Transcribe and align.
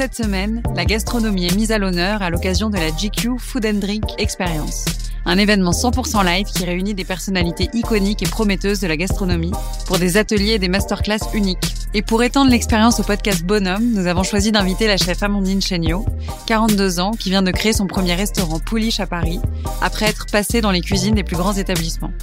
Cette 0.00 0.16
semaine, 0.16 0.62
la 0.74 0.86
gastronomie 0.86 1.44
est 1.44 1.54
mise 1.54 1.72
à 1.72 1.76
l'honneur 1.76 2.22
à 2.22 2.30
l'occasion 2.30 2.70
de 2.70 2.78
la 2.78 2.88
GQ 2.88 3.38
Food 3.38 3.66
and 3.66 3.80
Drink 3.80 4.04
Experience, 4.16 4.86
un 5.26 5.36
événement 5.36 5.72
100% 5.72 6.24
live 6.24 6.46
qui 6.46 6.64
réunit 6.64 6.94
des 6.94 7.04
personnalités 7.04 7.68
iconiques 7.74 8.22
et 8.22 8.26
prometteuses 8.26 8.80
de 8.80 8.86
la 8.86 8.96
gastronomie 8.96 9.52
pour 9.86 9.98
des 9.98 10.16
ateliers 10.16 10.52
et 10.52 10.58
des 10.58 10.70
masterclass 10.70 11.18
uniques. 11.34 11.74
Et 11.92 12.00
pour 12.00 12.22
étendre 12.22 12.50
l'expérience 12.50 12.98
au 12.98 13.02
podcast 13.02 13.44
Bonhomme, 13.44 13.92
nous 13.92 14.06
avons 14.06 14.22
choisi 14.22 14.52
d'inviter 14.52 14.86
la 14.86 14.96
chef 14.96 15.22
Amandine 15.22 15.60
Chéniaud, 15.60 16.06
42 16.46 16.98
ans, 16.98 17.10
qui 17.10 17.28
vient 17.28 17.42
de 17.42 17.50
créer 17.50 17.74
son 17.74 17.86
premier 17.86 18.14
restaurant 18.14 18.58
Pouliche 18.58 19.00
à 19.00 19.06
Paris, 19.06 19.38
après 19.82 20.06
être 20.06 20.24
passée 20.32 20.62
dans 20.62 20.70
les 20.70 20.80
cuisines 20.80 21.14
des 21.14 21.24
plus 21.24 21.36
grands 21.36 21.52
établissements. 21.52 22.14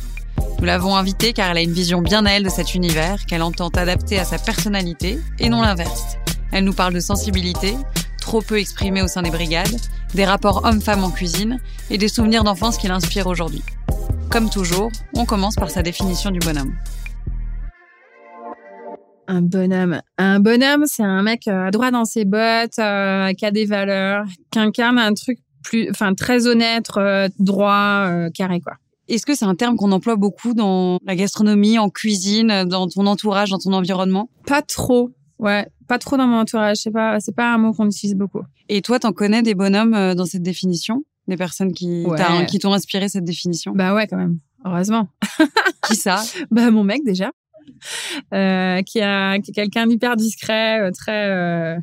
Nous 0.57 0.65
l'avons 0.65 0.95
invitée 0.95 1.31
car 1.31 1.51
elle 1.51 1.57
a 1.57 1.61
une 1.61 1.73
vision 1.73 2.01
bien 2.01 2.25
à 2.25 2.31
elle 2.31 2.43
de 2.43 2.49
cet 2.49 2.73
univers 2.73 3.27
qu'elle 3.27 3.43
entend 3.43 3.67
adapter 3.67 4.17
à 4.17 4.25
sa 4.25 4.39
personnalité 4.39 5.19
et 5.37 5.49
non 5.49 5.61
l'inverse. 5.61 6.17
Elle 6.51 6.63
nous 6.63 6.73
parle 6.73 6.93
de 6.93 6.99
sensibilité, 6.99 7.75
trop 8.19 8.41
peu 8.41 8.59
exprimée 8.59 9.01
au 9.01 9.07
sein 9.07 9.21
des 9.21 9.29
brigades, 9.29 9.75
des 10.13 10.25
rapports 10.25 10.65
hommes-femmes 10.65 11.03
en 11.03 11.11
cuisine 11.11 11.59
et 11.89 11.97
des 11.97 12.07
souvenirs 12.07 12.43
d'enfance 12.43 12.77
qui 12.77 12.87
l'inspirent 12.87 13.27
aujourd'hui. 13.27 13.63
Comme 14.29 14.49
toujours, 14.49 14.91
on 15.13 15.25
commence 15.25 15.55
par 15.55 15.69
sa 15.69 15.81
définition 15.81 16.31
du 16.31 16.39
bonhomme. 16.39 16.73
Un 19.29 19.41
bonhomme. 19.41 20.01
Un 20.17 20.39
bonhomme, 20.39 20.85
c'est 20.85 21.03
un 21.03 21.21
mec 21.21 21.47
euh, 21.47 21.69
droit 21.69 21.91
dans 21.91 22.05
ses 22.05 22.23
bottes, 22.23 22.79
euh, 22.79 23.33
qui 23.33 23.45
a 23.45 23.51
des 23.51 23.65
valeurs, 23.65 24.25
qui 24.51 24.59
incarne 24.59 24.97
un 24.97 25.13
truc 25.13 25.39
plus, 25.63 25.89
enfin 25.89 26.13
très 26.13 26.47
honnête, 26.47 26.87
euh, 26.95 27.27
droit, 27.37 28.09
carré 28.33 28.61
quoi. 28.61 28.73
Est-ce 29.09 29.25
que 29.25 29.35
c'est 29.35 29.45
un 29.45 29.55
terme 29.55 29.77
qu'on 29.77 29.91
emploie 29.93 30.17
beaucoup 30.17 30.53
dans 30.53 30.99
la 31.05 31.15
gastronomie, 31.15 31.79
en 31.79 31.89
cuisine, 31.89 32.65
dans 32.65 32.87
ton 32.87 33.05
entourage, 33.05 33.51
dans 33.51 33.57
ton 33.57 33.71
environnement? 33.71 34.29
Pas 34.45 34.61
trop, 34.61 35.11
ouais, 35.39 35.67
pas 35.87 35.97
trop 35.99 36.17
dans 36.17 36.27
mon 36.27 36.39
entourage. 36.39 36.77
C'est 36.77 36.91
pas, 36.91 37.19
c'est 37.19 37.35
pas 37.35 37.53
un 37.53 37.57
mot 37.57 37.73
qu'on 37.73 37.87
utilise 37.87 38.15
beaucoup. 38.15 38.41
Et 38.69 38.81
toi, 38.81 38.99
t'en 38.99 39.11
connais 39.13 39.41
des 39.41 39.55
bonhommes 39.55 39.93
euh, 39.93 40.15
dans 40.15 40.25
cette 40.25 40.43
définition? 40.43 41.03
Des 41.27 41.35
personnes 41.37 41.73
qui 41.73 42.05
Ouais. 42.05 42.17
t'as- 42.17 42.45
qui 42.45 42.59
t'ont 42.59 42.73
inspiré 42.73 43.09
cette 43.09 43.25
définition? 43.25 43.73
Bah 43.75 43.93
ouais, 43.93 44.07
quand 44.07 44.17
même. 44.17 44.39
Heureusement. 44.65 45.07
Qui 45.87 45.95
ça? 45.95 46.21
Bah 46.51 46.71
mon 46.71 46.83
mec 46.83 47.01
déjà, 47.05 47.31
euh, 48.33 48.81
qui, 48.81 48.99
a, 49.01 49.37
qui 49.39 49.51
est 49.51 49.53
quelqu'un 49.53 49.87
d'hyper 49.87 50.15
discret, 50.15 50.81
euh, 50.81 50.91
très 50.91 51.29
euh, 51.29 51.75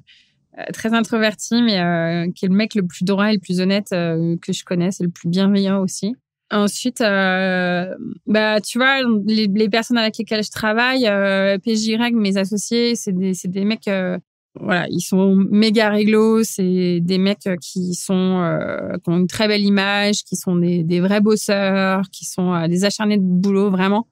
euh, 0.59 0.63
très 0.73 0.93
introverti, 0.95 1.63
mais 1.63 1.79
euh, 1.79 2.31
qui 2.35 2.45
est 2.45 2.49
le 2.49 2.55
mec 2.55 2.75
le 2.75 2.87
plus 2.87 3.05
droit 3.05 3.31
et 3.31 3.35
le 3.35 3.39
plus 3.41 3.61
honnête 3.61 3.89
que 3.91 4.53
je 4.53 4.65
connaisse, 4.65 5.01
et 5.01 5.05
le 5.05 5.11
plus 5.11 5.29
bienveillant 5.29 5.81
aussi. 5.81 6.15
Ensuite, 6.55 7.01
euh, 7.01 7.93
bah 8.27 8.61
tu 8.61 8.79
vois, 8.79 9.01
les, 9.27 9.49
les 9.49 9.69
personnes 9.69 9.99
avec 9.99 10.17
lesquelles 10.19 10.45
je 10.45 10.53
travaille, 10.53 11.05
euh, 11.09 11.59
PJY, 11.59 11.99
mes 12.13 12.37
associés, 12.37 12.95
c'est 12.95 13.11
des 13.13 13.33
des 13.47 13.65
mecs. 13.65 13.89
euh, 13.89 14.19
voilà, 14.61 14.87
ils 14.89 15.01
sont 15.01 15.35
méga 15.51 15.91
réglo, 15.91 16.45
c'est 16.45 17.01
des 17.01 17.19
mecs 17.19 17.49
euh, 17.49 17.57
qui 17.61 17.95
sont 17.95 18.39
euh, 18.41 18.93
qui 19.03 19.11
ont 19.11 19.17
une 19.19 19.27
très 19.27 19.49
belle 19.49 19.63
image, 19.63 20.23
qui 20.23 20.37
sont 20.37 20.55
des, 20.55 20.85
des 20.85 21.01
vrais 21.01 21.21
bosseurs, 21.21 22.03
qui 22.13 22.25
sont 22.25 22.55
euh, 22.55 22.69
des 22.69 22.85
acharnés 22.85 23.19
de 23.19 23.25
boulot 23.25 23.71
vraiment, 23.71 24.07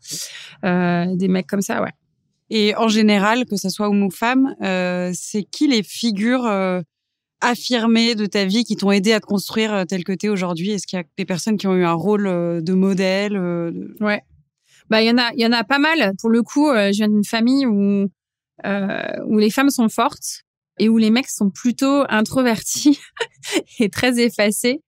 euh, 0.65 1.07
des 1.15 1.29
mecs 1.29 1.47
comme 1.47 1.63
ça, 1.63 1.81
ouais. 1.81 1.93
Et 2.51 2.75
en 2.77 2.89
général, 2.89 3.45
que 3.47 3.57
ce 3.57 3.69
soit 3.71 3.89
homme 3.89 4.03
ou 4.03 4.11
femme, 4.11 4.55
c'est 5.15 5.45
qui 5.45 5.69
les 5.69 5.83
figures 5.85 6.45
affirmées 7.43 8.15
de 8.15 8.25
ta 8.25 8.47
vie 8.47 8.65
qui 8.65 8.77
t'ont 8.77 8.91
aidé 8.91 9.13
à 9.13 9.21
te 9.21 9.27
construire 9.27 9.75
euh, 9.75 9.85
tel 9.85 10.05
que 10.05 10.13
t'es 10.13 10.29
aujourd'hui? 10.29 10.71
Est-ce 10.71 10.87
qu'il 10.87 10.99
y 10.99 11.03
a 11.03 11.05
des 11.19 11.27
personnes 11.27 11.59
qui 11.59 11.67
ont 11.67 11.75
eu 11.75 11.85
un 11.85 11.93
rôle 11.93 12.27
euh, 12.27 12.61
de 12.63 12.73
modèle 12.73 13.37
euh, 13.37 13.71
Ouais. 14.01 14.23
Bah 14.89 15.03
il 15.03 15.09
y 15.09 15.11
en 15.11 15.19
a 15.19 15.31
il 15.35 15.41
y 15.41 15.47
en 15.47 15.53
a 15.53 15.65
pas 15.65 15.79
mal 15.79 16.13
pour 16.21 16.29
le 16.29 16.43
coup, 16.43 16.69
je 16.75 16.97
viens 16.97 17.09
d'une 17.09 17.25
famille 17.25 17.67
où 17.67 18.09
où 18.65 19.39
les 19.39 19.51
femmes 19.51 19.71
sont 19.71 19.89
fortes 19.89 20.43
et 20.79 20.89
où 20.89 20.99
les 20.99 21.11
mecs 21.11 21.29
sont 21.29 21.51
plutôt 21.51 22.05
introvertis 22.09 22.99
et 23.79 23.89
très 23.89 24.21
effacés. 24.21 24.83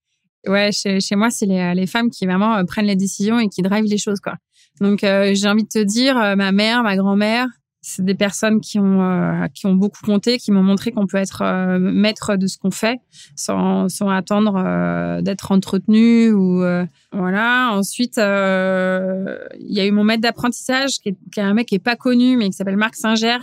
Ouais, 0.46 0.72
chez, 0.72 1.00
chez 1.00 1.16
moi, 1.16 1.30
c'est 1.30 1.46
les, 1.46 1.74
les 1.74 1.86
femmes 1.86 2.10
qui 2.10 2.26
vraiment 2.26 2.62
prennent 2.66 2.86
les 2.86 2.96
décisions 2.96 3.38
et 3.38 3.48
qui 3.48 3.62
drivent 3.62 3.84
les 3.84 3.98
choses 3.98 4.20
quoi. 4.20 4.34
Donc 4.80 4.98
j'ai 5.00 5.48
envie 5.48 5.64
de 5.64 5.68
te 5.68 5.82
dire 5.82 6.16
ma 6.36 6.52
mère, 6.52 6.82
ma 6.82 6.96
grand-mère, 6.96 7.46
c'est 7.86 8.04
des 8.04 8.14
personnes 8.14 8.60
qui 8.62 8.78
ont 8.78 9.02
euh, 9.02 9.46
qui 9.52 9.66
ont 9.66 9.74
beaucoup 9.74 10.00
compté, 10.02 10.38
qui 10.38 10.50
m'ont 10.50 10.62
montré 10.62 10.90
qu'on 10.90 11.06
peut 11.06 11.18
être 11.18 11.42
euh, 11.42 11.78
maître 11.78 12.36
de 12.36 12.46
ce 12.46 12.56
qu'on 12.56 12.70
fait 12.70 13.00
sans 13.36 13.90
sans 13.90 14.08
attendre 14.08 14.54
euh, 14.56 15.20
d'être 15.20 15.52
entretenu 15.52 16.32
ou 16.32 16.62
euh, 16.62 16.86
voilà. 17.12 17.70
Ensuite, 17.72 18.16
euh, 18.16 19.36
il 19.60 19.74
y 19.74 19.80
a 19.80 19.86
eu 19.86 19.90
mon 19.90 20.02
maître 20.02 20.22
d'apprentissage 20.22 20.98
qui 20.98 21.10
est, 21.10 21.16
qui 21.30 21.40
est 21.40 21.42
un 21.42 21.52
mec 21.52 21.68
qui 21.68 21.74
est 21.74 21.78
pas 21.78 21.96
connu 21.96 22.38
mais 22.38 22.46
qui 22.46 22.54
s'appelle 22.54 22.78
Marc 22.78 22.96
Singer 22.96 23.38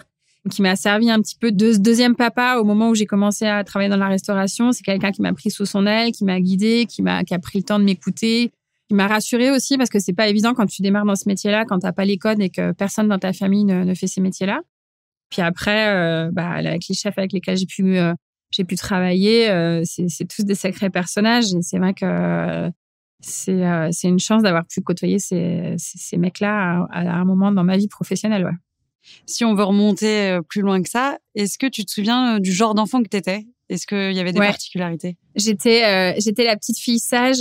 qui 0.49 0.63
m'a 0.63 0.75
servi 0.75 1.11
un 1.11 1.21
petit 1.21 1.35
peu 1.39 1.51
de 1.51 1.77
deuxième 1.77 2.15
papa 2.15 2.57
au 2.59 2.63
moment 2.63 2.89
où 2.89 2.95
j'ai 2.95 3.05
commencé 3.05 3.45
à 3.45 3.63
travailler 3.63 3.91
dans 3.91 3.97
la 3.97 4.07
restauration. 4.07 4.71
C'est 4.71 4.81
quelqu'un 4.81 5.11
qui 5.11 5.21
m'a 5.21 5.33
pris 5.33 5.51
sous 5.51 5.67
son 5.67 5.85
aile, 5.85 6.11
qui 6.13 6.25
m'a 6.25 6.41
guidé, 6.41 6.87
qui 6.89 7.03
m'a 7.03 7.23
qui 7.23 7.35
a 7.35 7.39
pris 7.39 7.59
le 7.59 7.63
temps 7.63 7.77
de 7.77 7.83
m'écouter, 7.83 8.51
qui 8.91 8.95
m'a 8.95 9.07
rassuré 9.07 9.51
aussi 9.51 9.77
parce 9.77 9.89
que 9.89 9.99
c'est 9.99 10.11
pas 10.11 10.27
évident 10.27 10.53
quand 10.53 10.65
tu 10.65 10.81
démarres 10.81 11.05
dans 11.05 11.15
ce 11.15 11.23
métier-là, 11.29 11.63
quand 11.63 11.79
t'as 11.79 11.93
pas 11.93 12.03
les 12.03 12.17
codes 12.17 12.41
et 12.41 12.49
que 12.49 12.73
personne 12.73 13.07
dans 13.07 13.19
ta 13.19 13.31
famille 13.31 13.63
ne, 13.63 13.85
ne 13.85 13.93
fait 13.93 14.07
ces 14.07 14.19
métiers-là. 14.19 14.59
Puis 15.29 15.41
après, 15.41 15.95
euh, 15.95 16.29
bah, 16.33 16.49
avec 16.49 16.89
les 16.89 16.93
chefs 16.93 17.17
avec 17.17 17.31
lesquels 17.31 17.55
j'ai 17.55 17.65
pu 17.65 17.97
euh, 17.97 18.13
j'ai 18.49 18.65
pu 18.65 18.75
travailler, 18.75 19.49
euh, 19.49 19.81
c'est 19.85 20.27
tous 20.27 20.43
des 20.43 20.55
sacrés 20.55 20.89
personnages 20.89 21.53
et 21.53 21.61
c'est 21.61 21.77
vrai 21.77 21.93
que 21.93 22.03
euh, 22.03 22.69
c'est 23.21 24.09
une 24.09 24.19
chance 24.19 24.43
d'avoir 24.43 24.65
pu 24.65 24.81
côtoyer 24.81 25.19
ces, 25.19 25.73
ces, 25.77 25.97
ces 25.97 26.17
mecs-là 26.17 26.85
à, 26.91 26.99
à 26.99 27.13
un 27.13 27.23
moment 27.23 27.53
dans 27.53 27.63
ma 27.63 27.77
vie 27.77 27.87
professionnelle. 27.87 28.43
Ouais. 28.43 28.57
Si 29.25 29.45
on 29.45 29.55
veut 29.55 29.63
remonter 29.63 30.37
plus 30.49 30.63
loin 30.63 30.81
que 30.83 30.89
ça, 30.89 31.17
est-ce 31.35 31.57
que 31.57 31.67
tu 31.67 31.85
te 31.85 31.91
souviens 31.91 32.41
du 32.41 32.51
genre 32.51 32.75
d'enfant 32.75 33.01
que 33.01 33.07
t'étais? 33.07 33.45
Est-ce 33.69 33.87
qu'il 33.87 34.11
y 34.11 34.19
avait 34.19 34.33
des 34.33 34.39
Ouais. 34.39 34.47
particularités? 34.47 35.15
J'étais 35.37 36.13
j'étais 36.19 36.43
la 36.43 36.57
petite 36.57 36.77
fille 36.77 36.99
sage 36.99 37.39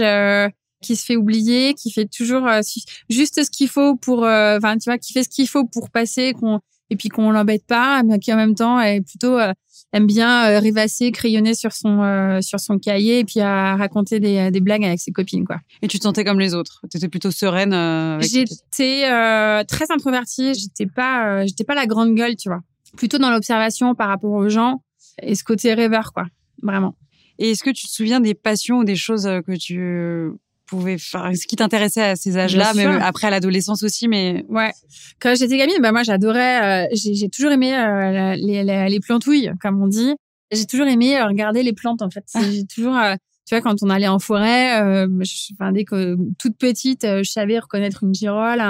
qui 0.83 0.97
se 0.97 1.05
fait 1.05 1.17
oublier, 1.17 1.75
qui 1.75 1.91
fait 1.91 2.07
toujours 2.07 2.47
euh, 2.47 2.61
juste 3.09 3.45
ce 3.45 3.51
qu'il 3.51 3.69
faut 3.69 3.97
pour, 3.97 4.25
euh, 4.25 4.57
enfin 4.59 4.77
tu 4.79 4.91
vois, 4.91 4.99
qui 4.99 5.13
fait 5.13 5.25
ce 5.25 5.29
qu'il 5.29 5.49
faut 5.49 5.65
pour 5.65 5.91
passer, 5.91 6.33
qu'on 6.33 6.61
et 6.93 6.97
puis 6.97 7.09
qu'on 7.09 7.31
l'embête 7.31 7.67
pas, 7.67 8.03
mais 8.03 8.19
qui 8.19 8.33
en 8.33 8.37
même 8.37 8.55
temps 8.57 8.81
est 8.81 9.01
plutôt 9.01 9.39
euh, 9.39 9.53
aime 9.93 10.07
bien 10.07 10.59
rêvasser, 10.59 11.13
crayonner 11.13 11.55
sur 11.55 11.73
son 11.73 12.41
sur 12.43 12.59
son 12.61 12.79
cahier 12.79 13.21
et 13.21 13.25
puis 13.25 13.41
à 13.41 13.77
raconter 13.77 14.21
des, 14.21 14.51
des 14.51 14.61
blagues 14.61 14.85
avec 14.85 15.01
ses 15.01 15.13
copines 15.13 15.45
quoi. 15.45 15.59
Et 15.83 15.89
tu 15.89 15.99
te 15.99 16.05
sentais 16.05 16.25
comme 16.25 16.39
les 16.39 16.55
autres? 16.55 16.83
T'étais 16.91 17.09
plutôt 17.09 17.31
sereine 17.31 17.73
euh, 17.73 18.21
J'étais 18.21 19.05
euh, 19.11 19.65
très 19.65 19.91
introvertie. 19.91 20.55
J'étais 20.55 20.87
pas, 20.87 21.27
euh, 21.27 21.47
j'étais 21.47 21.65
pas 21.65 21.75
la 21.75 21.87
grande 21.87 22.15
gueule, 22.15 22.37
tu 22.37 22.49
vois. 22.49 22.61
Plutôt 22.97 23.19
dans 23.19 23.31
l'observation 23.31 23.95
par 23.95 24.09
rapport 24.09 24.33
aux 24.33 24.49
gens 24.49 24.83
et 25.23 25.35
ce 25.35 25.45
côté 25.45 25.75
rêveur, 25.75 26.13
quoi. 26.13 26.25
Vraiment. 26.63 26.95
Et 27.39 27.53
est-ce 27.53 27.63
que 27.63 27.71
tu 27.71 27.87
te 27.87 27.93
souviens 27.93 28.21
des 28.21 28.35
passions 28.35 28.79
ou 28.79 28.85
des 28.85 28.97
choses 28.97 29.25
que 29.25 29.57
tu 29.57 30.31
pouvais 30.71 30.97
faire 30.99 31.31
Ce 31.35 31.47
qui 31.47 31.57
t'intéressait 31.57 32.03
à 32.03 32.17
ces 32.17 32.39
âges-là, 32.39 32.73
même 32.75 32.99
après 33.03 33.27
à 33.27 33.31
l'adolescence 33.31 33.83
aussi, 33.83 34.09
mais 34.09 34.45
Ouais. 34.49 34.73
Quand 35.21 35.35
j'étais 35.37 35.59
gamine, 35.59 35.77
bah 35.81 35.93
moi 35.93 36.03
j'adorais. 36.03 36.85
euh, 36.85 36.89
j'ai, 36.93 37.15
j'ai 37.15 37.29
toujours 37.29 37.51
aimé 37.53 37.77
euh, 37.77 38.35
les, 38.37 38.65
les, 38.65 38.89
les 38.89 39.01
plantouilles, 39.01 39.51
comme 39.61 39.83
on 39.83 39.87
dit. 39.89 40.15
J'ai 40.53 40.65
toujours 40.67 40.87
aimé 40.87 41.17
euh, 41.19 41.27
regarder 41.27 41.63
les 41.63 41.73
plantes 41.73 42.03
en 42.03 42.11
fait. 42.11 42.25
C'est- 42.27 42.51
J'ai 42.53 42.65
toujours. 42.67 42.97
euh, 42.97 43.15
tu 43.47 43.55
vois, 43.57 43.61
quand 43.63 43.83
on 43.83 43.91
allait 43.91 44.07
en 44.09 44.19
forêt, 44.21 44.79
je, 45.21 45.53
enfin, 45.55 45.73
dès 45.73 45.85
que 45.85 46.17
toute 46.39 46.57
petite, 46.57 47.03
je 47.05 47.29
savais 47.29 47.59
reconnaître 47.59 48.05
une 48.05 48.15
girole, 48.15 48.63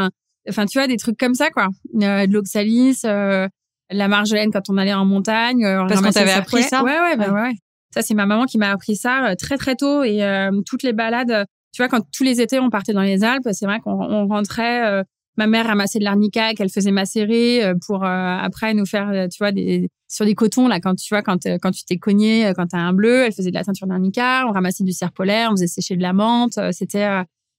enfin, 0.48 0.64
tu 0.64 0.78
vois, 0.78 0.86
des 0.88 0.96
trucs 0.96 1.18
comme 1.18 1.34
ça, 1.34 1.50
quoi. 1.50 1.68
De 1.92 2.32
l'oxalis, 2.32 3.00
la 3.04 4.08
marjolaine 4.08 4.50
quand 4.52 4.70
on 4.70 4.78
allait 4.78 4.94
en 4.94 5.04
montagne. 5.04 5.62
Parce 5.86 6.00
qu'on 6.00 6.10
t'avait 6.10 6.30
appris 6.32 6.62
ça? 6.62 6.82
Ouais, 6.82 6.98
ouais, 6.98 7.16
bah, 7.16 7.30
ouais. 7.32 7.40
ouais. 7.42 7.52
Ça, 7.92 8.00
c'est 8.02 8.14
ma 8.14 8.24
maman 8.24 8.44
qui 8.46 8.56
m'a 8.56 8.70
appris 8.70 8.96
ça 8.96 9.34
très 9.38 9.58
très 9.58 9.74
tôt 9.74 10.02
et 10.04 10.20
toutes 10.66 10.82
les 10.82 10.92
balades. 10.94 11.44
Tu 11.72 11.82
vois, 11.82 11.88
quand 11.88 12.04
tous 12.12 12.24
les 12.24 12.40
étés 12.40 12.58
on 12.58 12.70
partait 12.70 12.92
dans 12.92 13.02
les 13.02 13.22
Alpes, 13.24 13.48
c'est 13.52 13.66
vrai 13.66 13.80
qu'on 13.80 13.92
on 13.92 14.26
rentrait 14.26 15.04
ma 15.40 15.46
mère 15.46 15.66
ramassait 15.66 15.98
de 15.98 16.04
l'arnica 16.04 16.54
qu'elle 16.54 16.70
faisait 16.70 16.90
macérer 16.90 17.64
euh, 17.64 17.74
pour 17.86 18.04
euh, 18.04 18.36
après 18.40 18.74
nous 18.74 18.86
faire 18.86 19.08
euh, 19.08 19.26
tu 19.28 19.38
vois 19.38 19.52
des 19.52 19.88
sur 20.08 20.24
des 20.24 20.34
cotons 20.34 20.68
là 20.68 20.80
quand 20.80 20.94
tu 20.94 21.12
vois 21.12 21.22
quand 21.22 21.46
quand 21.62 21.70
tu 21.70 21.84
t'es 21.84 21.96
cogné 21.96 22.52
quand 22.54 22.66
t'as 22.66 22.78
un 22.78 22.92
bleu 22.92 23.24
elle 23.24 23.32
faisait 23.32 23.50
de 23.50 23.54
la 23.54 23.64
teinture 23.64 23.86
d'arnica 23.86 24.44
on 24.48 24.52
ramassait 24.52 24.84
du 24.84 24.92
cerf 24.92 25.12
polaire 25.12 25.48
on 25.50 25.52
faisait 25.52 25.66
sécher 25.66 25.96
de 25.96 26.02
la 26.02 26.12
menthe 26.12 26.58
c'était 26.72 27.08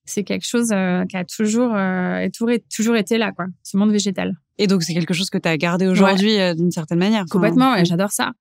c'est 0.04 0.22
quelque 0.22 0.46
chose 0.46 0.68
qui 0.68 1.16
a 1.16 1.24
toujours 1.24 1.74
toujours 2.74 2.96
été 2.96 3.16
là 3.16 3.32
quoi 3.32 3.46
ce 3.62 3.76
monde 3.76 3.90
végétal. 3.90 4.34
Et 4.58 4.66
donc 4.66 4.82
c'est 4.82 4.92
quelque 4.92 5.14
chose 5.14 5.30
que 5.30 5.38
tu 5.38 5.48
as 5.48 5.56
gardé 5.56 5.86
aujourd'hui 5.86 6.36
d'une 6.54 6.70
certaine 6.70 6.98
manière 6.98 7.24
complètement 7.30 7.72
ouais, 7.72 7.86
j'adore 7.86 8.12
ça 8.12 8.32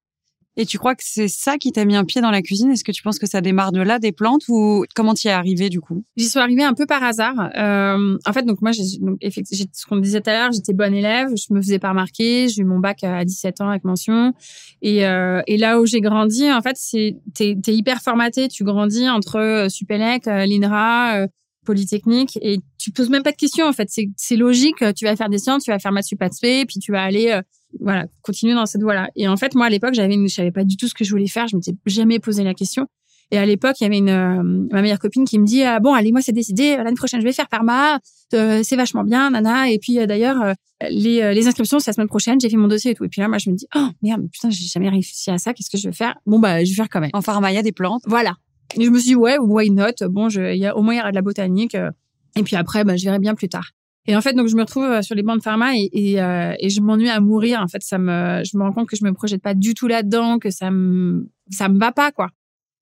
et 0.58 0.66
tu 0.66 0.78
crois 0.78 0.96
que 0.96 1.04
c'est 1.06 1.28
ça 1.28 1.58
qui 1.58 1.72
t'a 1.72 1.86
mis 1.86 1.96
un 1.96 2.04
pied 2.04 2.22
dans 2.22 2.32
la 2.32 2.42
cuisine? 2.42 2.72
Est-ce 2.72 2.84
que 2.84 2.92
tu 2.92 3.04
penses 3.04 3.20
que 3.20 3.28
ça 3.28 3.42
démarre 3.42 3.72
de 3.72 3.82
là, 3.82 4.00
des 4.00 4.12
plantes, 4.12 4.44
ou 4.50 4.86
comment 4.96 5.14
tu 5.14 5.28
y 5.28 5.30
es 5.30 5.34
arrivé 5.34 5.70
du 5.70 5.80
coup? 5.80 6.04
J'y 6.18 6.28
suis 6.28 6.40
arrivée 6.40 6.64
un 6.64 6.74
peu 6.74 6.86
par 6.86 7.04
hasard. 7.04 7.52
Euh, 7.58 8.18
en 8.26 8.34
fait, 8.34 8.44
donc 8.44 8.62
moi, 8.62 8.72
j'ai, 8.72 8.84
donc, 9.00 9.18
ce 9.22 9.86
qu'on 9.86 9.98
disait 9.98 10.22
tout 10.22 10.30
à 10.30 10.34
l'heure, 10.34 10.52
j'étais 10.52 10.74
bonne 10.74 10.94
élève, 10.94 11.30
je 11.36 11.54
me 11.54 11.62
faisais 11.62 11.80
pas 11.80 11.90
remarquer, 11.90 12.50
j'ai 12.50 12.62
eu 12.62 12.66
mon 12.66 12.80
bac 12.80 13.04
à 13.04 13.24
17 13.24 13.62
ans 13.62 13.70
avec 13.70 13.84
mention. 13.84 14.34
Et, 14.82 15.06
euh, 15.06 15.42
et 15.48 15.58
là 15.58 15.80
où 15.80 15.86
j'ai 15.86 16.02
grandi, 16.02 16.52
en 16.52 16.62
fait, 16.62 16.76
c'est 16.78 17.16
t'es, 17.34 17.56
hyper 17.68 18.02
formaté. 18.02 18.48
Tu 18.48 18.64
grandis 18.64 19.10
entre 19.10 19.40
euh, 19.40 19.70
Supélec, 19.70 20.28
euh, 20.28 20.46
l'INRA, 20.46 21.18
euh, 21.18 21.28
Polytechnique, 21.66 22.40
et 22.42 22.60
tu 22.78 22.92
poses 22.92 23.10
même 23.10 23.24
pas 23.24 23.32
de 23.32 23.38
questions. 23.38 23.68
En 23.68 23.74
fait, 23.74 23.88
c'est, 23.90 24.36
logique. 24.36 24.84
Tu 24.96 25.06
vas 25.06 25.16
faire 25.16 25.30
des 25.30 25.38
sciences, 25.38 25.64
tu 25.64 25.72
vas 25.72 25.80
faire 25.80 25.92
maths 25.92 26.06
sup 26.06 26.20
puis 26.40 26.80
tu 26.82 26.92
vas 26.92 27.04
aller 27.04 27.40
voilà, 27.80 28.08
continuer 28.22 28.54
dans 28.54 28.66
cette 28.66 28.82
voie-là. 28.82 29.10
Et 29.16 29.28
en 29.28 29.38
fait, 29.38 29.56
moi, 29.56 29.66
à 29.66 29.70
l'époque, 29.70 29.94
j'avais, 29.94 30.14
je 30.14 30.34
savais 30.34 30.52
pas 30.52 30.64
du 30.64 30.78
tout 30.78 30.88
ce 30.88 30.94
que 30.94 31.04
je 31.04 31.12
voulais 31.12 31.28
faire. 31.28 31.48
Je 31.48 31.56
m'étais 31.56 31.74
jamais 31.86 32.20
posé 32.20 32.44
la 32.44 32.54
question. 32.54 32.88
Et 33.32 33.38
à 33.38 33.46
l'époque, 33.46 33.78
il 33.80 33.84
y 33.86 33.88
avait 33.88 33.98
une 33.98 34.10
euh, 34.10 34.68
ma 34.72 34.82
meilleure 34.82 35.00
copine 35.00 35.24
qui 35.24 35.40
me 35.40 35.46
dit 35.46 35.64
ah, 35.64 35.80
bon, 35.80 35.94
allez, 35.94 36.12
moi, 36.12 36.22
c'est 36.22 36.34
décidé. 36.34 36.76
L'année 36.76 36.96
prochaine, 36.96 37.22
je 37.22 37.26
vais 37.26 37.32
faire 37.32 37.48
Parma. 37.48 38.00
Euh, 38.34 38.62
c'est 38.64 38.76
vachement 38.76 39.04
bien, 39.04 39.32
nana. 39.32 39.70
Et 39.70 39.80
puis 39.80 40.00
euh, 40.00 40.06
d'ailleurs, 40.06 40.54
les, 40.90 41.34
les 41.34 41.48
inscriptions, 41.48 41.80
c'est 41.80 41.92
la 41.92 41.94
semaine 41.94 42.10
prochaine. 42.10 42.40
J'ai 42.42 42.50
fait 42.50 42.58
mon 42.58 42.68
dossier 42.68 42.92
et 42.92 42.94
tout. 42.94 43.06
Et 43.06 43.10
puis 43.10 43.22
là, 43.22 43.30
moi, 43.30 43.38
je 43.38 43.50
me 43.50 43.56
dis 43.56 43.68
oh 43.76 43.88
merde, 44.02 44.28
putain, 44.30 44.50
j'ai 44.50 44.66
jamais 44.66 44.90
réussi 44.90 45.32
à 45.32 45.38
ça. 45.38 45.54
Qu'est-ce 45.54 45.70
que 45.70 45.78
je 45.78 45.88
vais 45.88 45.96
faire? 45.96 46.16
Bon 46.26 46.40
bah, 46.40 46.64
je 46.64 46.70
vais 46.70 46.76
faire 46.76 46.90
quand 46.90 47.00
même. 47.00 47.12
En 47.14 47.22
pharma, 47.22 47.52
il 47.52 47.56
y 47.56 47.58
a 47.60 47.64
des 47.64 47.72
plantes. 47.72 48.04
Voilà. 48.06 48.36
Et 48.78 48.84
je 48.84 48.90
me 48.90 49.00
suis 49.00 49.10
dit 49.10 49.16
ouais, 49.16 49.38
why 49.38 49.70
not? 49.70 50.08
Bon, 50.10 50.28
il 50.28 50.58
y 50.58 50.66
a 50.66 50.76
au 50.76 50.82
moins 50.82 50.94
il 50.94 50.98
y 50.98 51.02
aura 51.02 51.12
de 51.12 51.16
la 51.16 51.22
botanique. 51.22 51.76
et 51.76 52.44
puis 52.44 52.58
après, 52.58 52.84
bah, 52.84 52.98
je 52.98 53.06
verrai 53.06 53.20
bien 53.20 53.36
plus 53.36 53.48
tard. 53.48 53.72
Et 54.08 54.16
en 54.16 54.22
fait, 54.22 54.34
donc 54.34 54.48
je 54.48 54.56
me 54.56 54.62
retrouve 54.62 54.86
euh, 54.86 55.02
sur 55.02 55.16
les 55.16 55.22
bancs 55.22 55.38
de 55.38 55.44
pharma 55.44 55.76
et, 55.76 56.20
euh, 56.20 56.54
et 56.60 56.70
je 56.70 56.82
m'ennuie 56.82 57.10
à 57.10 57.20
mourir. 57.20 57.62
En 57.62 57.68
fait, 57.68 57.84
ça 57.84 57.98
me, 57.98 58.42
je 58.44 58.58
me 58.58 58.64
rends 58.64 58.72
compte 58.72 58.90
que 58.90 58.96
je 58.96 59.04
me 59.04 59.14
projette 59.14 59.42
pas 59.42 59.54
du 59.54 59.74
tout 59.74 59.88
là-dedans, 59.88 60.40
que 60.40 60.50
ça 60.50 60.72
me, 60.72 61.30
ça 61.50 61.70
me 61.70 61.78
va 61.78 61.92
pas 61.92 62.12
quoi. 62.12 62.30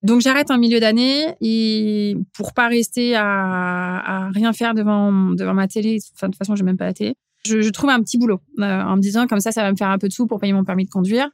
Donc 0.02 0.22
j'arrête 0.22 0.50
en 0.50 0.56
milieu 0.56 0.80
d'année 0.80 1.26
et 1.42 2.16
pour 2.32 2.54
pas 2.54 2.68
rester 2.68 3.14
à, 3.16 3.24
à 3.26 4.30
rien 4.30 4.54
faire 4.54 4.72
devant 4.72 5.12
devant 5.32 5.52
ma 5.52 5.68
télé. 5.68 5.98
Enfin 6.14 6.28
de 6.28 6.32
toute 6.32 6.38
façon, 6.38 6.56
j'ai 6.56 6.64
même 6.64 6.78
pas 6.78 6.86
la 6.86 6.94
télé. 6.94 7.16
Je, 7.44 7.60
je 7.60 7.68
trouve 7.70 7.90
un 7.90 8.00
petit 8.00 8.16
boulot 8.16 8.40
euh, 8.58 8.82
en 8.82 8.96
me 8.96 9.02
disant 9.02 9.26
comme 9.26 9.40
ça, 9.40 9.52
ça 9.52 9.62
va 9.62 9.70
me 9.70 9.76
faire 9.76 9.88
un 9.90 9.98
peu 9.98 10.08
de 10.08 10.12
sous 10.12 10.26
pour 10.26 10.40
payer 10.40 10.54
mon 10.54 10.64
permis 10.64 10.86
de 10.86 10.90
conduire. 10.90 11.28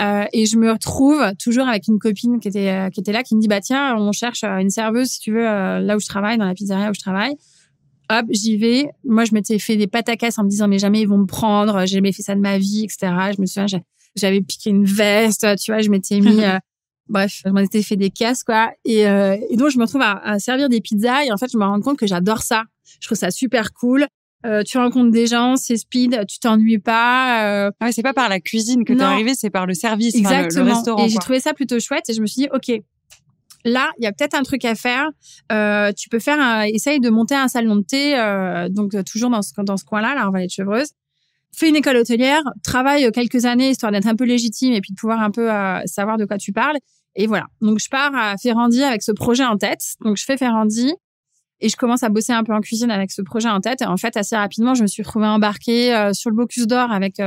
Euh, 0.00 0.24
et 0.32 0.46
je 0.46 0.56
me 0.56 0.70
retrouve 0.70 1.20
toujours 1.42 1.66
avec 1.68 1.88
une 1.88 1.98
copine 1.98 2.38
qui 2.38 2.48
était 2.48 2.88
qui 2.92 3.00
était 3.00 3.12
là, 3.12 3.24
qui 3.24 3.34
me 3.34 3.40
dit 3.40 3.48
bah 3.48 3.60
tiens, 3.60 3.96
on 3.96 4.12
cherche 4.12 4.44
une 4.44 4.70
serveuse 4.70 5.08
si 5.08 5.18
tu 5.18 5.32
veux 5.32 5.42
là 5.42 5.96
où 5.96 6.00
je 6.00 6.06
travaille, 6.06 6.38
dans 6.38 6.46
la 6.46 6.54
pizzeria 6.54 6.88
où 6.88 6.94
je 6.94 7.00
travaille 7.00 7.34
hop, 8.12 8.26
j'y 8.30 8.56
vais. 8.56 8.90
Moi, 9.04 9.24
je 9.24 9.32
m'étais 9.32 9.58
fait 9.58 9.76
des 9.76 9.86
pataquès 9.86 10.38
en 10.38 10.44
me 10.44 10.48
disant, 10.48 10.68
mais 10.68 10.78
jamais 10.78 11.00
ils 11.00 11.08
vont 11.08 11.18
me 11.18 11.26
prendre, 11.26 11.80
j'ai 11.80 11.94
jamais 11.96 12.12
fait 12.12 12.22
ça 12.22 12.34
de 12.34 12.40
ma 12.40 12.58
vie, 12.58 12.84
etc. 12.84 13.12
Je 13.36 13.40
me 13.40 13.46
souviens, 13.46 13.66
j'avais 14.14 14.40
piqué 14.40 14.70
une 14.70 14.84
veste, 14.84 15.46
tu 15.56 15.72
vois, 15.72 15.80
je 15.80 15.90
m'étais 15.90 16.20
mis, 16.20 16.44
euh, 16.44 16.58
bref, 17.08 17.42
je 17.44 17.50
m'en 17.50 17.60
étais 17.60 17.82
fait 17.82 17.96
des 17.96 18.10
casses, 18.10 18.44
quoi. 18.44 18.72
Et, 18.84 19.06
euh, 19.06 19.36
et 19.50 19.56
donc, 19.56 19.70
je 19.70 19.78
me 19.78 19.84
retrouve 19.84 20.02
à, 20.02 20.38
servir 20.38 20.68
des 20.68 20.80
pizzas 20.80 21.24
et 21.24 21.32
en 21.32 21.36
fait, 21.36 21.50
je 21.50 21.58
me 21.58 21.64
rends 21.64 21.80
compte 21.80 21.98
que 21.98 22.06
j'adore 22.06 22.42
ça. 22.42 22.64
Je 23.00 23.08
trouve 23.08 23.18
ça 23.18 23.30
super 23.30 23.72
cool. 23.72 24.06
Euh, 24.44 24.64
tu 24.64 24.76
rencontres 24.76 25.12
des 25.12 25.28
gens, 25.28 25.56
c'est 25.56 25.76
speed, 25.76 26.26
tu 26.26 26.40
t'ennuies 26.40 26.80
pas. 26.80 27.66
Euh... 27.66 27.70
Ouais, 27.80 27.92
c'est 27.92 28.02
pas 28.02 28.12
par 28.12 28.28
la 28.28 28.40
cuisine 28.40 28.84
que 28.84 28.92
t'es 28.92 29.00
arrivé, 29.00 29.34
c'est 29.34 29.50
par 29.50 29.66
le 29.66 29.74
service, 29.74 30.16
Exactement. 30.16 30.64
le, 30.64 30.72
restaurant. 30.72 31.04
Et 31.04 31.08
j'ai 31.08 31.18
trouvé 31.18 31.38
ça 31.38 31.54
plutôt 31.54 31.78
chouette 31.78 32.10
et 32.10 32.12
je 32.12 32.20
me 32.20 32.26
suis 32.26 32.42
dit, 32.42 32.48
ok, 32.52 32.82
là, 33.64 33.90
il 33.98 34.04
y 34.04 34.06
a 34.06 34.12
peut-être 34.12 34.34
un 34.34 34.42
truc 34.42 34.64
à 34.64 34.74
faire. 34.74 35.08
Euh, 35.50 35.92
tu 35.92 36.08
peux 36.08 36.18
faire, 36.18 36.40
un, 36.40 36.62
essaye 36.62 37.00
de 37.00 37.10
monter 37.10 37.34
un 37.34 37.48
salon 37.48 37.76
de 37.76 37.82
thé, 37.82 38.18
euh, 38.18 38.68
donc 38.68 38.94
euh, 38.94 39.02
toujours 39.02 39.30
dans 39.30 39.42
ce, 39.42 39.52
dans 39.58 39.76
ce 39.76 39.84
coin-là, 39.84 40.14
là, 40.14 40.28
en 40.28 40.30
Vallée 40.30 40.46
de 40.46 40.50
Chevreuse. 40.50 40.90
Fais 41.54 41.68
une 41.68 41.76
école 41.76 41.96
hôtelière, 41.96 42.42
travaille 42.62 43.10
quelques 43.12 43.44
années 43.44 43.70
histoire 43.70 43.92
d'être 43.92 44.06
un 44.06 44.16
peu 44.16 44.24
légitime 44.24 44.72
et 44.72 44.80
puis 44.80 44.92
de 44.94 44.98
pouvoir 44.98 45.20
un 45.20 45.30
peu 45.30 45.50
savoir 45.84 46.16
de 46.16 46.24
quoi 46.24 46.38
tu 46.38 46.50
parles. 46.50 46.78
Et 47.14 47.26
voilà. 47.26 47.44
Donc 47.60 47.78
je 47.78 47.90
pars 47.90 48.14
à 48.14 48.36
Ferrandi 48.38 48.82
avec 48.82 49.02
ce 49.02 49.12
projet 49.12 49.44
en 49.44 49.58
tête. 49.58 49.82
Donc 50.00 50.16
je 50.16 50.24
fais 50.24 50.38
Ferrandi 50.38 50.94
et 51.62 51.68
je 51.68 51.76
commence 51.76 52.02
à 52.02 52.08
bosser 52.08 52.32
un 52.32 52.44
peu 52.44 52.52
en 52.52 52.60
cuisine 52.60 52.90
avec 52.90 53.10
ce 53.10 53.22
projet 53.22 53.48
en 53.48 53.60
tête. 53.60 53.80
Et 53.82 53.86
en 53.86 53.96
fait, 53.96 54.16
assez 54.16 54.36
rapidement, 54.36 54.74
je 54.74 54.82
me 54.82 54.86
suis 54.88 55.02
retrouvée 55.02 55.26
embarquée 55.26 56.10
sur 56.12 56.28
le 56.30 56.36
Bocuse 56.36 56.66
d'Or 56.66 56.92
avec 56.92 57.20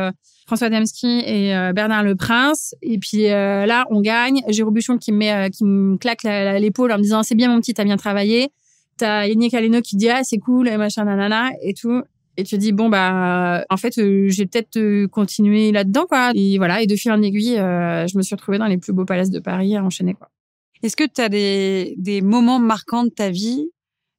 François 0.45 0.69
Demski 0.69 1.23
et 1.25 1.55
euh, 1.55 1.73
Bernard 1.73 2.03
Le 2.03 2.15
Prince. 2.15 2.75
Et 2.81 2.99
puis 2.99 3.31
euh, 3.31 3.65
là, 3.65 3.85
on 3.89 4.01
gagne. 4.01 4.41
Jérôme 4.47 4.73
Buchon 4.73 4.97
qui 4.97 5.11
me, 5.11 5.17
met, 5.17 5.33
euh, 5.33 5.49
qui 5.49 5.65
me 5.65 5.97
claque 5.97 6.23
l'épaule 6.23 6.91
en 6.91 6.97
me 6.97 7.03
disant 7.03 7.23
c'est 7.23 7.35
bien 7.35 7.49
mon 7.49 7.59
petit, 7.59 7.73
t'as 7.73 7.83
bien 7.83 7.97
travaillé. 7.97 8.49
T'as 8.97 9.27
Yannick 9.27 9.53
Aleno 9.53 9.81
qui 9.81 9.97
dit 9.97 10.09
ah 10.09 10.23
c'est 10.23 10.38
cool 10.38 10.67
et 10.67 10.77
machin 10.77 11.05
nanana 11.05 11.49
et 11.61 11.73
tout. 11.73 12.01
Et 12.38 12.43
tu 12.43 12.57
dis 12.57 12.73
bon 12.73 12.89
bah 12.89 13.65
en 13.69 13.77
fait 13.77 13.93
j'ai 13.95 14.45
peut-être 14.45 15.05
continué 15.07 15.71
là-dedans 15.71 16.05
quoi. 16.05 16.31
Et 16.35 16.57
voilà 16.57 16.81
et 16.81 16.88
de 16.88 16.95
fil 16.95 17.11
en 17.11 17.21
aiguille, 17.21 17.55
je 17.55 18.17
me 18.17 18.21
suis 18.21 18.35
retrouvée 18.35 18.57
dans 18.57 18.67
les 18.67 18.77
plus 18.77 18.93
beaux 18.93 19.05
palaces 19.05 19.31
de 19.31 19.39
Paris 19.39 19.75
à 19.75 19.83
enchaîner 19.83 20.13
quoi. 20.13 20.29
Est-ce 20.83 20.95
que 20.95 21.03
tu 21.03 21.21
as 21.21 21.29
des, 21.29 21.95
des 21.97 22.21
moments 22.21 22.59
marquants 22.59 23.03
de 23.03 23.09
ta 23.09 23.31
vie 23.31 23.69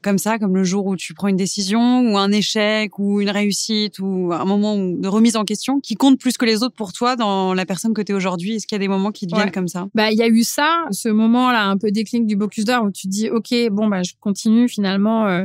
comme 0.03 0.19
ça, 0.19 0.39
comme 0.39 0.55
le 0.55 0.63
jour 0.65 0.87
où 0.87 0.97
tu 0.97 1.15
prends 1.15 1.29
une 1.29 1.37
décision 1.37 2.13
ou 2.13 2.19
un 2.19 2.31
échec 2.31 2.99
ou 2.99 3.21
une 3.21 3.31
réussite 3.31 3.99
ou 3.99 4.31
un 4.33 4.45
moment 4.45 4.77
de 4.77 5.09
remise 5.09 5.37
en 5.37 5.45
question 5.45 5.81
qui 5.81 5.95
compte 5.95 6.19
plus 6.19 6.37
que 6.37 6.45
les 6.45 6.63
autres 6.63 6.75
pour 6.75 6.93
toi 6.93 7.17
dans 7.17 7.55
la 7.55 7.67
personne 7.67 7.93
que 7.93 8.03
tu 8.03 8.13
es 8.13 8.15
aujourd'hui 8.15 8.57
Est-ce 8.57 8.67
qu'il 8.67 8.77
y 8.77 8.81
a 8.81 8.85
des 8.85 8.89
moments 8.89 9.11
qui 9.11 9.27
te 9.27 9.35
viennent 9.35 9.51
comme 9.51 9.69
ça? 9.69 9.89
Bah, 9.95 10.13
il 10.13 10.19
y 10.19 10.23
a 10.23 10.29
eu 10.29 10.45
ça, 10.45 10.85
ce 10.91 11.09
moment-là 11.09 11.67
un 11.67 11.77
peu 11.77 11.91
déclic 11.91 12.27
du 12.27 12.37
Bocuse 12.37 12.65
d'Or 12.65 12.85
où 12.85 12.91
tu 12.91 13.09
dis 13.09 13.31
OK, 13.31 13.53
bon 13.71 13.89
bah 13.89 14.03
je 14.03 14.13
continue 14.21 14.69
finalement 14.69 15.27
euh, 15.27 15.45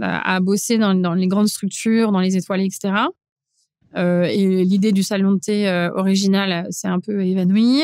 à 0.00 0.40
bosser 0.40 0.78
dans, 0.78 0.94
dans, 0.94 1.14
les 1.14 1.26
grandes 1.26 1.48
structures, 1.48 2.12
dans 2.12 2.20
les 2.20 2.36
étoiles, 2.36 2.60
etc. 2.60 2.94
Euh, 3.96 4.24
et 4.24 4.64
l'idée 4.64 4.92
du 4.92 5.02
salon 5.02 5.32
de 5.32 5.38
thé 5.38 5.68
euh, 5.68 5.90
original 5.94 6.66
s'est 6.70 6.88
un 6.88 7.00
peu 7.00 7.24
évanouie. 7.24 7.82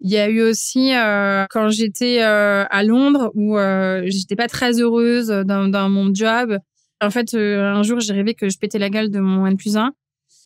Il 0.00 0.10
y 0.10 0.16
a 0.18 0.28
eu 0.28 0.42
aussi 0.42 0.94
euh, 0.94 1.46
quand 1.50 1.70
j'étais 1.70 2.22
euh, 2.22 2.64
à 2.68 2.82
Londres 2.82 3.30
où 3.34 3.56
euh, 3.56 4.02
j'étais 4.06 4.36
pas 4.36 4.48
très 4.48 4.80
heureuse 4.80 5.28
dans, 5.28 5.88
mon 5.88 6.12
job. 6.14 6.58
En 7.00 7.10
fait, 7.10 7.34
euh, 7.34 7.72
un 7.72 7.82
jour, 7.82 8.00
j'ai 8.00 8.12
rêvé 8.12 8.34
que 8.34 8.48
je 8.48 8.58
pétais 8.58 8.78
la 8.78 8.90
gueule 8.90 9.10
de 9.10 9.20
mon 9.20 9.46
N 9.46 9.56
plus 9.56 9.76
1. 9.76 9.92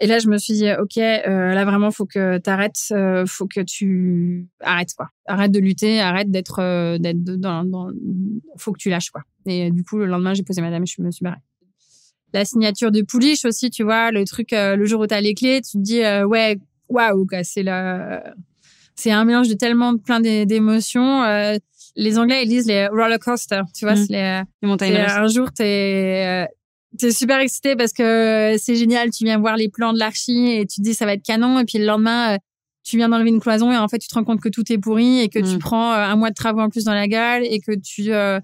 Et 0.01 0.07
là, 0.07 0.21
je 0.21 0.29
me 0.29 0.39
suis 0.39 0.55
dit, 0.55 0.71
OK, 0.79 0.95
là, 0.95 1.65
vraiment, 1.65 1.91
faut 1.91 2.07
que 2.07 2.39
tu 2.39 2.49
arrêtes, 2.49 2.95
faut 3.27 3.49
que 3.49 3.61
tu 3.61 4.47
arrêtes, 4.61 4.95
quoi. 4.97 5.09
Arrête 5.27 5.51
de 5.51 5.59
lutter, 5.59 6.01
arrête 6.01 6.31
d'être, 6.31 6.99
d'être 6.99 7.21
dans, 7.21 7.91
faut 8.57 8.71
que 8.71 8.79
tu 8.79 8.91
lâches, 8.91 9.11
quoi. 9.11 9.23
Et 9.47 9.73
du 9.73 9.83
coup, 9.83 9.99
le 9.99 10.07
lendemain, 10.07 10.35
j'ai 10.35 10.45
posé 10.45 10.61
madame 10.63 10.85
et 10.85 10.87
je 10.87 11.03
me 11.03 11.11
suis 11.11 11.25
barrée. 11.25 11.41
La 12.33 12.45
signature 12.45 12.93
de 12.93 13.03
Pouliche 13.03 13.45
aussi, 13.45 13.71
tu 13.71 13.83
vois, 13.83 14.13
le 14.13 14.25
truc, 14.25 14.51
le 14.53 14.85
jour 14.85 15.01
où 15.01 15.07
tu 15.09 15.15
as 15.15 15.21
les 15.21 15.35
clés, 15.35 15.63
tu 15.63 15.79
te 15.79 15.83
dis, 15.83 16.03
ouais, 16.27 16.61
waouh, 16.89 17.27
c'est 17.43 17.65
la, 17.65 18.23
c'est 18.99 19.13
un 19.13 19.25
mélange 19.25 19.49
de 19.49 19.55
tellement 19.55 19.97
plein 19.97 20.21
d'émotions. 20.21 21.23
Euh, 21.23 21.57
les 21.97 22.19
Anglais 22.19 22.43
ils 22.45 22.49
disent 22.49 22.67
les 22.67 22.89
roller 22.89 23.19
coaster, 23.19 23.63
tu 23.75 23.85
vois, 23.85 23.95
mm. 23.95 23.97
c'est 23.97 24.13
les, 24.13 24.43
les 24.63 24.69
montagnes 24.69 24.97
russes. 24.97 25.13
Un 25.13 25.29
jour 25.29 25.53
t'es 25.53 26.25
euh, 26.27 26.47
t'es 26.99 27.13
super 27.13 27.39
excité 27.39 27.77
parce 27.77 27.93
que 27.93 28.57
c'est 28.59 28.77
génial, 28.77 29.11
tu 29.11 29.25
viens 29.25 29.39
voir 29.39 29.57
les 29.57 29.69
plans 29.69 29.93
de 29.93 29.99
l'archi 29.99 30.51
et 30.51 30.67
tu 30.67 30.81
te 30.81 30.83
dis 30.83 30.95
ça 30.95 31.07
va 31.07 31.15
être 31.15 31.23
canon 31.23 31.59
et 31.61 31.65
puis 31.65 31.79
le 31.79 31.87
lendemain 31.87 32.35
euh, 32.35 32.39
tu 32.85 32.97
viens 32.97 33.09
d'enlever 33.09 33.31
une 33.31 33.41
cloison 33.41 33.71
et 33.71 33.77
en 33.77 33.87
fait 33.87 33.99
tu 33.99 34.09
te 34.09 34.15
rends 34.15 34.25
compte 34.25 34.41
que 34.41 34.49
tout 34.49 34.71
est 34.73 34.79
pourri 34.79 35.21
et 35.21 35.29
que 35.29 35.39
tu 35.39 35.57
mm. 35.57 35.59
prends 35.59 35.93
un 35.93 36.17
mois 36.17 36.31
de 36.31 36.35
travaux 36.35 36.61
en 36.61 36.69
plus 36.69 36.85
dans 36.85 36.95
la 36.95 37.07
gueule 37.07 37.45
et 37.45 37.61
que 37.61 37.73
tu 37.73 38.13
euh, 38.13 38.41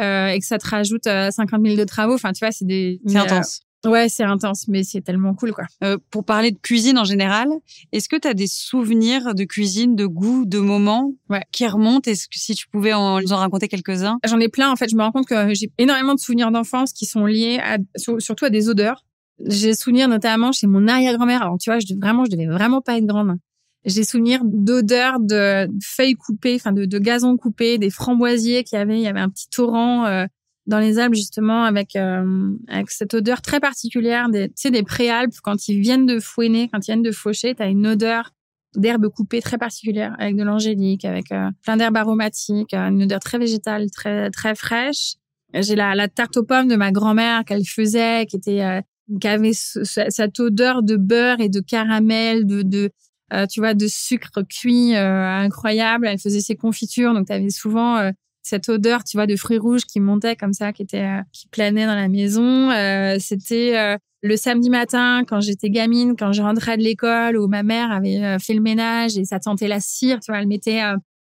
et 0.00 0.38
que 0.38 0.44
ça 0.44 0.58
te 0.58 0.68
rajoute 0.68 1.04
50 1.04 1.64
000 1.64 1.76
de 1.76 1.84
travaux. 1.84 2.14
Enfin, 2.14 2.32
tu 2.32 2.44
vois, 2.44 2.50
c'est 2.50 2.64
des. 2.64 3.00
C'est 3.06 3.16
intense. 3.16 3.60
Ouais, 3.84 4.08
c'est 4.08 4.24
intense, 4.24 4.66
mais 4.68 4.82
c'est 4.82 5.00
tellement 5.00 5.34
cool, 5.34 5.52
quoi. 5.52 5.64
Euh, 5.82 5.98
pour 6.10 6.24
parler 6.24 6.50
de 6.50 6.58
cuisine 6.58 6.98
en 6.98 7.04
général, 7.04 7.48
est-ce 7.92 8.08
que 8.08 8.16
tu 8.16 8.28
as 8.28 8.34
des 8.34 8.46
souvenirs 8.46 9.34
de 9.34 9.44
cuisine, 9.44 9.96
de 9.96 10.06
goût, 10.06 10.44
de 10.46 10.58
moments 10.58 11.12
qui 11.52 11.66
remontent? 11.66 12.10
Est-ce 12.10 12.28
que 12.28 12.38
si 12.38 12.54
tu 12.54 12.68
pouvais 12.68 12.92
en, 12.92 13.16
raconter 13.16 13.68
quelques-uns? 13.68 14.18
J'en 14.24 14.40
ai 14.40 14.48
plein, 14.48 14.70
en 14.70 14.76
fait. 14.76 14.88
Je 14.88 14.96
me 14.96 15.02
rends 15.02 15.12
compte 15.12 15.26
que 15.26 15.54
j'ai 15.54 15.70
énormément 15.78 16.14
de 16.14 16.20
souvenirs 16.20 16.50
d'enfance 16.50 16.92
qui 16.92 17.06
sont 17.06 17.26
liés 17.26 17.60
à, 17.62 17.78
surtout 18.18 18.44
à 18.44 18.50
des 18.50 18.68
odeurs. 18.68 19.04
J'ai 19.44 19.74
souvenir 19.74 20.08
notamment 20.08 20.52
chez 20.52 20.66
mon 20.66 20.86
arrière-grand-mère. 20.86 21.42
Alors, 21.42 21.58
tu 21.58 21.70
vois, 21.70 21.78
je, 21.80 21.94
vraiment, 22.00 22.24
je 22.24 22.30
devais 22.30 22.46
vraiment 22.46 22.80
pas 22.80 22.96
être 22.98 23.06
grande. 23.06 23.36
J'ai 23.84 24.04
souvenir 24.04 24.40
d'odeurs 24.44 25.20
de 25.20 25.68
feuilles 25.82 26.14
coupées, 26.14 26.54
enfin 26.54 26.72
de, 26.72 26.86
de 26.86 26.98
gazon 26.98 27.36
coupé, 27.36 27.76
des 27.76 27.90
framboisiers 27.90 28.64
qu'il 28.64 28.78
y 28.78 28.80
avait. 28.80 28.98
Il 28.98 29.02
y 29.02 29.08
avait 29.08 29.20
un 29.20 29.28
petit 29.28 29.48
torrent 29.48 30.06
euh, 30.06 30.24
dans 30.66 30.78
les 30.78 30.98
Alpes 30.98 31.14
justement 31.14 31.64
avec 31.64 31.96
euh, 31.96 32.52
avec 32.68 32.90
cette 32.90 33.14
odeur 33.14 33.42
très 33.42 33.60
particulière 33.60 34.28
des 34.28 34.48
tu 34.48 34.54
sais 34.56 34.70
des 34.70 34.82
préalpes 34.82 35.34
quand 35.42 35.68
ils 35.68 35.80
viennent 35.80 36.06
de 36.06 36.18
fouiner, 36.20 36.68
quand 36.72 36.78
ils 36.80 36.92
viennent 36.92 37.02
de 37.02 37.12
faucher, 37.12 37.54
tu 37.54 37.62
as 37.62 37.66
une 37.66 37.86
odeur 37.86 38.30
d'herbes 38.74 39.08
coupées 39.08 39.40
très 39.40 39.58
particulière 39.58 40.16
avec 40.18 40.36
de 40.36 40.42
l'angélique, 40.42 41.04
avec 41.04 41.30
euh, 41.32 41.50
plein 41.62 41.76
d'herbes 41.76 41.96
aromatiques, 41.96 42.74
une 42.74 43.02
odeur 43.02 43.20
très 43.20 43.38
végétale, 43.38 43.90
très 43.90 44.30
très 44.30 44.54
fraîche. 44.54 45.14
J'ai 45.52 45.76
la, 45.76 45.94
la 45.94 46.08
tarte 46.08 46.36
aux 46.36 46.44
pommes 46.44 46.66
de 46.66 46.74
ma 46.74 46.90
grand-mère 46.90 47.44
qu'elle 47.44 47.64
faisait, 47.64 48.26
qui 48.26 48.36
était 48.36 48.82
qui 49.20 49.28
avait 49.28 49.52
cette 49.52 50.40
odeur 50.40 50.82
de 50.82 50.96
beurre 50.96 51.40
et 51.40 51.48
de 51.48 51.60
caramel, 51.60 52.46
de, 52.46 52.62
de 52.62 52.90
euh, 53.32 53.46
tu 53.46 53.60
vois, 53.60 53.74
de 53.74 53.86
sucre 53.86 54.42
cuit 54.42 54.94
euh, 54.94 55.26
incroyable. 55.26 56.06
Elle 56.06 56.18
faisait 56.18 56.40
ses 56.40 56.56
confitures, 56.56 57.14
donc 57.14 57.26
tu 57.26 57.32
avais 57.32 57.50
souvent 57.50 57.96
euh, 57.98 58.10
cette 58.44 58.68
odeur, 58.68 59.02
tu 59.02 59.16
vois, 59.16 59.26
de 59.26 59.34
fruits 59.34 59.58
rouges 59.58 59.84
qui 59.84 59.98
montait 59.98 60.36
comme 60.36 60.52
ça, 60.52 60.72
qui 60.72 60.82
était 60.82 61.08
qui 61.32 61.48
planait 61.48 61.86
dans 61.86 61.94
la 61.94 62.08
maison. 62.08 62.70
C'était 63.18 63.96
le 64.22 64.36
samedi 64.36 64.70
matin 64.70 65.22
quand 65.26 65.40
j'étais 65.40 65.70
gamine, 65.70 66.14
quand 66.16 66.32
je 66.32 66.42
rentrais 66.42 66.76
de 66.76 66.82
l'école, 66.82 67.36
où 67.36 67.48
ma 67.48 67.62
mère 67.62 67.90
avait 67.90 68.38
fait 68.38 68.54
le 68.54 68.60
ménage 68.60 69.16
et 69.16 69.24
ça 69.24 69.40
sentait 69.40 69.66
la 69.66 69.80
cire, 69.80 70.20
tu 70.20 70.30
vois, 70.30 70.40
elle 70.40 70.46
mettait 70.46 70.80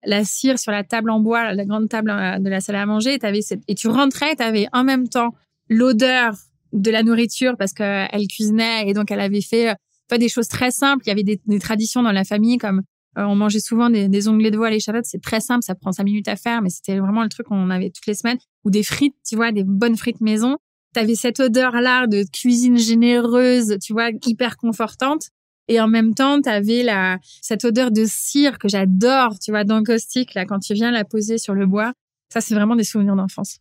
la 0.04 0.24
cire 0.24 0.58
sur 0.58 0.72
la 0.72 0.84
table 0.84 1.08
en 1.08 1.20
bois, 1.20 1.54
la 1.54 1.64
grande 1.64 1.88
table 1.88 2.10
de 2.10 2.48
la 2.50 2.60
salle 2.60 2.76
à 2.76 2.84
manger, 2.84 3.14
et, 3.14 3.24
avais 3.24 3.42
cette... 3.42 3.62
et 3.68 3.74
tu 3.74 3.88
rentrais, 3.88 4.36
tu 4.36 4.42
avais 4.42 4.66
en 4.72 4.84
même 4.84 5.08
temps 5.08 5.34
l'odeur 5.68 6.34
de 6.72 6.90
la 6.90 7.04
nourriture 7.04 7.56
parce 7.56 7.72
qu'elle 7.72 8.26
cuisinait 8.28 8.88
et 8.88 8.92
donc 8.92 9.10
elle 9.12 9.20
avait 9.20 9.40
fait 9.40 9.74
des 10.18 10.28
choses 10.28 10.48
très 10.48 10.70
simples. 10.70 11.04
Il 11.06 11.08
y 11.08 11.12
avait 11.12 11.22
des 11.22 11.58
traditions 11.58 12.02
dans 12.02 12.12
la 12.12 12.24
famille 12.24 12.58
comme 12.58 12.82
euh, 13.18 13.22
on 13.24 13.34
mangeait 13.34 13.60
souvent 13.60 13.90
des, 13.90 14.08
des 14.08 14.28
onglets 14.28 14.50
de 14.50 14.56
veau 14.56 14.64
à 14.64 14.70
l'échalote. 14.70 15.04
C'est 15.06 15.22
très 15.22 15.40
simple, 15.40 15.62
ça 15.62 15.74
prend 15.74 15.92
cinq 15.92 16.04
minutes 16.04 16.28
à 16.28 16.36
faire, 16.36 16.62
mais 16.62 16.70
c'était 16.70 16.98
vraiment 16.98 17.22
le 17.22 17.28
truc 17.28 17.46
qu'on 17.46 17.70
avait 17.70 17.90
toutes 17.90 18.06
les 18.06 18.14
semaines. 18.14 18.38
Ou 18.64 18.70
des 18.70 18.82
frites, 18.82 19.16
tu 19.26 19.36
vois, 19.36 19.52
des 19.52 19.64
bonnes 19.64 19.96
frites 19.96 20.20
maison. 20.20 20.56
T'avais 20.92 21.14
cette 21.14 21.40
odeur-là 21.40 22.06
de 22.06 22.24
cuisine 22.32 22.78
généreuse, 22.78 23.78
tu 23.82 23.92
vois, 23.92 24.10
hyper 24.26 24.56
confortante. 24.56 25.28
Et 25.68 25.80
en 25.80 25.88
même 25.88 26.14
temps, 26.14 26.40
t'avais 26.40 26.82
la, 26.82 27.18
cette 27.40 27.64
odeur 27.64 27.90
de 27.90 28.04
cire 28.06 28.58
que 28.58 28.68
j'adore, 28.68 29.38
tu 29.38 29.50
vois, 29.50 29.64
d'encaustique, 29.64 30.34
là, 30.34 30.44
quand 30.44 30.58
tu 30.58 30.74
viens 30.74 30.90
la 30.90 31.04
poser 31.04 31.38
sur 31.38 31.54
le 31.54 31.66
bois. 31.66 31.92
Ça, 32.32 32.40
c'est 32.40 32.54
vraiment 32.54 32.76
des 32.76 32.84
souvenirs 32.84 33.16
d'enfance. 33.16 33.58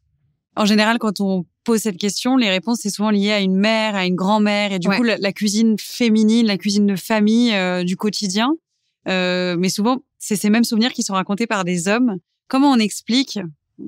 En 0.55 0.65
général, 0.65 0.99
quand 0.99 1.19
on 1.21 1.45
pose 1.63 1.79
cette 1.79 1.97
question, 1.97 2.37
les 2.37 2.49
réponses 2.49 2.79
c'est 2.81 2.89
souvent 2.89 3.09
lié 3.09 3.31
à 3.31 3.39
une 3.39 3.55
mère, 3.55 3.95
à 3.95 4.05
une 4.05 4.15
grand-mère, 4.15 4.71
et 4.71 4.79
du 4.79 4.87
coup 4.89 5.03
la, 5.03 5.33
cuisine 5.33 5.75
féminine, 5.79 6.45
la 6.45 6.57
cuisine 6.57 6.85
de 6.85 6.95
famille 6.95 7.53
euh, 7.53 7.83
du 7.83 7.95
quotidien. 7.95 8.53
Euh, 9.07 9.55
mais 9.57 9.69
souvent, 9.69 10.03
c'est 10.19 10.35
ces 10.35 10.49
mêmes 10.49 10.63
souvenirs 10.63 10.93
qui 10.93 11.03
sont 11.03 11.13
racontés 11.13 11.47
par 11.47 11.63
des 11.63 11.87
hommes. 11.87 12.17
Comment 12.47 12.71
on 12.71 12.79
explique 12.79 13.39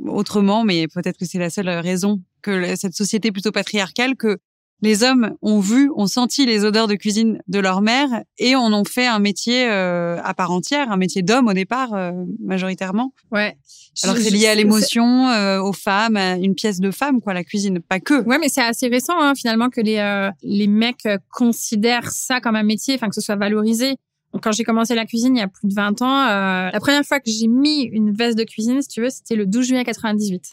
autrement, 0.08 0.64
mais 0.64 0.88
peut-être 0.88 1.18
que 1.18 1.26
c'est 1.26 1.40
la 1.40 1.50
seule 1.50 1.70
raison 1.70 2.22
que 2.42 2.76
cette 2.76 2.96
société 2.96 3.32
plutôt 3.32 3.52
patriarcale, 3.52 4.16
que 4.16 4.40
les 4.82 5.04
hommes 5.04 5.36
ont 5.42 5.60
vu, 5.60 5.90
ont 5.96 6.08
senti 6.08 6.46
les 6.46 6.66
odeurs 6.66 6.88
de 6.88 6.96
cuisine 6.96 7.40
de 7.48 7.60
leur 7.60 7.82
mère 7.82 8.08
et 8.38 8.56
en 8.56 8.74
ont 8.74 8.84
fait 8.84 9.08
un 9.08 9.20
métier 9.20 9.68
euh, 9.70 10.20
à 10.24 10.34
part 10.34 10.52
entière, 10.52 10.92
un 10.92 10.98
métier 10.98 11.22
d'homme 11.22 11.48
au 11.48 11.54
départ 11.54 11.94
euh, 11.94 12.12
majoritairement? 12.44 13.14
Ouais. 13.32 13.58
Alors 14.04 14.18
c'est 14.18 14.30
lié 14.30 14.48
à 14.48 14.56
l'émotion, 14.56 15.30
euh, 15.30 15.62
aux 15.62 15.74
femmes, 15.74 16.18
à 16.18 16.36
une 16.36 16.56
pièce 16.56 16.80
de 16.80 16.92
femme 16.92 17.22
quoi, 17.22 17.34
la 17.34 17.44
cuisine, 17.44 17.80
pas 17.80 18.00
que. 18.00 18.24
Ouais, 18.26 18.38
mais 18.38 18.50
c'est 18.50 18.62
assez 18.62 18.88
récent 18.88 19.20
hein, 19.20 19.34
finalement 19.36 19.70
que 19.70 19.82
les 19.82 19.96
les 20.44 20.68
mecs 20.68 21.08
considèrent 21.32 22.12
ça 22.12 22.42
comme 22.42 22.56
un 22.56 22.64
métier, 22.64 22.96
enfin 22.96 23.08
que 23.08 23.16
ce 23.16 23.22
soit 23.22 23.38
valorisé. 23.38 23.96
Quand 24.42 24.52
j'ai 24.52 24.64
commencé 24.64 24.96
la 24.96 25.06
cuisine 25.06 25.36
il 25.36 25.40
y 25.40 25.44
a 25.44 25.48
plus 25.48 25.68
de 25.68 25.74
20 25.74 26.02
ans, 26.02 26.26
la 26.26 26.80
première 26.80 27.04
fois 27.04 27.20
que 27.20 27.30
j'ai 27.30 27.48
mis 27.48 27.84
une 27.84 28.14
veste 28.14 28.38
de 28.38 28.44
cuisine, 28.44 28.82
si 28.82 28.88
tu 28.88 29.02
veux, 29.02 29.10
c'était 29.10 29.36
le 29.36 29.46
12 29.46 29.68
juillet 29.68 29.84
98. 29.84 30.52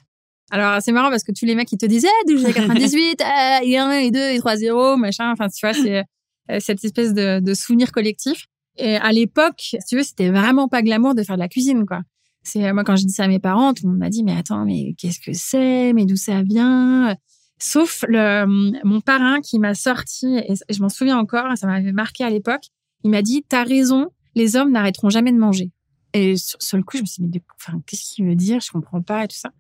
Alors, 0.53 0.83
c'est 0.83 0.93
marrant 0.93 1.09
parce 1.09 1.25
que 1.25 1.33
tous 1.33 1.47
les 1.47 1.55
mecs, 1.55 1.73
ils 1.73 1.79
te 1.79 1.87
disaient, 1.87 2.09
eh, 2.29 2.33
12 2.33 2.53
98, 2.53 3.23
euh, 3.23 3.25
et 3.63 3.79
1, 3.79 3.91
et 3.93 4.11
2, 4.11 4.19
et 4.19 4.39
3, 4.39 4.57
0, 4.57 4.97
machin. 4.99 5.33
Enfin, 5.33 5.49
tu 5.49 5.67
vois, 5.67 5.73
c'est 5.73 6.05
euh, 6.51 6.59
cette 6.61 6.85
espèce 6.85 7.15
de, 7.15 7.41
de 7.41 7.55
souvenir 7.55 7.91
collectif. 7.91 8.47
Et 8.77 8.97
à 8.97 9.13
l'époque, 9.13 9.61
si 9.61 9.79
tu 9.89 9.97
veux, 9.97 10.03
c'était 10.03 10.31
vraiment 10.31 10.69
pas 10.69 10.83
glamour 10.83 11.15
de 11.15 11.23
faire 11.23 11.37
de 11.37 11.41
la 11.41 11.49
cuisine, 11.49 11.87
quoi. 11.87 12.01
C'est 12.45 12.73
moi 12.73 12.83
quand 12.83 12.97
je 12.97 13.07
dis 13.07 13.13
ça 13.13 13.25
à 13.25 13.29
mes 13.29 13.39
parents, 13.39 13.73
tout 13.73 13.85
le 13.85 13.91
monde 13.91 14.01
m'a 14.01 14.11
dit 14.11 14.25
mais 14.25 14.37
attends 14.37 14.65
mais 14.65 14.95
qu'est-ce 14.99 15.21
que 15.21 15.33
c'est, 15.33 15.93
mais 15.93 16.07
d'où 16.07 16.17
ça 16.17 16.43
vient? 16.43 17.17
Sauf 17.59 18.05
le 18.09 18.47
mon 18.85 19.01
parrain 19.01 19.41
qui 19.41 19.61
m'a 19.61 19.75
sorti 19.75 20.39
et 20.39 20.55
je 20.69 20.83
m'en 20.83 20.89
souviens 20.89 21.19
encore, 21.19 21.57
ça 21.57 21.69
m'avait 21.69 21.93
marqué 21.93 22.25
à 22.25 22.31
l'époque. 22.31 22.65
Il 23.05 23.11
m'a 23.11 23.23
dit 23.23 23.45
t'as 23.49 23.65
raison, 23.65 24.11
les 24.35 24.57
hommes 24.57 24.71
n'arrêteront 24.73 25.11
jamais 25.11 25.33
de 25.33 25.39
manger. 25.39 25.71
Et 26.15 26.35
sur, 26.37 26.77
le 26.77 26.83
coup 26.83 26.97
je 26.97 27.03
me 27.03 27.07
suis 27.07 27.23
dit 27.23 27.31
mais 27.33 27.43
enfin 27.57 27.81
qu'est-ce 27.87 28.15
qu'il 28.15 28.27
veut 28.27 28.35
dire? 28.35 28.61
Je 28.61 28.71
comprends 28.71 29.03
pas 29.03 29.25
et 29.25 29.29
tout 29.29 29.37
ça 29.37 29.53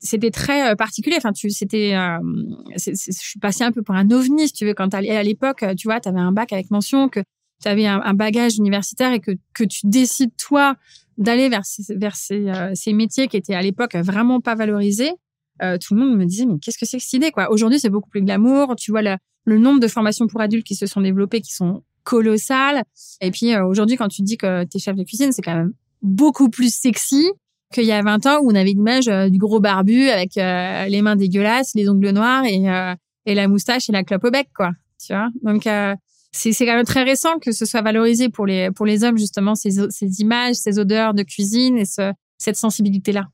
c'était 0.00 0.30
très 0.30 0.70
euh, 0.70 0.74
particulier. 0.74 1.16
Enfin, 1.16 1.32
tu, 1.32 1.50
c'était, 1.50 1.94
euh, 1.94 2.18
je 2.76 2.92
suis 2.94 3.40
passée 3.40 3.64
un 3.64 3.72
peu 3.72 3.82
pour 3.82 3.94
un 3.94 4.10
ovni, 4.10 4.46
si 4.48 4.52
tu 4.52 4.64
veux. 4.64 4.74
Quand 4.74 4.94
à 4.94 5.22
l'époque, 5.22 5.64
tu 5.76 5.88
vois, 5.88 6.00
tu 6.00 6.08
avais 6.08 6.20
un 6.20 6.32
bac 6.32 6.52
avec 6.52 6.70
mention, 6.70 7.08
que 7.08 7.20
tu 7.62 7.68
avais 7.68 7.86
un, 7.86 8.14
bagage 8.14 8.56
universitaire 8.56 9.12
et 9.12 9.20
que, 9.20 9.32
que 9.54 9.64
tu 9.64 9.80
décides, 9.84 10.30
toi, 10.36 10.76
d'aller 11.16 11.48
vers, 11.48 11.64
ces, 11.64 11.94
vers 11.96 12.14
ces, 12.14 12.48
euh, 12.48 12.70
ces 12.74 12.92
métiers 12.92 13.26
qui 13.26 13.36
étaient 13.36 13.54
à 13.54 13.62
l'époque 13.62 13.96
vraiment 13.96 14.40
pas 14.40 14.54
valorisés. 14.54 15.12
tout 15.80 15.94
le 15.94 16.00
monde 16.00 16.16
me 16.16 16.24
disait, 16.24 16.46
mais 16.46 16.58
qu'est-ce 16.60 16.78
que 16.78 16.86
c'est 16.86 16.98
que 16.98 17.02
cette 17.02 17.14
idée, 17.14 17.32
quoi? 17.32 17.50
Aujourd'hui, 17.50 17.80
c'est 17.80 17.90
beaucoup 17.90 18.10
plus 18.10 18.22
glamour. 18.22 18.76
Tu 18.76 18.92
vois, 18.92 19.02
le 19.02 19.58
nombre 19.58 19.80
de 19.80 19.88
formations 19.88 20.28
pour 20.28 20.40
adultes 20.40 20.66
qui 20.66 20.76
se 20.76 20.86
sont 20.86 21.00
développées, 21.00 21.40
qui 21.40 21.52
sont 21.52 21.82
colossales. 22.08 22.82
Et 23.20 23.30
puis, 23.30 23.54
aujourd'hui, 23.58 23.96
quand 23.96 24.08
tu 24.08 24.22
dis 24.22 24.38
que 24.38 24.64
tu 24.64 24.78
es 24.78 24.80
chef 24.80 24.96
de 24.96 25.04
cuisine, 25.04 25.30
c'est 25.30 25.42
quand 25.42 25.54
même 25.54 25.72
beaucoup 26.00 26.48
plus 26.48 26.74
sexy 26.74 27.28
qu'il 27.72 27.84
y 27.84 27.92
a 27.92 28.00
20 28.00 28.24
ans 28.26 28.38
où 28.42 28.50
on 28.50 28.54
avait 28.54 28.70
l'image 28.70 29.08
euh, 29.08 29.28
du 29.28 29.36
gros 29.36 29.60
barbu 29.60 30.08
avec 30.08 30.38
euh, 30.38 30.86
les 30.86 31.02
mains 31.02 31.16
dégueulasses, 31.16 31.72
les 31.74 31.86
ongles 31.88 32.10
noirs 32.10 32.44
et, 32.46 32.66
euh, 32.70 32.94
et 33.26 33.34
la 33.34 33.46
moustache 33.46 33.90
et 33.90 33.92
la 33.92 34.04
clope 34.04 34.24
au 34.24 34.30
bec, 34.30 34.48
quoi. 34.56 34.70
Tu 35.04 35.12
vois? 35.12 35.28
Donc, 35.42 35.68
c'est 36.32 36.52
quand 36.66 36.74
même 36.74 36.84
très 36.84 37.02
récent 37.02 37.38
que 37.38 37.52
ce 37.52 37.66
soit 37.66 37.82
valorisé 37.82 38.30
pour 38.30 38.46
les, 38.46 38.70
pour 38.70 38.86
les 38.86 39.04
hommes, 39.04 39.18
justement, 39.18 39.54
ces, 39.54 39.90
ces 39.90 40.20
images, 40.20 40.56
ces 40.56 40.78
odeurs 40.78 41.12
de 41.12 41.22
cuisine 41.22 41.76
et 41.76 41.84
ce, 41.84 42.12
cette 42.38 42.56
sensibilité-là. 42.56 43.28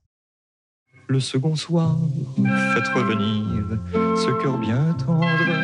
Le 1.07 1.21
second 1.21 1.55
soir, 1.55 1.97
faites 2.75 2.89
revenir 2.89 3.79
ce 4.17 4.43
cœur 4.43 4.59
bien 4.59 4.95
tendre. 4.95 5.64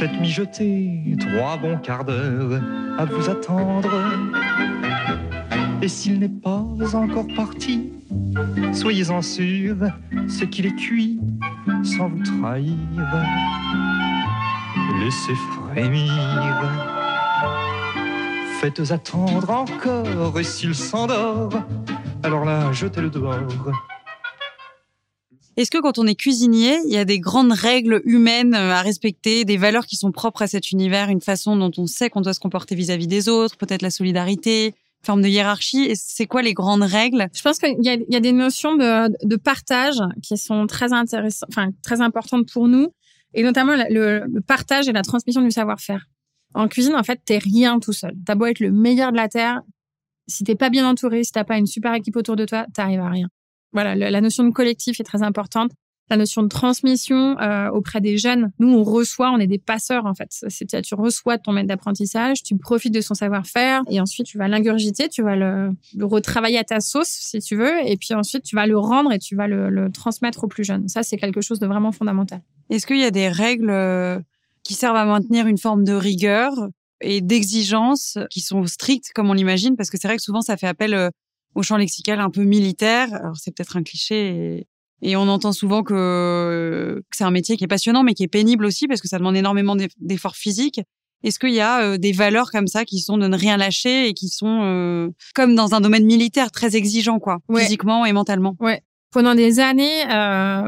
Faites 0.00 0.18
mijoter 0.18 1.14
trois 1.18 1.58
bons 1.58 1.76
quarts 1.76 2.06
d'heure 2.06 2.58
à 2.96 3.04
vous 3.04 3.28
attendre. 3.28 3.90
Et 5.82 5.88
s'il 5.88 6.18
n'est 6.20 6.30
pas 6.30 6.64
encore 6.94 7.26
parti, 7.36 7.92
soyez-en 8.72 9.20
sûr, 9.20 9.76
ce 10.26 10.46
qu'il 10.46 10.64
est 10.64 10.74
cuit 10.74 11.20
sans 11.82 12.08
vous 12.08 12.22
trahir. 12.22 12.74
Laissez 15.00 15.34
frémir. 15.34 16.10
Faites 18.58 18.90
attendre 18.90 19.50
encore, 19.50 20.40
et 20.40 20.44
s'il 20.44 20.74
s'endort, 20.74 21.52
alors 22.22 22.46
là, 22.46 22.72
jetez-le 22.72 23.10
dehors. 23.10 23.36
Est-ce 25.60 25.70
que 25.70 25.76
quand 25.76 25.98
on 25.98 26.06
est 26.06 26.14
cuisinier, 26.14 26.78
il 26.86 26.90
y 26.90 26.96
a 26.96 27.04
des 27.04 27.20
grandes 27.20 27.52
règles 27.52 28.00
humaines 28.06 28.54
à 28.54 28.80
respecter, 28.80 29.44
des 29.44 29.58
valeurs 29.58 29.84
qui 29.84 29.96
sont 29.96 30.10
propres 30.10 30.40
à 30.40 30.46
cet 30.46 30.72
univers, 30.72 31.10
une 31.10 31.20
façon 31.20 31.54
dont 31.54 31.70
on 31.76 31.86
sait 31.86 32.08
qu'on 32.08 32.22
doit 32.22 32.32
se 32.32 32.40
comporter 32.40 32.74
vis-à-vis 32.74 33.04
-vis 33.04 33.08
des 33.08 33.28
autres, 33.28 33.58
peut-être 33.58 33.82
la 33.82 33.90
solidarité, 33.90 34.74
forme 35.02 35.20
de 35.20 35.28
hiérarchie? 35.28 35.94
C'est 35.96 36.24
quoi 36.24 36.40
les 36.40 36.54
grandes 36.54 36.84
règles? 36.84 37.28
Je 37.34 37.42
pense 37.42 37.58
qu'il 37.58 37.76
y 37.78 38.16
a, 38.16 38.20
des 38.20 38.32
notions 38.32 38.74
de, 38.74 39.14
de, 39.22 39.36
partage 39.36 40.00
qui 40.22 40.38
sont 40.38 40.66
très 40.66 40.94
intéressantes, 40.94 41.50
enfin 41.52 41.68
très 41.82 42.00
importantes 42.00 42.50
pour 42.50 42.66
nous, 42.66 42.88
et 43.34 43.42
notamment 43.42 43.74
le, 43.76 44.24
le 44.32 44.40
partage 44.40 44.88
et 44.88 44.92
la 44.92 45.02
transmission 45.02 45.42
du 45.42 45.50
savoir-faire. 45.50 46.06
En 46.54 46.68
cuisine, 46.68 46.94
en 46.94 47.02
fait, 47.02 47.20
t'es 47.22 47.36
rien 47.36 47.80
tout 47.80 47.92
seul. 47.92 48.14
T'as 48.24 48.34
beau 48.34 48.46
être 48.46 48.60
le 48.60 48.70
meilleur 48.70 49.12
de 49.12 49.18
la 49.18 49.28
terre, 49.28 49.60
si 50.26 50.42
t'es 50.42 50.54
pas 50.54 50.70
bien 50.70 50.88
entouré, 50.88 51.22
si 51.22 51.32
t'as 51.32 51.44
pas 51.44 51.58
une 51.58 51.66
super 51.66 51.92
équipe 51.92 52.16
autour 52.16 52.36
de 52.36 52.46
toi, 52.46 52.64
t'arrives 52.72 53.00
à 53.00 53.10
rien. 53.10 53.28
Voilà, 53.72 53.94
la 53.94 54.20
notion 54.20 54.44
de 54.44 54.50
collectif 54.50 54.98
est 55.00 55.04
très 55.04 55.22
importante 55.22 55.72
la 56.10 56.16
notion 56.16 56.42
de 56.42 56.48
transmission 56.48 57.38
euh, 57.38 57.70
auprès 57.70 58.00
des 58.00 58.18
jeunes. 58.18 58.50
Nous, 58.58 58.68
on 58.68 58.82
reçoit, 58.82 59.30
on 59.30 59.38
est 59.38 59.46
des 59.46 59.58
passeurs 59.58 60.06
en 60.06 60.14
fait. 60.14 60.28
C'est 60.48 60.82
tu 60.82 60.94
reçois 60.94 61.38
ton 61.38 61.52
maître 61.52 61.68
d'apprentissage, 61.68 62.42
tu 62.42 62.56
profites 62.56 62.92
de 62.92 63.00
son 63.00 63.14
savoir-faire 63.14 63.82
et 63.88 64.00
ensuite 64.00 64.26
tu 64.26 64.36
vas 64.36 64.48
l'ingurgiter, 64.48 65.08
tu 65.08 65.22
vas 65.22 65.36
le, 65.36 65.70
le, 65.96 66.04
retravailler 66.04 66.58
à 66.58 66.64
ta 66.64 66.80
sauce 66.80 67.08
si 67.08 67.38
tu 67.38 67.56
veux, 67.56 67.72
et 67.86 67.96
puis 67.96 68.12
ensuite 68.14 68.42
tu 68.42 68.56
vas 68.56 68.66
le 68.66 68.76
rendre 68.76 69.12
et 69.12 69.18
tu 69.18 69.36
vas 69.36 69.46
le, 69.46 69.70
le 69.70 69.90
transmettre 69.90 70.44
aux 70.44 70.48
plus 70.48 70.64
jeunes. 70.64 70.88
Ça, 70.88 71.02
c'est 71.04 71.16
quelque 71.16 71.40
chose 71.40 71.60
de 71.60 71.66
vraiment 71.66 71.92
fondamental. 71.92 72.40
Est-ce 72.70 72.86
qu'il 72.86 72.98
y 72.98 73.04
a 73.04 73.12
des 73.12 73.28
règles 73.28 73.70
euh, 73.70 74.18
qui 74.64 74.74
servent 74.74 74.96
à 74.96 75.04
maintenir 75.04 75.46
une 75.46 75.58
forme 75.58 75.84
de 75.84 75.92
rigueur 75.92 76.52
et 77.00 77.20
d'exigence 77.20 78.18
qui 78.30 78.40
sont 78.40 78.66
strictes 78.66 79.12
comme 79.14 79.30
on 79.30 79.34
l'imagine? 79.34 79.76
Parce 79.76 79.90
que 79.90 79.96
c'est 80.00 80.08
vrai 80.08 80.16
que 80.16 80.22
souvent 80.22 80.40
ça 80.40 80.56
fait 80.56 80.66
appel 80.66 80.92
euh, 80.92 81.10
au 81.54 81.62
champ 81.62 81.76
lexical 81.76 82.20
un 82.20 82.30
peu 82.30 82.44
militaire. 82.44 83.14
Alors 83.14 83.36
c'est 83.36 83.54
peut-être 83.54 83.76
un 83.76 83.82
cliché 83.82 84.66
et 85.02 85.16
on 85.16 85.28
entend 85.28 85.52
souvent 85.52 85.82
que, 85.82 87.02
c'est 87.12 87.24
un 87.24 87.30
métier 87.30 87.56
qui 87.56 87.64
est 87.64 87.68
passionnant, 87.68 88.02
mais 88.02 88.14
qui 88.14 88.22
est 88.22 88.28
pénible 88.28 88.64
aussi 88.64 88.86
parce 88.86 89.00
que 89.00 89.08
ça 89.08 89.18
demande 89.18 89.36
énormément 89.36 89.76
d'efforts 89.98 90.36
physiques. 90.36 90.80
Est-ce 91.22 91.38
qu'il 91.38 91.52
y 91.52 91.60
a 91.60 91.98
des 91.98 92.12
valeurs 92.12 92.50
comme 92.50 92.66
ça 92.66 92.84
qui 92.84 93.00
sont 93.00 93.18
de 93.18 93.26
ne 93.26 93.36
rien 93.36 93.56
lâcher 93.56 94.08
et 94.08 94.14
qui 94.14 94.28
sont 94.28 95.10
comme 95.34 95.54
dans 95.54 95.74
un 95.74 95.80
domaine 95.80 96.04
militaire 96.04 96.50
très 96.50 96.76
exigeant, 96.76 97.18
quoi, 97.18 97.38
physiquement 97.54 98.04
et 98.06 98.12
mentalement? 98.12 98.56
Ouais. 98.60 98.82
Pendant 99.10 99.34
des 99.34 99.58
années, 99.58 100.04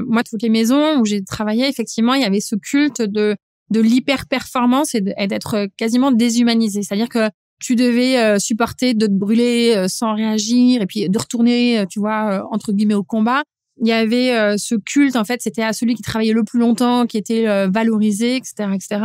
moi, 0.06 0.22
toutes 0.24 0.42
les 0.42 0.48
maisons 0.48 0.98
où 0.98 1.04
j'ai 1.04 1.22
travaillé, 1.22 1.68
effectivement, 1.68 2.14
il 2.14 2.22
y 2.22 2.24
avait 2.24 2.40
ce 2.40 2.56
culte 2.56 3.02
de 3.02 3.36
de 3.72 3.80
l'hyper 3.80 4.26
performance 4.26 4.94
et 4.94 5.00
d'être 5.00 5.66
quasiment 5.76 6.12
déshumanisé. 6.12 6.82
C'est-à-dire 6.82 7.08
que 7.08 7.30
tu 7.62 7.76
devais 7.76 8.38
supporter 8.38 8.94
de 8.94 9.06
te 9.06 9.12
brûler 9.12 9.86
sans 9.88 10.14
réagir 10.14 10.82
et 10.82 10.86
puis 10.86 11.08
de 11.08 11.18
retourner, 11.18 11.84
tu 11.88 12.00
vois, 12.00 12.46
entre 12.50 12.72
guillemets 12.72 12.94
au 12.94 13.04
combat. 13.04 13.42
Il 13.80 13.88
y 13.88 13.92
avait 13.92 14.36
euh, 14.36 14.56
ce 14.58 14.74
culte 14.74 15.16
en 15.16 15.24
fait 15.24 15.40
c'était 15.42 15.62
à 15.62 15.72
celui 15.72 15.94
qui 15.94 16.02
travaillait 16.02 16.32
le 16.32 16.44
plus 16.44 16.60
longtemps 16.60 17.06
qui 17.06 17.16
était 17.16 17.48
euh, 17.48 17.68
valorisé 17.68 18.36
etc 18.36 18.70
etc 18.74 19.04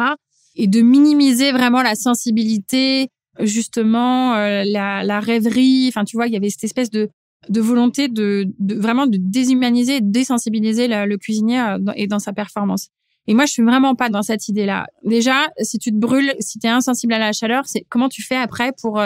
et 0.55 0.67
de 0.67 0.81
minimiser 0.81 1.51
vraiment 1.51 1.81
la 1.81 1.95
sensibilité 1.95 3.09
justement 3.39 4.35
euh, 4.35 4.63
la, 4.65 5.19
rêverie. 5.19 5.87
Enfin 5.89 6.03
tu 6.03 6.17
vois 6.17 6.27
il 6.27 6.33
y 6.33 6.35
avait 6.35 6.49
cette 6.49 6.65
espèce 6.65 6.89
de 6.89 7.09
volonté 7.49 8.07
de, 8.07 8.45
de 8.59 8.75
vraiment 8.75 9.07
de 9.07 9.17
déshumaniser 9.19 10.01
de 10.01 10.11
désensibiliser 10.11 10.87
le 10.87 11.17
cuisinier 11.17 11.77
et 11.95 12.07
dans 12.07 12.19
sa 12.19 12.33
performance 12.33 12.89
et 13.27 13.34
moi 13.34 13.46
je 13.46 13.51
suis 13.51 13.63
vraiment 13.63 13.96
pas 13.96 14.10
dans 14.10 14.24
cette 14.24 14.48
idée 14.48 14.65
là 14.65 14.88
déjà 15.03 15.48
si 15.62 15.77
tu 15.79 15.91
te 15.91 15.98
brûles 15.98 16.34
si 16.39 16.60
tu 16.60 16.67
es 16.67 16.69
insensible 16.69 17.13
à 17.13 17.19
la 17.19 17.34
chaleur 17.34 17.63
c'est 17.67 17.86
comment 17.89 18.10
tu 18.10 18.24
fais 18.24 18.36
après 18.36 18.72
pour 18.81 19.01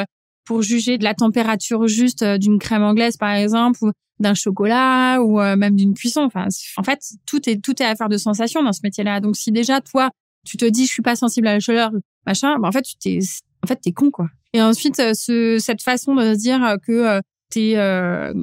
pour 0.45 0.61
juger 0.61 0.97
de 0.97 1.03
la 1.03 1.13
température 1.13 1.87
juste 1.87 2.23
d'une 2.23 2.59
crème 2.59 2.83
anglaise 2.83 3.17
par 3.17 3.31
exemple 3.31 3.79
ou 3.83 3.91
d'un 4.21 4.33
chocolat 4.33 5.21
ou 5.21 5.41
euh, 5.41 5.57
même 5.57 5.75
d'une 5.75 5.93
cuisson? 5.93 6.21
Enfin, 6.21 6.47
en 6.77 6.83
fait, 6.83 6.99
tout 7.25 7.49
est 7.49 7.61
tout 7.61 7.81
est 7.81 7.85
affaire 7.85 8.07
de 8.07 8.17
sensation 8.17 8.63
dans 8.63 8.71
ce 8.71 8.79
métier-là. 8.83 9.19
Donc, 9.19 9.35
si 9.35 9.51
déjà 9.51 9.81
toi, 9.81 10.11
tu 10.45 10.57
te 10.57 10.65
dis 10.65 10.85
je 10.85 10.93
suis 10.93 11.01
pas 11.01 11.15
sensible 11.15 11.47
à 11.47 11.53
la 11.53 11.59
chaleur, 11.59 11.91
machin, 12.25 12.57
bah, 12.59 12.69
en 12.69 12.71
fait, 12.71 12.83
tu 12.83 12.95
t'es 12.95 13.19
en 13.63 13.67
fait 13.67 13.77
t'es 13.77 13.91
con 13.91 14.11
quoi. 14.11 14.27
Et 14.53 14.61
ensuite, 14.61 14.99
euh, 14.99 15.13
ce, 15.13 15.57
cette 15.59 15.81
façon 15.81 16.15
de 16.15 16.35
dire 16.35 16.77
que 16.85 16.91
euh, 16.91 17.21
t'es 17.49 17.73
euh, 17.75 18.33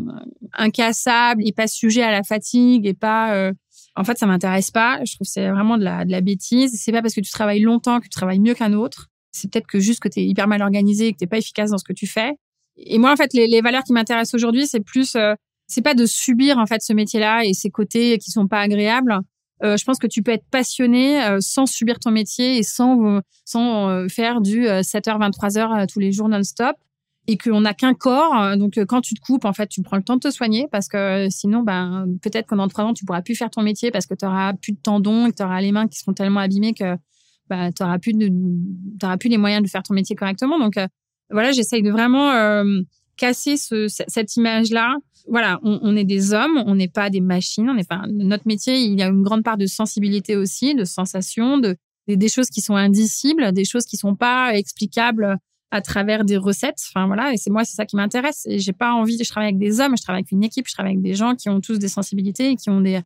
incassable 0.52 1.42
et 1.46 1.52
pas 1.52 1.66
sujet 1.66 2.02
à 2.02 2.10
la 2.10 2.22
fatigue 2.22 2.86
et 2.86 2.94
pas 2.94 3.52
en 3.98 4.04
fait, 4.04 4.16
ça 4.16 4.26
m'intéresse 4.26 4.70
pas. 4.70 5.00
Je 5.04 5.14
trouve 5.14 5.26
que 5.26 5.32
c'est 5.32 5.50
vraiment 5.50 5.76
de 5.76 5.84
la, 5.84 6.04
de 6.04 6.10
la 6.10 6.20
bêtise. 6.20 6.80
C'est 6.80 6.92
pas 6.92 7.02
parce 7.02 7.14
que 7.14 7.20
tu 7.20 7.30
travailles 7.30 7.60
longtemps 7.60 7.98
que 7.98 8.04
tu 8.04 8.10
travailles 8.10 8.38
mieux 8.38 8.54
qu'un 8.54 8.72
autre. 8.72 9.08
C'est 9.32 9.50
peut-être 9.50 9.66
que 9.66 9.80
juste 9.80 10.00
que 10.00 10.08
tu 10.08 10.20
es 10.20 10.24
hyper 10.24 10.46
mal 10.46 10.62
organisé 10.62 11.08
et 11.08 11.12
que 11.12 11.18
t'es 11.18 11.26
pas 11.26 11.38
efficace 11.38 11.70
dans 11.70 11.78
ce 11.78 11.84
que 11.84 11.92
tu 11.92 12.06
fais. 12.06 12.34
Et 12.76 12.98
moi, 12.98 13.12
en 13.12 13.16
fait, 13.16 13.32
les, 13.34 13.60
valeurs 13.60 13.82
qui 13.82 13.92
m'intéressent 13.92 14.34
aujourd'hui, 14.34 14.66
c'est 14.66 14.80
plus 14.80 15.16
c'est 15.68 15.82
pas 15.82 15.94
de 15.94 16.06
subir 16.06 16.58
en 16.58 16.66
fait 16.66 16.80
ce 16.80 16.92
métier-là 16.92 17.44
et 17.44 17.52
ses 17.52 17.70
côtés 17.70 18.18
qui 18.18 18.30
sont 18.30 18.48
pas 18.48 18.60
agréables. 18.60 19.20
Euh, 19.62 19.76
je 19.76 19.84
pense 19.84 19.98
que 19.98 20.06
tu 20.06 20.22
peux 20.22 20.30
être 20.30 20.46
passionné 20.50 21.22
euh, 21.24 21.38
sans 21.40 21.66
subir 21.66 21.98
ton 21.98 22.10
métier 22.10 22.58
et 22.58 22.62
sans 22.62 23.16
euh, 23.16 23.20
sans 23.44 24.08
faire 24.08 24.40
du 24.40 24.64
7h 24.66 25.18
23h 25.18 25.86
tous 25.92 25.98
les 25.98 26.12
jours 26.12 26.28
non-stop 26.28 26.76
et 27.28 27.38
qu'on 27.38 27.60
n'a 27.60 27.74
qu'un 27.74 27.94
corps. 27.94 28.56
Donc 28.56 28.78
quand 28.88 29.00
tu 29.00 29.14
te 29.14 29.20
coupes, 29.20 29.44
en 29.44 29.52
fait, 29.52 29.68
tu 29.68 29.82
prends 29.82 29.96
le 29.96 30.02
temps 30.02 30.16
de 30.16 30.20
te 30.20 30.30
soigner 30.30 30.66
parce 30.72 30.88
que 30.88 31.28
sinon, 31.30 31.62
ben 31.62 32.06
peut-être 32.22 32.48
que 32.48 32.56
dans 32.56 32.66
trois 32.66 32.84
ans, 32.84 32.94
tu 32.94 33.04
pourras 33.04 33.22
plus 33.22 33.36
faire 33.36 33.50
ton 33.50 33.62
métier 33.62 33.90
parce 33.90 34.06
que 34.06 34.14
tu 34.14 34.24
auras 34.24 34.54
plus 34.54 34.72
de 34.72 34.78
tendons 34.82 35.26
et 35.26 35.30
que 35.30 35.36
tu 35.36 35.42
auras 35.42 35.60
les 35.60 35.70
mains 35.70 35.86
qui 35.86 35.98
seront 35.98 36.14
tellement 36.14 36.40
abîmées 36.40 36.74
que 36.74 36.96
bah, 37.48 37.70
tu 37.70 37.82
auras 37.82 37.98
plus 37.98 38.14
de 38.14 38.28
plus 39.18 39.28
les 39.28 39.38
moyens 39.38 39.62
de 39.62 39.68
faire 39.68 39.82
ton 39.82 39.94
métier 39.94 40.16
correctement. 40.16 40.58
Donc 40.58 40.74
voilà, 41.30 41.52
j'essaye 41.52 41.82
de 41.82 41.90
vraiment 41.90 42.32
casser 43.16 43.56
ce, 43.56 43.86
cette 43.88 44.36
image-là 44.36 44.96
voilà, 45.28 45.60
on, 45.62 45.94
est 45.96 46.04
des 46.04 46.32
hommes, 46.32 46.62
on 46.66 46.74
n'est 46.74 46.88
pas 46.88 47.10
des 47.10 47.20
machines, 47.20 47.68
on 47.68 47.74
n'est 47.74 47.84
pas 47.84 48.02
notre 48.08 48.46
métier. 48.46 48.78
Il 48.78 48.98
y 48.98 49.02
a 49.02 49.08
une 49.08 49.22
grande 49.22 49.44
part 49.44 49.58
de 49.58 49.66
sensibilité 49.66 50.36
aussi, 50.36 50.74
de 50.74 50.84
sensation, 50.84 51.58
de 51.58 51.76
des, 52.06 52.28
choses 52.28 52.48
qui 52.48 52.62
sont 52.62 52.76
indicibles, 52.76 53.52
des 53.52 53.66
choses 53.66 53.84
qui 53.84 53.98
sont 53.98 54.16
pas 54.16 54.54
explicables 54.54 55.36
à 55.70 55.80
travers 55.82 56.24
des 56.24 56.36
recettes. 56.36 56.80
Enfin 56.88 57.06
voilà, 57.06 57.32
et 57.32 57.36
c'est 57.36 57.50
moi 57.50 57.64
c'est 57.64 57.76
ça 57.76 57.86
qui 57.86 57.96
m'intéresse. 57.96 58.46
Et 58.46 58.58
j'ai 58.58 58.72
pas 58.72 58.92
envie. 58.92 59.22
Je 59.22 59.28
travaille 59.28 59.48
avec 59.48 59.58
des 59.58 59.80
hommes, 59.80 59.96
je 59.96 60.02
travaille 60.02 60.20
avec 60.20 60.32
une 60.32 60.44
équipe, 60.44 60.66
je 60.68 60.74
travaille 60.74 60.92
avec 60.92 61.02
des 61.02 61.14
gens 61.14 61.34
qui 61.34 61.48
ont 61.48 61.60
tous 61.60 61.78
des 61.78 61.88
sensibilités 61.88 62.50
et 62.50 62.56
qui 62.56 62.70
ont 62.70 62.80
des 62.80 63.00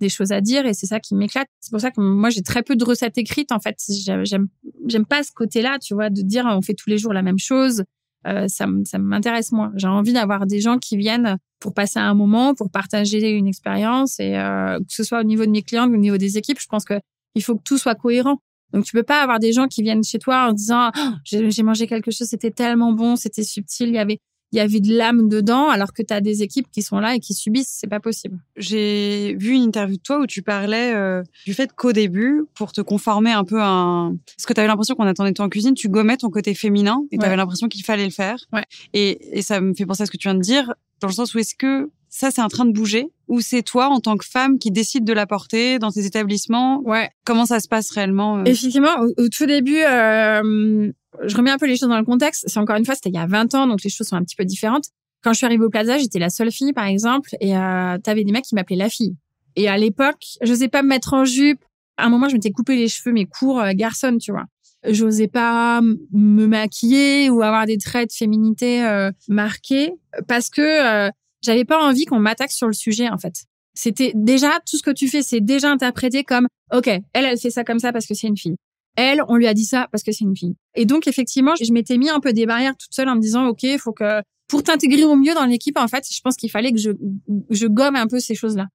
des 0.00 0.08
choses 0.08 0.30
à 0.32 0.40
dire 0.40 0.64
et 0.64 0.74
c'est 0.74 0.86
ça 0.86 1.00
qui 1.00 1.14
m'éclate. 1.14 1.48
C'est 1.60 1.70
pour 1.70 1.80
ça 1.80 1.90
que 1.90 2.00
moi 2.00 2.30
j'ai 2.30 2.42
très 2.42 2.62
peu 2.62 2.76
de 2.76 2.84
recettes 2.84 3.18
écrites 3.18 3.52
en 3.52 3.60
fait. 3.60 3.76
J'aime 4.24 4.48
j'aime 4.86 5.06
pas 5.06 5.22
ce 5.22 5.32
côté-là, 5.32 5.78
tu 5.80 5.94
vois, 5.94 6.10
de 6.10 6.22
dire 6.22 6.44
on 6.46 6.62
fait 6.62 6.74
tous 6.74 6.90
les 6.90 6.98
jours 6.98 7.12
la 7.12 7.22
même 7.22 7.38
chose. 7.38 7.84
Euh, 8.26 8.48
ça, 8.48 8.66
ça 8.84 8.98
m'intéresse 8.98 9.52
moins. 9.52 9.72
J'ai 9.76 9.86
envie 9.86 10.12
d'avoir 10.12 10.46
des 10.46 10.60
gens 10.60 10.78
qui 10.78 10.96
viennent 10.96 11.38
pour 11.60 11.72
passer 11.72 11.98
un 11.98 12.14
moment, 12.14 12.54
pour 12.54 12.70
partager 12.70 13.30
une 13.30 13.46
expérience 13.46 14.18
et 14.18 14.36
euh, 14.36 14.78
que 14.78 14.92
ce 14.92 15.04
soit 15.04 15.20
au 15.20 15.24
niveau 15.24 15.46
de 15.46 15.50
mes 15.50 15.62
clients 15.62 15.90
au 15.92 15.96
niveau 15.96 16.16
des 16.16 16.36
équipes, 16.36 16.58
je 16.60 16.66
pense 16.66 16.84
que 16.84 17.00
il 17.34 17.42
faut 17.42 17.56
que 17.56 17.62
tout 17.62 17.78
soit 17.78 17.94
cohérent. 17.94 18.38
Donc 18.72 18.84
tu 18.84 18.92
peux 18.92 19.02
pas 19.02 19.22
avoir 19.22 19.38
des 19.38 19.52
gens 19.52 19.66
qui 19.66 19.82
viennent 19.82 20.04
chez 20.04 20.18
toi 20.18 20.48
en 20.48 20.52
disant 20.52 20.90
oh, 20.96 21.10
j'ai 21.24 21.62
mangé 21.62 21.86
quelque 21.86 22.10
chose, 22.10 22.28
c'était 22.28 22.50
tellement 22.50 22.92
bon, 22.92 23.16
c'était 23.16 23.44
subtil, 23.44 23.88
il 23.88 23.94
y 23.94 23.98
avait 23.98 24.20
il 24.52 24.56
y 24.56 24.60
avait 24.60 24.80
de 24.80 24.96
l'âme 24.96 25.28
dedans, 25.28 25.68
alors 25.68 25.92
que 25.92 26.02
tu 26.02 26.12
as 26.14 26.20
des 26.20 26.42
équipes 26.42 26.70
qui 26.70 26.82
sont 26.82 26.98
là 27.00 27.14
et 27.14 27.20
qui 27.20 27.34
subissent, 27.34 27.76
c'est 27.80 27.86
pas 27.86 28.00
possible. 28.00 28.38
J'ai 28.56 29.36
vu 29.38 29.52
une 29.52 29.64
interview 29.64 29.96
de 29.96 30.02
toi 30.02 30.20
où 30.20 30.26
tu 30.26 30.42
parlais 30.42 30.94
euh, 30.94 31.22
du 31.44 31.52
fait 31.52 31.72
qu'au 31.74 31.92
début, 31.92 32.44
pour 32.54 32.72
te 32.72 32.80
conformer 32.80 33.32
un 33.32 33.44
peu 33.44 33.60
à 33.60 33.68
un... 33.68 34.16
Parce 34.36 34.46
que 34.46 34.54
tu 34.54 34.60
avais 34.60 34.68
l'impression 34.68 34.94
qu'on 34.94 35.04
attendait 35.04 35.32
toi 35.32 35.44
en 35.44 35.48
cuisine, 35.50 35.74
tu 35.74 35.88
gommais 35.88 36.16
ton 36.16 36.30
côté 36.30 36.54
féminin 36.54 37.04
et 37.10 37.18
tu 37.18 37.24
avais 37.24 37.36
l'impression 37.36 37.68
qu'il 37.68 37.84
fallait 37.84 38.06
le 38.06 38.10
faire. 38.10 38.38
Ouais. 38.52 38.64
Et, 38.94 39.38
et 39.38 39.42
ça 39.42 39.60
me 39.60 39.74
fait 39.74 39.84
penser 39.84 40.04
à 40.04 40.06
ce 40.06 40.10
que 40.10 40.16
tu 40.16 40.28
viens 40.28 40.34
de 40.34 40.40
dire, 40.40 40.72
dans 41.00 41.08
le 41.08 41.14
sens 41.14 41.34
où 41.34 41.38
est-ce 41.38 41.54
que 41.54 41.90
ça, 42.08 42.30
c'est 42.30 42.42
en 42.42 42.48
train 42.48 42.64
de 42.64 42.72
bouger 42.72 43.08
ou 43.28 43.40
c'est 43.40 43.62
toi, 43.62 43.88
en 43.88 44.00
tant 44.00 44.16
que 44.16 44.24
femme, 44.24 44.58
qui 44.58 44.70
décide 44.70 45.04
de 45.04 45.12
l'apporter 45.12 45.78
dans 45.78 45.90
tes 45.90 46.04
établissements? 46.06 46.80
Ouais. 46.80 47.10
Comment 47.24 47.46
ça 47.46 47.60
se 47.60 47.68
passe 47.68 47.90
réellement 47.90 48.38
euh? 48.38 48.44
Effectivement, 48.46 48.96
au, 49.18 49.28
tout 49.28 49.46
début, 49.46 49.80
euh, 49.80 50.90
je 51.22 51.36
remets 51.36 51.50
un 51.50 51.58
peu 51.58 51.66
les 51.66 51.76
choses 51.76 51.88
dans 51.88 51.98
le 51.98 52.04
contexte. 52.04 52.44
C'est 52.46 52.58
encore 52.58 52.76
une 52.76 52.84
fois, 52.84 52.94
c'était 52.94 53.10
il 53.10 53.14
y 53.14 53.18
a 53.18 53.26
20 53.26 53.54
ans, 53.54 53.66
donc 53.66 53.82
les 53.82 53.90
choses 53.90 54.08
sont 54.08 54.16
un 54.16 54.24
petit 54.24 54.36
peu 54.36 54.44
différentes. 54.44 54.86
Quand 55.22 55.32
je 55.32 55.38
suis 55.38 55.46
arrivée 55.46 55.64
au 55.64 55.70
Plaza, 55.70 55.98
j'étais 55.98 56.18
la 56.18 56.30
seule 56.30 56.50
fille, 56.50 56.72
par 56.72 56.86
exemple, 56.86 57.30
et 57.40 57.56
euh, 57.56 57.98
t'avais 57.98 58.24
des 58.24 58.32
mecs 58.32 58.44
qui 58.44 58.54
m'appelaient 58.54 58.76
la 58.76 58.88
fille. 58.88 59.16
Et 59.56 59.68
à 59.68 59.76
l'époque, 59.76 60.24
je 60.40 60.50
n'osais 60.50 60.68
pas 60.68 60.82
me 60.82 60.88
mettre 60.88 61.14
en 61.14 61.24
jupe. 61.24 61.64
À 61.96 62.06
un 62.06 62.08
moment, 62.08 62.28
je 62.28 62.34
m'étais 62.34 62.52
coupé 62.52 62.76
les 62.76 62.88
cheveux, 62.88 63.12
mes 63.12 63.26
courts 63.26 63.60
euh, 63.60 63.72
garçon, 63.74 64.16
tu 64.18 64.30
vois. 64.30 64.44
J'osais 64.86 65.26
pas 65.26 65.80
me 65.80 66.46
maquiller 66.46 67.30
ou 67.30 67.42
avoir 67.42 67.66
des 67.66 67.78
traits 67.78 68.10
de 68.10 68.14
féminité 68.14 68.84
euh, 68.84 69.10
marqués 69.26 69.92
parce 70.28 70.50
que 70.50 71.10
j'avais 71.48 71.64
pas 71.64 71.82
envie 71.82 72.04
qu'on 72.04 72.18
m'attaque 72.18 72.52
sur 72.52 72.66
le 72.66 72.74
sujet, 72.74 73.08
en 73.08 73.16
fait. 73.16 73.44
C'était 73.72 74.12
déjà 74.14 74.60
tout 74.68 74.76
ce 74.76 74.82
que 74.82 74.90
tu 74.90 75.08
fais, 75.08 75.22
c'est 75.22 75.40
déjà 75.40 75.70
interprété 75.70 76.24
comme 76.24 76.46
OK, 76.74 76.88
elle, 76.88 77.24
elle 77.24 77.38
fait 77.38 77.50
ça 77.50 77.64
comme 77.64 77.78
ça 77.78 77.90
parce 77.90 78.06
que 78.06 78.14
c'est 78.14 78.26
une 78.26 78.36
fille. 78.36 78.56
Elle, 78.96 79.22
on 79.28 79.36
lui 79.36 79.46
a 79.46 79.54
dit 79.54 79.64
ça 79.64 79.88
parce 79.90 80.02
que 80.02 80.12
c'est 80.12 80.24
une 80.24 80.36
fille. 80.36 80.56
Et 80.74 80.84
donc, 80.84 81.06
effectivement, 81.06 81.54
je 81.54 81.72
m'étais 81.72 81.96
mis 81.96 82.10
un 82.10 82.20
peu 82.20 82.34
des 82.34 82.44
barrières 82.44 82.76
toute 82.76 82.92
seule 82.92 83.08
en 83.08 83.14
me 83.14 83.20
disant, 83.20 83.46
OK, 83.46 83.64
faut 83.78 83.92
que, 83.92 84.20
pour 84.48 84.62
t'intégrer 84.62 85.04
au 85.04 85.16
mieux 85.16 85.34
dans 85.34 85.46
l'équipe, 85.46 85.78
en 85.78 85.88
fait, 85.88 86.04
je 86.12 86.20
pense 86.20 86.36
qu'il 86.36 86.50
fallait 86.50 86.72
que 86.72 86.78
je, 86.78 87.66
gomme 87.66 87.96
un 87.96 88.08
peu 88.08 88.18
ces 88.18 88.34
choses-là. 88.34 88.66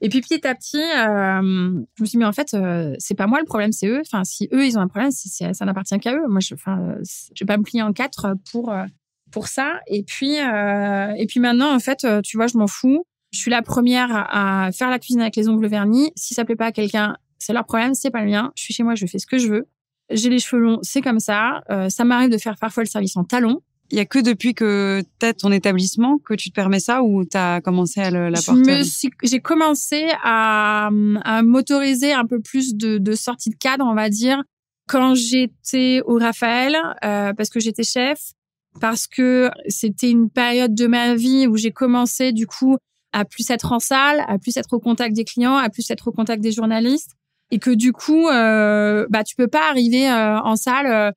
Et 0.00 0.08
puis 0.08 0.20
petit 0.20 0.46
à 0.46 0.54
petit, 0.54 0.80
euh, 0.80 1.84
je 1.96 2.02
me 2.02 2.06
suis 2.06 2.18
mis 2.18 2.24
en 2.24 2.32
fait, 2.32 2.54
euh, 2.54 2.94
c'est 2.98 3.14
pas 3.14 3.28
moi 3.28 3.38
le 3.38 3.44
problème, 3.44 3.70
c'est 3.70 3.86
eux. 3.86 4.00
Enfin, 4.00 4.24
si 4.24 4.48
eux 4.52 4.66
ils 4.66 4.76
ont 4.76 4.80
un 4.80 4.88
problème, 4.88 5.12
ça 5.12 5.64
n'appartient 5.64 5.98
qu'à 6.00 6.14
eux. 6.14 6.26
Moi, 6.28 6.40
je, 6.40 6.54
enfin, 6.54 6.96
je 7.34 7.44
vais 7.44 7.46
pas 7.46 7.56
me 7.56 7.62
plier 7.62 7.82
en 7.82 7.92
quatre 7.92 8.34
pour 8.50 8.72
euh, 8.72 8.84
pour 9.32 9.48
ça. 9.48 9.80
Et 9.88 10.04
puis 10.04 10.38
euh, 10.38 11.12
et 11.16 11.26
puis 11.26 11.40
maintenant, 11.40 11.74
en 11.74 11.80
fait, 11.80 12.04
euh, 12.04 12.20
tu 12.22 12.36
vois, 12.36 12.46
je 12.46 12.56
m'en 12.56 12.68
fous. 12.68 13.04
Je 13.32 13.38
suis 13.38 13.50
la 13.50 13.62
première 13.62 14.10
à, 14.12 14.70
faire 14.72 14.90
la 14.90 14.98
cuisine 14.98 15.22
avec 15.22 15.36
les 15.36 15.48
ongles 15.48 15.66
vernis. 15.66 16.12
Si 16.16 16.34
ça 16.34 16.44
plaît 16.44 16.56
pas 16.56 16.66
à 16.66 16.72
quelqu'un, 16.72 17.16
c'est 17.38 17.52
leur 17.52 17.64
problème, 17.64 17.94
c'est 17.94 18.10
pas 18.10 18.22
le 18.22 18.30
mien. 18.30 18.52
Je 18.56 18.62
suis 18.62 18.74
chez 18.74 18.82
moi, 18.82 18.94
je 18.94 19.06
fais 19.06 19.18
ce 19.18 19.26
que 19.26 19.38
je 19.38 19.48
veux. 19.48 19.66
J'ai 20.10 20.28
les 20.28 20.38
cheveux 20.38 20.60
longs, 20.60 20.78
c'est 20.82 21.00
comme 21.00 21.18
ça. 21.18 21.62
Euh, 21.70 21.88
ça 21.88 22.04
m'arrive 22.04 22.30
de 22.30 22.36
faire 22.36 22.56
parfois 22.60 22.82
le 22.82 22.88
service 22.88 23.16
en 23.16 23.24
talons. 23.24 23.62
Il 23.90 23.96
y 23.96 24.00
a 24.00 24.04
que 24.04 24.18
depuis 24.18 24.54
que 24.54 25.02
tu 25.18 25.26
as 25.26 25.34
ton 25.34 25.50
établissement 25.50 26.18
que 26.18 26.34
tu 26.34 26.50
te 26.50 26.54
permets 26.54 26.80
ça 26.80 27.02
ou 27.02 27.24
tu 27.24 27.36
as 27.36 27.60
commencé 27.60 28.00
à 28.00 28.10
l'apporter 28.10 28.82
J'ai 29.22 29.40
commencé 29.40 30.08
à, 30.22 30.90
à 31.24 31.42
m'autoriser 31.42 32.12
un 32.12 32.26
peu 32.26 32.40
plus 32.40 32.74
de, 32.74 32.98
de 32.98 33.12
sorties 33.14 33.50
de 33.50 33.56
cadre, 33.56 33.84
on 33.86 33.94
va 33.94 34.08
dire, 34.08 34.42
quand 34.88 35.14
j'étais 35.14 36.02
au 36.04 36.18
Raphaël, 36.18 36.76
euh, 37.04 37.32
parce 37.32 37.50
que 37.50 37.60
j'étais 37.60 37.84
chef, 37.84 38.32
parce 38.80 39.06
que 39.06 39.50
c'était 39.68 40.10
une 40.10 40.30
période 40.30 40.74
de 40.74 40.86
ma 40.86 41.14
vie 41.14 41.46
où 41.46 41.56
j'ai 41.56 41.72
commencé 41.72 42.32
du 42.32 42.46
coup 42.46 42.76
à 43.12 43.24
plus 43.24 43.50
être 43.50 43.72
en 43.72 43.78
salle, 43.78 44.24
à 44.26 44.38
plus 44.38 44.56
être 44.56 44.72
au 44.72 44.80
contact 44.80 45.14
des 45.14 45.24
clients, 45.24 45.56
à 45.56 45.68
plus 45.68 45.90
être 45.90 46.08
au 46.08 46.12
contact 46.12 46.42
des 46.42 46.52
journalistes 46.52 47.12
et 47.52 47.58
que 47.58 47.70
du 47.70 47.92
coup, 47.92 48.28
euh, 48.28 49.06
bah 49.10 49.22
tu 49.22 49.36
peux 49.36 49.46
pas 49.46 49.68
arriver 49.68 50.10
euh, 50.10 50.40
en 50.40 50.56
salle 50.56 50.86
euh, 50.86 51.12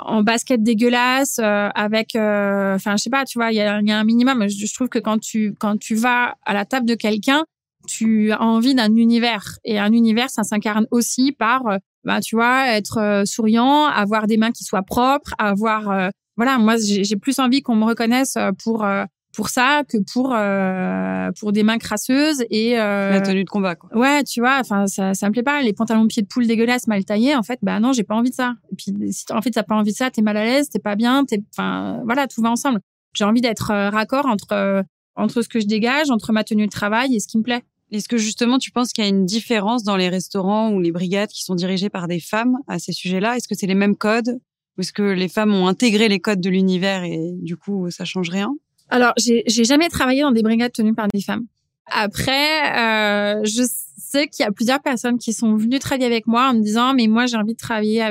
en 0.00 0.22
basket 0.22 0.62
dégueulasse 0.62 1.38
euh, 1.40 1.68
avec, 1.74 2.16
enfin 2.16 2.96
je 2.96 3.02
sais 3.02 3.10
pas, 3.10 3.24
tu 3.24 3.38
vois, 3.38 3.52
il 3.52 3.56
y 3.56 3.60
a, 3.60 3.80
y 3.82 3.92
a, 3.92 3.98
un 3.98 4.04
minimum. 4.04 4.48
Je, 4.48 4.66
je, 4.66 4.74
trouve 4.74 4.88
que 4.88 4.98
quand 4.98 5.18
tu 5.18 5.54
quand 5.58 5.76
tu 5.78 5.94
vas 5.94 6.36
à 6.46 6.54
la 6.54 6.64
table 6.64 6.86
de 6.86 6.94
quelqu'un, 6.94 7.44
tu 7.86 8.32
as 8.32 8.40
envie 8.40 8.74
d'un 8.74 8.94
univers 8.96 9.58
et 9.64 9.78
un 9.78 9.92
univers, 9.92 10.30
ça 10.30 10.42
s'incarne 10.42 10.86
aussi 10.90 11.32
par, 11.32 11.64
bah 12.04 12.20
tu 12.20 12.36
vois, 12.36 12.68
être 12.68 13.24
souriant, 13.26 13.84
avoir 13.84 14.26
des 14.26 14.38
mains 14.38 14.52
qui 14.52 14.64
soient 14.64 14.82
propres, 14.82 15.34
avoir, 15.38 16.10
voilà, 16.36 16.58
moi 16.58 16.76
j'ai 16.78 17.16
plus 17.16 17.38
envie 17.38 17.62
qu'on 17.62 17.76
me 17.76 17.84
reconnaisse 17.84 18.36
pour 18.62 18.84
pour 19.32 19.48
ça 19.48 19.82
que 19.88 19.98
pour 20.12 20.32
euh, 20.34 21.30
pour 21.38 21.52
des 21.52 21.62
mains 21.62 21.78
crasseuses 21.78 22.44
et 22.50 22.78
euh, 22.78 23.10
la 23.10 23.20
tenue 23.20 23.44
de 23.44 23.50
combat 23.50 23.74
quoi. 23.74 23.90
Ouais, 23.96 24.22
tu 24.24 24.40
vois, 24.40 24.58
enfin 24.60 24.86
ça 24.86 25.14
ça 25.14 25.26
me 25.26 25.32
plaît 25.32 25.42
pas 25.42 25.62
les 25.62 25.72
pantalons 25.72 26.02
de 26.02 26.08
pied 26.08 26.22
de 26.22 26.28
poule 26.28 26.46
dégueulasses 26.46 26.86
mal 26.86 27.04
taillés 27.04 27.34
en 27.34 27.42
fait, 27.42 27.58
bah 27.62 27.80
non, 27.80 27.92
j'ai 27.92 28.04
pas 28.04 28.14
envie 28.14 28.30
de 28.30 28.34
ça. 28.34 28.54
Et 28.70 28.76
puis 28.76 28.92
si 29.12 29.24
en 29.32 29.40
fait 29.40 29.50
t'as 29.50 29.62
pas 29.62 29.74
envie 29.74 29.92
de 29.92 29.96
ça, 29.96 30.10
t'es 30.10 30.22
mal 30.22 30.36
à 30.36 30.44
l'aise, 30.44 30.68
t'es 30.68 30.78
pas 30.78 30.96
bien, 30.96 31.24
t'es 31.24 31.42
enfin 31.56 32.00
voilà, 32.04 32.26
tout 32.26 32.42
va 32.42 32.50
ensemble. 32.50 32.80
J'ai 33.14 33.24
envie 33.24 33.40
d'être 33.40 33.70
euh, 33.70 33.90
raccord 33.90 34.26
entre 34.26 34.52
euh, 34.52 34.82
entre 35.16 35.42
ce 35.42 35.48
que 35.48 35.60
je 35.60 35.66
dégage, 35.66 36.10
entre 36.10 36.32
ma 36.32 36.44
tenue 36.44 36.66
de 36.66 36.70
travail 36.70 37.16
et 37.16 37.20
ce 37.20 37.26
qui 37.26 37.38
me 37.38 37.42
plaît. 37.42 37.62
Est-ce 37.90 38.08
que 38.08 38.16
justement 38.16 38.58
tu 38.58 38.70
penses 38.70 38.92
qu'il 38.92 39.04
y 39.04 39.06
a 39.06 39.10
une 39.10 39.26
différence 39.26 39.82
dans 39.82 39.96
les 39.96 40.08
restaurants 40.08 40.72
ou 40.72 40.80
les 40.80 40.92
brigades 40.92 41.28
qui 41.28 41.42
sont 41.42 41.54
dirigées 41.54 41.90
par 41.90 42.08
des 42.08 42.20
femmes 42.20 42.56
à 42.66 42.78
ces 42.78 42.92
sujets-là? 42.92 43.36
Est-ce 43.36 43.48
que 43.48 43.54
c'est 43.54 43.66
les 43.66 43.74
mêmes 43.74 43.96
codes? 43.96 44.38
Ou 44.76 44.80
est-ce 44.80 44.92
que 44.92 45.02
les 45.02 45.28
femmes 45.28 45.54
ont 45.54 45.66
intégré 45.66 46.08
les 46.08 46.20
codes 46.20 46.40
de 46.40 46.50
l'univers 46.50 47.04
et 47.04 47.18
du 47.40 47.56
coup 47.56 47.90
ça 47.90 48.04
change 48.04 48.30
rien? 48.30 48.52
Alors, 48.92 49.14
j'ai, 49.16 49.42
jamais 49.46 49.88
travaillé 49.88 50.20
dans 50.20 50.32
des 50.32 50.42
brigades 50.42 50.72
tenues 50.72 50.94
par 50.94 51.08
des 51.08 51.22
femmes. 51.22 51.46
Après, 51.86 52.76
euh, 52.78 53.42
je 53.44 53.62
sais 53.96 54.28
qu'il 54.28 54.44
y 54.44 54.46
a 54.46 54.52
plusieurs 54.52 54.82
personnes 54.82 55.18
qui 55.18 55.32
sont 55.32 55.56
venues 55.56 55.78
travailler 55.78 56.04
avec 56.04 56.26
moi 56.26 56.50
en 56.50 56.54
me 56.54 56.60
disant, 56.60 56.92
mais 56.92 57.06
moi, 57.06 57.24
j'ai 57.24 57.38
envie 57.38 57.54
de 57.54 57.58
travailler 57.58 58.02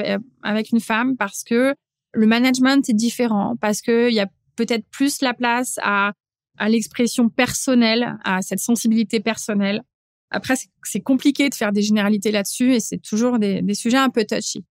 avec 0.41 0.71
une 0.71 0.79
femme 0.79 1.17
parce 1.17 1.43
que 1.43 1.75
le 2.13 2.25
management 2.25 2.89
est 2.89 2.93
différent, 2.93 3.55
parce 3.61 3.81
que 3.81 4.09
il 4.09 4.15
y 4.15 4.19
a 4.19 4.27
peut-être 4.55 4.85
plus 4.89 5.21
la 5.21 5.35
place 5.35 5.75
à, 5.83 6.13
à 6.57 6.67
l'expression 6.67 7.29
personnelle, 7.29 8.17
à 8.23 8.41
cette 8.41 8.59
sensibilité 8.59 9.19
personnelle. 9.19 9.83
Après, 10.31 10.55
c'est, 10.83 11.01
compliqué 11.01 11.49
de 11.49 11.55
faire 11.55 11.71
des 11.71 11.83
généralités 11.83 12.31
là-dessus 12.31 12.73
et 12.73 12.79
c'est 12.79 12.97
toujours 12.97 13.37
des, 13.37 13.61
des 13.61 13.75
sujets 13.75 13.97
un 13.97 14.09
peu 14.09 14.25
touchy. 14.25 14.65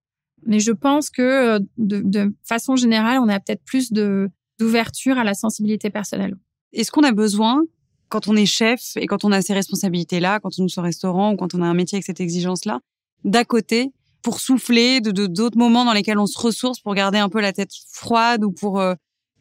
Mais 0.46 0.60
je 0.60 0.72
pense 0.72 1.10
que 1.10 1.22
euh, 1.22 1.58
de, 1.78 2.00
de 2.00 2.34
façon 2.44 2.76
générale, 2.76 3.18
on 3.18 3.28
a 3.28 3.38
peut-être 3.40 3.64
plus 3.64 3.92
de 3.92 4.30
d'ouverture 4.58 5.16
à 5.16 5.24
la 5.24 5.32
sensibilité 5.32 5.88
personnelle. 5.88 6.36
Est-ce 6.74 6.90
qu'on 6.90 7.02
a 7.02 7.12
besoin, 7.12 7.62
quand 8.10 8.28
on 8.28 8.36
est 8.36 8.44
chef 8.44 8.92
et 8.96 9.06
quand 9.06 9.24
on 9.24 9.32
a 9.32 9.40
ces 9.40 9.54
responsabilités-là, 9.54 10.38
quand 10.40 10.58
on 10.58 10.66
est 10.66 10.78
au 10.78 10.82
restaurant 10.82 11.32
ou 11.32 11.36
quand 11.36 11.54
on 11.54 11.62
a 11.62 11.66
un 11.66 11.72
métier 11.72 11.96
avec 11.96 12.04
cette 12.04 12.20
exigence-là, 12.20 12.80
d'à 13.24 13.44
côté, 13.44 13.90
pour 14.22 14.38
souffler 14.38 15.00
de 15.00 15.26
d'autres 15.26 15.56
moments 15.56 15.86
dans 15.86 15.94
lesquels 15.94 16.18
on 16.18 16.26
se 16.26 16.38
ressource 16.38 16.78
pour 16.80 16.94
garder 16.94 17.18
un 17.18 17.30
peu 17.30 17.40
la 17.40 17.54
tête 17.54 17.70
froide 17.90 18.44
ou 18.44 18.52
pour 18.52 18.80
euh, 18.80 18.94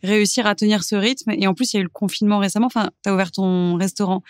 réussir 0.03 0.47
à 0.47 0.55
tenir 0.55 0.85
ce 0.85 0.95
rythme? 0.95 1.31
Et 1.31 1.47
en 1.47 1.53
plus, 1.53 1.73
il 1.73 1.75
y 1.75 1.79
a 1.79 1.81
eu 1.81 1.83
le 1.83 1.89
confinement 1.89 2.39
récemment. 2.39 2.67
Enfin, 2.67 2.89
as 3.05 3.13
ouvert 3.13 3.31
ton 3.31 3.75
restaurant 3.75 4.23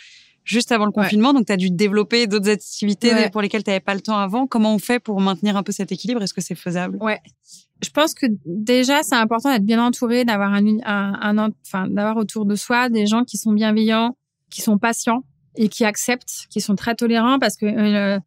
juste 0.50 0.72
avant 0.72 0.86
le 0.86 0.92
confinement, 0.92 1.32
donc 1.32 1.46
tu 1.46 1.54
as 1.54 1.58
dû 1.58 1.70
développer 1.70 2.26
d'autres 2.26 2.50
activités 2.50 3.30
pour 3.32 3.42
lesquelles 3.42 3.64
tu 3.64 3.70
n'avais 3.70 3.80
pas 3.80 3.94
le 3.94 4.02
temps 4.02 4.18
avant. 4.18 4.48
Comment 4.48 4.74
on 4.74 4.80
fait 4.80 5.00
pour 5.00 5.22
maintenir 5.22 5.56
un 5.56 5.64
peu 5.64 5.72
cet 5.72 5.92
équilibre? 5.92 6.24
Est-ce 6.24 6.34
que 6.34 6.42
c'est 6.42 6.56
faisable? 6.56 6.98
Ouais, 7.02 7.20
je 7.84 7.90
pense 7.92 8.16
que 8.16 8.26
déjà 8.46 9.04
c'est 9.04 9.16
important 9.16 9.52
d'être 9.52 9.66
bien 9.66 9.84
entouré, 9.84 10.26
d'avoir 10.26 10.52
un, 10.52 10.66
un, 10.86 11.38
un, 11.38 11.50
enfin 11.66 11.88
d'avoir 11.88 12.18
autour 12.18 12.46
de 12.46 12.56
soi 12.56 12.90
des 12.90 13.06
gens 13.06 13.26
qui 13.26 13.38
sont 13.38 13.52
bienveillants, 13.52 14.18
qui 14.50 14.62
sont 14.62 14.80
patients 14.80 15.24
et 15.56 15.70
qui 15.70 15.86
acceptent, 15.86 16.48
qui 16.50 16.62
sont 16.62 16.76
très 16.76 16.96
tolérants 16.96 17.38
parce 17.38 17.56
que 17.56 17.68
euh, 17.68 18.20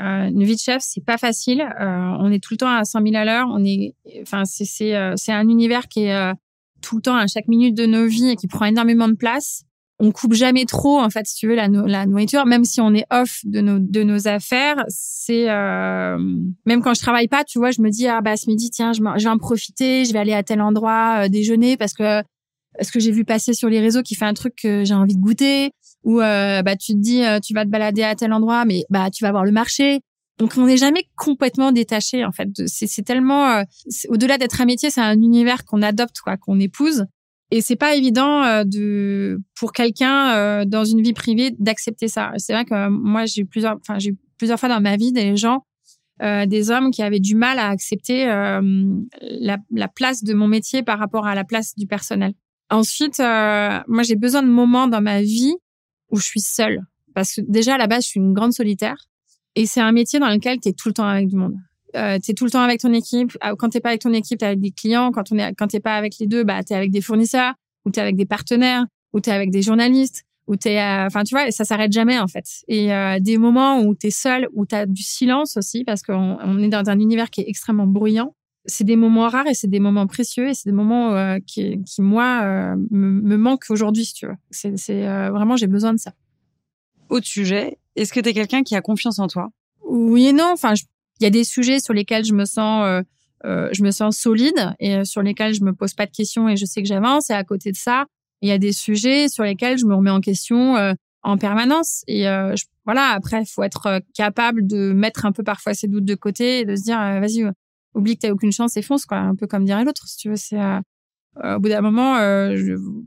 euh 0.00 0.28
une 0.28 0.42
vie 0.42 0.56
de 0.56 0.60
chef 0.60 0.82
c'est 0.82 1.04
pas 1.04 1.16
facile. 1.16 1.60
Euh, 1.60 2.16
on 2.18 2.32
est 2.32 2.42
tout 2.42 2.54
le 2.54 2.58
temps 2.58 2.74
à 2.74 2.84
5000 2.84 3.14
à 3.14 3.24
l'heure. 3.24 3.46
On 3.52 3.64
est, 3.64 3.94
enfin 4.22 4.44
c'est 4.44 4.64
c'est 4.64 4.96
euh, 4.96 5.14
c'est 5.16 5.32
un 5.32 5.48
univers 5.48 5.86
qui 5.86 6.06
est 6.06 6.32
tout 6.82 6.96
le 6.96 7.02
temps 7.02 7.16
à 7.16 7.28
chaque 7.28 7.46
minute 7.46 7.76
de 7.76 7.86
nos 7.86 8.06
vies 8.06 8.30
et 8.30 8.36
qui 8.36 8.48
prend 8.48 8.64
énormément 8.64 9.08
de 9.08 9.14
place 9.14 9.62
on 10.00 10.12
coupe 10.12 10.34
jamais 10.34 10.64
trop 10.64 11.00
en 11.00 11.10
fait 11.10 11.26
si 11.26 11.34
tu 11.34 11.48
veux 11.48 11.54
la, 11.54 11.68
nourriture 11.68 12.46
même 12.46 12.64
si 12.64 12.80
on 12.80 12.94
est 12.94 13.04
off 13.10 13.40
de 13.44 13.60
nos 13.60 13.78
de 13.78 14.02
nos 14.02 14.28
affaires 14.28 14.84
c'est 14.88 15.50
euh, 15.50 16.18
même 16.66 16.82
quand 16.82 16.94
je 16.94 17.00
travaille 17.00 17.28
pas 17.28 17.44
tu 17.44 17.58
vois 17.58 17.70
je 17.70 17.82
me 17.82 17.90
dis 17.90 18.06
ah 18.06 18.20
bah 18.20 18.36
ce 18.36 18.48
midi 18.48 18.70
tiens 18.70 18.92
je, 18.92 19.02
vais 19.02 19.28
en 19.28 19.38
profiter 19.38 20.04
je 20.04 20.12
vais 20.12 20.18
aller 20.18 20.34
à 20.34 20.42
tel 20.42 20.60
endroit 20.60 21.24
euh, 21.24 21.28
déjeuner 21.28 21.76
parce 21.76 21.94
que 21.94 22.22
parce 22.76 22.90
que 22.92 23.00
j'ai 23.00 23.10
vu 23.10 23.24
passer 23.24 23.54
sur 23.54 23.68
les 23.68 23.80
réseaux 23.80 24.02
qui 24.02 24.14
fait 24.14 24.24
un 24.24 24.34
truc 24.34 24.54
que 24.54 24.84
j'ai 24.84 24.94
envie 24.94 25.16
de 25.16 25.20
goûter 25.20 25.72
ou 26.04 26.20
euh, 26.20 26.62
bah 26.62 26.76
tu 26.76 26.92
te 26.92 26.98
dis 26.98 27.22
tu 27.42 27.52
vas 27.54 27.64
te 27.64 27.70
balader 27.70 28.04
à 28.04 28.14
tel 28.14 28.32
endroit 28.32 28.64
mais 28.64 28.84
bah 28.90 29.10
tu 29.10 29.24
vas 29.24 29.32
voir 29.32 29.44
le 29.44 29.52
marché. 29.52 30.00
Donc 30.38 30.52
on 30.56 30.66
n'est 30.66 30.76
jamais 30.76 31.02
complètement 31.16 31.72
détaché 31.72 32.24
en 32.24 32.30
fait 32.30 32.48
c'est 32.66 33.02
tellement 33.04 33.64
au-delà 34.08 34.38
d'être 34.38 34.60
un 34.60 34.66
métier 34.66 34.88
c'est 34.90 35.00
un 35.00 35.20
univers 35.20 35.64
qu'on 35.64 35.82
adopte 35.82 36.20
quoi 36.20 36.36
qu'on 36.36 36.60
épouse 36.60 37.06
et 37.50 37.62
c'est 37.62 37.76
pas 37.76 37.94
évident 37.94 38.42
euh, 38.42 38.64
de 38.64 39.40
pour 39.58 39.72
quelqu'un 39.72 40.34
euh, 40.34 40.64
dans 40.66 40.84
une 40.84 41.00
vie 41.00 41.14
privée 41.14 41.54
d'accepter 41.58 42.08
ça. 42.08 42.32
C'est 42.36 42.52
vrai 42.52 42.64
que 42.64 42.88
moi 42.88 43.24
j'ai 43.24 43.42
eu 43.42 43.46
plusieurs, 43.46 43.76
enfin 43.76 43.98
j'ai 43.98 44.10
eu 44.10 44.16
plusieurs 44.36 44.60
fois 44.60 44.68
dans 44.68 44.80
ma 44.80 44.96
vie 44.96 45.12
des 45.12 45.36
gens, 45.36 45.64
euh, 46.22 46.44
des 46.44 46.70
hommes 46.70 46.90
qui 46.90 47.02
avaient 47.02 47.20
du 47.20 47.34
mal 47.34 47.58
à 47.58 47.68
accepter 47.68 48.26
la, 48.26 49.58
la, 49.70 49.88
place 49.88 50.24
de 50.24 50.34
mon 50.34 50.46
métier 50.46 50.82
par 50.82 50.98
rapport 50.98 51.26
à 51.26 51.34
la 51.34 51.44
place 51.44 51.74
du 51.76 51.86
personnel. 51.86 52.34
Ensuite, 52.70 53.18
moi 53.18 54.02
j'ai 54.02 54.16
besoin 54.16 54.42
de 54.42 54.48
moments 54.48 54.88
dans 54.88 55.00
ma 55.00 55.22
vie 55.22 55.54
où 56.10 56.18
je 56.18 56.24
suis 56.24 56.40
seule, 56.40 56.82
parce 57.14 57.34
que 57.34 57.40
déjà 57.48 57.76
à 57.76 57.78
la 57.78 57.86
base 57.86 58.04
je 58.04 58.08
suis 58.08 58.20
une 58.20 58.34
grande 58.34 58.52
solitaire, 58.52 58.96
et 59.54 59.64
c'est 59.66 59.80
un 59.80 59.92
métier 59.92 60.18
dans 60.18 60.28
lequel 60.28 60.60
tu 60.60 60.68
es 60.68 60.72
tout 60.72 60.88
le 60.88 60.94
temps 60.94 61.06
avec 61.06 61.28
du 61.28 61.36
monde 61.36 61.54
euh, 61.96 62.18
tu 62.22 62.32
es 62.32 62.34
tout 62.34 62.44
le 62.44 62.50
temps 62.50 62.62
avec 62.62 62.80
ton 62.80 62.92
équipe. 62.92 63.36
Ah, 63.40 63.54
quand 63.56 63.70
t'es 63.70 63.80
pas 63.80 63.90
avec 63.90 64.02
ton 64.02 64.12
équipe, 64.12 64.38
t'es 64.38 64.46
avec 64.46 64.60
des 64.60 64.70
clients. 64.70 65.10
Quand 65.10 65.32
on 65.32 65.38
est, 65.38 65.54
quand 65.54 65.68
t'es 65.68 65.80
pas 65.80 65.96
avec 65.96 66.18
les 66.18 66.26
deux, 66.26 66.44
bah 66.44 66.62
t'es 66.62 66.74
avec 66.74 66.90
des 66.90 67.00
fournisseurs, 67.00 67.54
ou 67.84 67.90
t'es 67.90 68.00
avec 68.00 68.16
des 68.16 68.26
partenaires, 68.26 68.84
ou 69.12 69.20
t'es 69.20 69.30
avec 69.30 69.50
des 69.50 69.62
journalistes, 69.62 70.24
ou 70.46 70.56
t'es, 70.56 70.78
euh, 70.78 71.06
enfin 71.06 71.24
tu 71.24 71.34
vois, 71.34 71.50
ça 71.50 71.64
s'arrête 71.64 71.92
jamais 71.92 72.18
en 72.18 72.26
fait. 72.26 72.44
Et 72.68 72.92
euh, 72.92 73.18
des 73.20 73.38
moments 73.38 73.80
où 73.80 73.94
t'es 73.94 74.10
seul, 74.10 74.48
où 74.54 74.66
t'as 74.66 74.86
du 74.86 75.02
silence 75.02 75.56
aussi, 75.56 75.84
parce 75.84 76.02
qu'on 76.02 76.38
on 76.42 76.62
est 76.62 76.68
dans 76.68 76.88
un 76.88 76.98
univers 76.98 77.30
qui 77.30 77.40
est 77.40 77.48
extrêmement 77.48 77.86
bruyant. 77.86 78.34
C'est 78.66 78.84
des 78.84 78.96
moments 78.96 79.28
rares 79.28 79.46
et 79.46 79.54
c'est 79.54 79.68
des 79.68 79.80
moments 79.80 80.06
précieux 80.06 80.48
et 80.48 80.54
c'est 80.54 80.68
des 80.68 80.74
moments 80.74 81.14
euh, 81.14 81.38
qui, 81.46 81.82
qui 81.84 82.02
moi 82.02 82.76
me, 82.90 83.20
me 83.22 83.36
manquent 83.38 83.70
aujourd'hui, 83.70 84.04
si 84.04 84.12
tu 84.12 84.26
veux. 84.26 84.36
C'est, 84.50 84.74
vraiment 85.30 85.56
j'ai 85.56 85.68
besoin 85.68 85.94
de 85.94 85.98
ça. 85.98 86.12
Autre 87.08 87.26
sujet, 87.26 87.78
est-ce 87.96 88.12
que 88.12 88.20
t'es 88.20 88.34
quelqu'un 88.34 88.62
qui 88.62 88.76
a 88.76 88.82
confiance 88.82 89.18
en 89.18 89.26
toi? 89.26 89.48
Oui 89.82 90.26
et 90.26 90.32
non. 90.34 90.50
Enfin, 90.52 90.74
je 90.74 90.84
il 91.20 91.24
y 91.24 91.26
a 91.26 91.30
des 91.30 91.44
sujets 91.44 91.80
sur 91.80 91.94
lesquels 91.94 92.24
je 92.24 92.34
me 92.34 92.44
sens 92.44 92.84
euh, 92.86 93.02
euh, 93.44 93.68
je 93.72 93.84
me 93.84 93.92
sens 93.92 94.16
solide 94.16 94.74
et 94.80 94.96
euh, 94.96 95.04
sur 95.04 95.22
lesquels 95.22 95.54
je 95.54 95.62
me 95.62 95.72
pose 95.72 95.94
pas 95.94 96.06
de 96.06 96.10
questions 96.10 96.48
et 96.48 96.56
je 96.56 96.64
sais 96.64 96.82
que 96.82 96.88
j'avance. 96.88 97.30
Et 97.30 97.34
à 97.34 97.44
côté 97.44 97.70
de 97.70 97.76
ça, 97.76 98.06
il 98.42 98.48
y 98.48 98.52
a 98.52 98.58
des 98.58 98.72
sujets 98.72 99.28
sur 99.28 99.44
lesquels 99.44 99.78
je 99.78 99.86
me 99.86 99.94
remets 99.94 100.10
en 100.10 100.20
question 100.20 100.76
en 101.24 101.38
permanence. 101.38 102.04
Et 102.06 102.26
voilà, 102.84 103.08
après, 103.08 103.44
faut 103.44 103.64
être 103.64 104.00
capable 104.14 104.64
de 104.64 104.92
mettre 104.92 105.26
un 105.26 105.32
peu 105.32 105.42
parfois 105.42 105.74
ses 105.74 105.88
doutes 105.88 106.04
de 106.04 106.14
côté 106.14 106.60
et 106.60 106.64
de 106.64 106.76
se 106.76 106.84
dire, 106.84 106.98
vas-y, 106.98 107.44
oublie 107.94 108.16
que 108.16 108.20
t'as 108.20 108.30
aucune 108.30 108.52
chance 108.52 108.76
et 108.76 108.82
fonce, 108.82 109.04
quoi. 109.04 109.18
Un 109.18 109.34
peu 109.34 109.46
comme 109.46 109.64
dirait 109.64 109.84
l'autre, 109.84 110.06
si 110.06 110.16
tu 110.16 110.28
veux. 110.30 110.36
Euh, 110.54 110.80
au 111.42 111.60
bout 111.60 111.68
d'un 111.68 111.80
moment, 111.80 112.16
euh, 112.16 112.54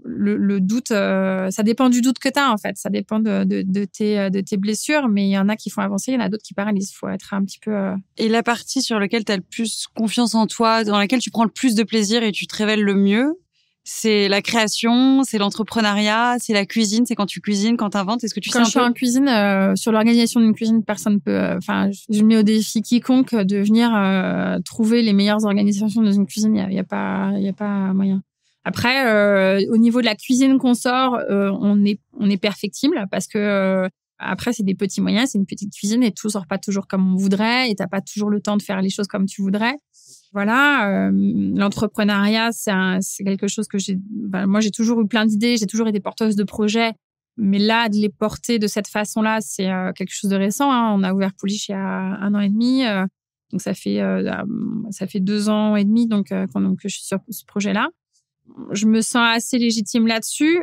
le, 0.05 0.37
le, 0.37 0.61
doute, 0.61 0.91
euh, 0.91 1.49
ça 1.51 1.63
dépend 1.63 1.89
du 1.89 2.01
doute 2.01 2.19
que 2.19 2.29
tu 2.29 2.39
as 2.39 2.51
en 2.51 2.57
fait. 2.57 2.77
Ça 2.77 2.89
dépend 2.89 3.19
de, 3.19 3.43
de, 3.43 3.61
de, 3.61 3.85
tes, 3.85 4.29
de 4.29 4.41
tes 4.41 4.57
blessures, 4.57 5.07
mais 5.07 5.27
il 5.27 5.31
y 5.31 5.37
en 5.37 5.49
a 5.49 5.55
qui 5.55 5.69
font 5.69 5.81
avancer, 5.81 6.11
il 6.11 6.15
y 6.15 6.17
en 6.17 6.21
a 6.21 6.29
d'autres 6.29 6.43
qui 6.43 6.53
paralysent. 6.53 6.91
Il 6.91 6.95
faut 6.95 7.09
être 7.09 7.33
un 7.33 7.43
petit 7.43 7.59
peu... 7.59 7.91
Et 8.17 8.29
la 8.29 8.43
partie 8.43 8.81
sur 8.81 8.99
laquelle 8.99 9.25
tu 9.25 9.31
as 9.31 9.37
le 9.37 9.43
plus 9.43 9.87
confiance 9.95 10.35
en 10.35 10.47
toi, 10.47 10.83
dans 10.83 10.97
laquelle 10.97 11.19
tu 11.19 11.31
prends 11.31 11.43
le 11.43 11.51
plus 11.51 11.75
de 11.75 11.83
plaisir 11.83 12.23
et 12.23 12.31
tu 12.31 12.47
te 12.47 12.55
révèles 12.55 12.83
le 12.83 12.95
mieux, 12.95 13.37
c'est 13.83 14.27
la 14.27 14.41
création, 14.43 15.23
c'est 15.23 15.39
l'entrepreneuriat, 15.39 16.37
c'est 16.39 16.53
la 16.53 16.65
cuisine, 16.65 17.05
c'est 17.07 17.15
quand 17.15 17.25
tu 17.25 17.41
cuisines, 17.41 17.77
quand 17.77 17.89
tu 17.89 17.97
inventes. 17.97 18.23
Est-ce 18.23 18.35
que 18.35 18.39
tu 18.39 18.51
quand 18.51 18.59
sais 18.59 18.65
je 18.65 18.69
suis 18.69 18.79
en 18.79 18.93
cuisine, 18.93 19.27
euh, 19.27 19.75
sur 19.75 19.91
l'organisation 19.91 20.39
d'une 20.39 20.53
cuisine, 20.53 20.83
personne 20.83 21.19
peut. 21.19 21.31
Euh, 21.31 21.57
enfin, 21.57 21.89
je 22.09 22.23
mets 22.23 22.37
au 22.37 22.43
défi 22.43 22.81
quiconque 22.83 23.33
de 23.33 23.57
venir 23.57 23.91
euh, 23.95 24.59
trouver 24.63 25.01
les 25.01 25.13
meilleures 25.13 25.45
organisations 25.45 26.01
dans 26.01 26.11
une 26.11 26.27
cuisine. 26.27 26.55
Il 26.55 26.75
y, 26.75 26.79
a, 26.79 26.83
pas, 26.83 27.31
il 27.37 27.43
y 27.43 27.49
a 27.49 27.53
pas 27.53 27.93
moyen. 27.93 28.21
Après, 28.63 29.65
au 29.67 29.77
niveau 29.77 30.01
de 30.01 30.05
la 30.05 30.15
cuisine 30.15 30.59
qu'on 30.59 30.75
sort, 30.75 31.17
on 31.29 31.83
est 31.83 31.99
on 32.19 32.29
est 32.29 32.37
perfectible 32.37 33.07
parce 33.09 33.25
que 33.25 33.89
après 34.19 34.53
c'est 34.53 34.61
des 34.61 34.75
petits 34.75 35.01
moyens, 35.01 35.31
c'est 35.31 35.39
une 35.39 35.47
petite 35.47 35.73
cuisine 35.73 36.03
et 36.03 36.11
tout 36.11 36.29
sort 36.29 36.45
pas 36.45 36.59
toujours 36.59 36.85
comme 36.87 37.11
on 37.11 37.17
voudrait 37.17 37.71
et 37.71 37.75
t'as 37.75 37.87
pas 37.87 38.01
toujours 38.01 38.29
le 38.29 38.39
temps 38.39 38.57
de 38.57 38.61
faire 38.61 38.79
les 38.83 38.91
choses 38.91 39.07
comme 39.07 39.25
tu 39.25 39.41
voudrais. 39.41 39.73
Voilà, 40.33 41.09
euh, 41.09 41.11
l'entrepreneuriat, 41.55 42.51
c'est 42.53 43.23
quelque 43.23 43.47
chose 43.47 43.67
que 43.67 43.77
j'ai. 43.77 43.97
Ben, 43.99 44.45
moi, 44.45 44.61
j'ai 44.61 44.71
toujours 44.71 45.01
eu 45.01 45.07
plein 45.07 45.25
d'idées, 45.25 45.57
j'ai 45.57 45.65
toujours 45.65 45.89
été 45.89 45.99
porteuse 45.99 46.37
de 46.37 46.45
projets, 46.45 46.93
mais 47.35 47.59
là, 47.59 47.89
de 47.89 47.97
les 47.97 48.07
porter 48.07 48.57
de 48.57 48.67
cette 48.67 48.87
façon-là, 48.87 49.39
c'est 49.41 49.69
euh, 49.69 49.91
quelque 49.91 50.13
chose 50.13 50.29
de 50.29 50.37
récent. 50.37 50.71
Hein. 50.71 50.93
On 50.97 51.03
a 51.03 51.13
ouvert 51.13 51.33
Pouliche 51.33 51.67
il 51.67 51.71
y 51.73 51.75
a 51.75 51.81
un 51.85 52.33
an 52.33 52.39
et 52.39 52.47
demi, 52.47 52.85
euh, 52.85 53.05
donc 53.51 53.61
ça 53.61 53.73
fait 53.73 53.99
ça 54.91 55.07
fait 55.07 55.19
deux 55.19 55.49
ans 55.49 55.75
et 55.75 55.83
demi 55.83 56.07
donc, 56.07 56.27
que 56.29 56.87
je 56.87 56.95
suis 56.95 57.05
sur 57.05 57.19
ce 57.29 57.43
projet-là. 57.45 57.89
Je 58.71 58.85
me 58.85 59.01
sens 59.01 59.27
assez 59.35 59.57
légitime 59.57 60.07
là-dessus, 60.07 60.61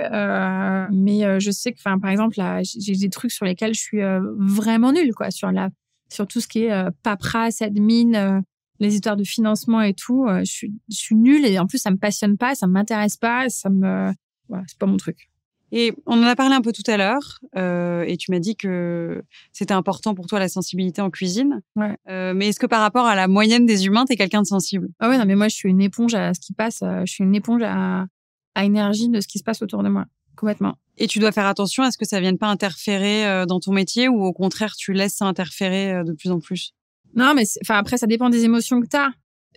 mais 0.91 1.41
je 1.41 1.51
sais 1.51 1.73
que, 1.73 1.83
par 1.83 2.11
exemple, 2.11 2.37
j'ai 2.63 2.95
des 2.95 3.11
trucs 3.11 3.33
sur 3.33 3.45
lesquels 3.45 3.75
je 3.75 3.81
suis 3.81 4.01
vraiment 4.39 4.93
nulle, 4.93 5.15
quoi, 5.15 5.31
sur 5.31 5.53
la 5.53 5.69
sur 6.11 6.27
tout 6.27 6.41
ce 6.41 6.49
qui 6.49 6.65
est 6.65 6.91
paperasse, 7.03 7.61
admin 7.61 8.43
les 8.81 8.95
histoires 8.95 9.17
de 9.17 9.25
financement 9.25 9.83
et 9.83 9.95
tout, 9.95 10.27
euh, 10.27 10.41
je, 10.41 10.53
suis, 10.53 10.73
je 10.89 10.97
suis 10.97 11.15
nulle 11.17 11.45
et 11.45 11.59
en 11.59 11.67
plus 11.67 11.79
ça 11.79 11.91
me 11.91 11.97
passionne 11.97 12.37
pas, 12.37 12.55
ça 12.55 12.67
m'intéresse 12.67 13.17
pas, 13.17 13.49
ça 13.49 13.71
me, 13.71 14.13
voilà, 14.49 14.65
c'est 14.69 14.79
pas 14.79 14.87
mon 14.87 14.97
truc. 14.97 15.31
Et 15.71 15.93
on 16.07 16.15
en 16.23 16.23
a 16.23 16.35
parlé 16.35 16.55
un 16.55 16.63
peu 16.63 16.73
tout 16.73 16.91
à 16.91 16.97
l'heure, 16.97 17.41
euh, 17.57 18.03
et 18.07 18.17
tu 18.17 18.31
m'as 18.31 18.39
dit 18.39 18.57
que 18.57 19.23
c'était 19.53 19.75
important 19.75 20.15
pour 20.15 20.27
toi 20.27 20.39
la 20.39 20.49
sensibilité 20.49 21.03
en 21.03 21.11
cuisine. 21.11 21.61
Ouais. 21.77 21.95
Euh, 22.09 22.33
mais 22.35 22.49
est-ce 22.49 22.59
que 22.59 22.65
par 22.65 22.81
rapport 22.81 23.05
à 23.05 23.15
la 23.15 23.29
moyenne 23.29 23.67
des 23.67 23.85
humains, 23.85 24.07
t'es 24.07 24.17
quelqu'un 24.17 24.41
de 24.41 24.47
sensible? 24.47 24.89
Ah 24.99 25.11
ouais, 25.11 25.19
non, 25.19 25.27
mais 25.27 25.35
moi 25.35 25.49
je 25.49 25.57
suis 25.57 25.69
une 25.69 25.83
éponge 25.83 26.15
à 26.15 26.33
ce 26.33 26.41
qui 26.41 26.55
passe. 26.55 26.81
Euh, 26.83 27.03
je 27.05 27.13
suis 27.13 27.23
une 27.23 27.35
éponge 27.35 27.61
à, 27.65 28.07
à 28.55 28.65
énergie 28.65 29.11
de 29.11 29.21
ce 29.21 29.29
qui 29.29 29.39
se 29.39 29.45
passe 29.45 29.61
autour 29.61 29.83
de 29.83 29.91
moi. 29.91 30.07
complètement. 30.37 30.77
Et 30.97 31.07
tu 31.07 31.19
dois 31.19 31.33
faire 31.33 31.47
attention 31.47 31.83
à 31.83 31.91
ce 31.91 31.99
que 31.99 32.07
ça 32.07 32.19
vienne 32.19 32.39
pas 32.39 32.49
interférer 32.49 33.27
euh, 33.27 33.45
dans 33.45 33.61
ton 33.61 33.73
métier 33.73 34.09
ou 34.09 34.25
au 34.25 34.33
contraire 34.33 34.75
tu 34.75 34.95
laisses 34.95 35.17
ça 35.17 35.27
interférer 35.27 36.03
de 36.03 36.13
plus 36.13 36.31
en 36.31 36.41
plus? 36.41 36.73
Non, 37.15 37.35
mais 37.35 37.45
enfin 37.63 37.77
après 37.77 37.97
ça 37.97 38.07
dépend 38.07 38.31
des 38.31 38.45
émotions 38.45 38.81
que 38.81 38.87
tu 38.87 38.97
as. 38.97 39.11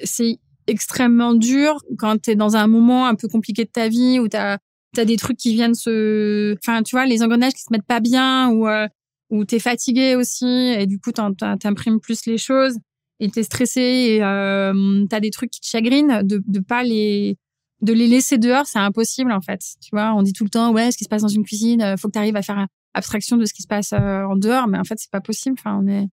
C'est 0.04 0.40
extrêmement 0.68 1.34
dur 1.34 1.78
quand 1.98 2.22
tu 2.22 2.32
es 2.32 2.36
dans 2.36 2.56
un 2.56 2.68
moment 2.68 3.08
un 3.08 3.16
peu 3.16 3.28
compliqué 3.28 3.66
de 3.66 3.70
ta 3.70 3.88
vie 3.90 4.20
où 4.20 4.28
tu 4.28 4.38
as 4.38 4.60
t'as 4.94 5.06
des 5.06 5.18
trucs 5.18 5.38
qui 5.38 5.54
viennent 5.54 5.74
se 5.74 6.56
enfin 6.58 6.84
tu 6.84 6.96
vois 6.96 7.06
les 7.06 7.24
engrenages 7.24 7.54
qui 7.54 7.62
se 7.62 7.72
mettent 7.72 7.86
pas 7.86 8.00
bien 8.00 8.50
ou 8.50 8.68
euh, 8.68 8.88
ou 9.30 9.46
t'es 9.46 9.60
fatigué 9.60 10.16
aussi 10.16 10.46
et 10.46 10.86
du 10.86 11.00
coup 11.00 11.12
t'imprimes 11.12 12.00
plus 12.00 12.26
les 12.26 12.38
choses 12.38 12.78
et 13.20 13.30
t'es 13.30 13.44
stressé 13.44 13.82
et 13.82 14.24
euh, 14.24 15.06
t'as 15.10 15.20
des 15.20 15.32
trucs 15.32 15.52
qui 15.52 15.62
te 15.62 15.68
chagrinent 15.68 16.22
de 16.24 16.44
de 16.46 16.60
pas 16.60 16.84
les 16.84 17.38
de 17.82 17.94
les 17.94 18.08
laisser 18.08 18.38
dehors 18.38 18.66
c'est 18.68 18.80
impossible 18.80 19.32
en 19.32 19.42
fait 19.42 19.62
tu 19.82 19.90
vois 19.94 20.14
on 20.14 20.22
dit 20.22 20.34
tout 20.34 20.44
le 20.44 20.50
temps 20.50 20.72
ouais 20.72 20.92
ce 20.92 20.98
qui 20.98 21.06
se 21.06 21.10
passe 21.10 21.22
dans 21.22 21.28
une 21.28 21.44
cuisine 21.44 21.82
euh, 21.82 21.98
faut 21.98 22.10
que 22.10 22.14
tu 22.14 22.20
arrives 22.20 22.36
à 22.36 22.42
faire 22.42 22.68
abstraction 22.94 23.38
de 23.38 23.46
ce 23.46 23.54
qui 23.54 23.62
se 23.62 23.68
passe 23.68 23.94
euh, 23.94 24.24
en 24.24 24.36
dehors 24.36 24.68
mais 24.68 24.78
en 24.78 24.84
fait 24.84 25.00
c'est 25.00 25.12
pas 25.12 25.22
possible 25.22 25.56
enfin 25.58 25.80
on 25.82 25.88
est 25.88 26.08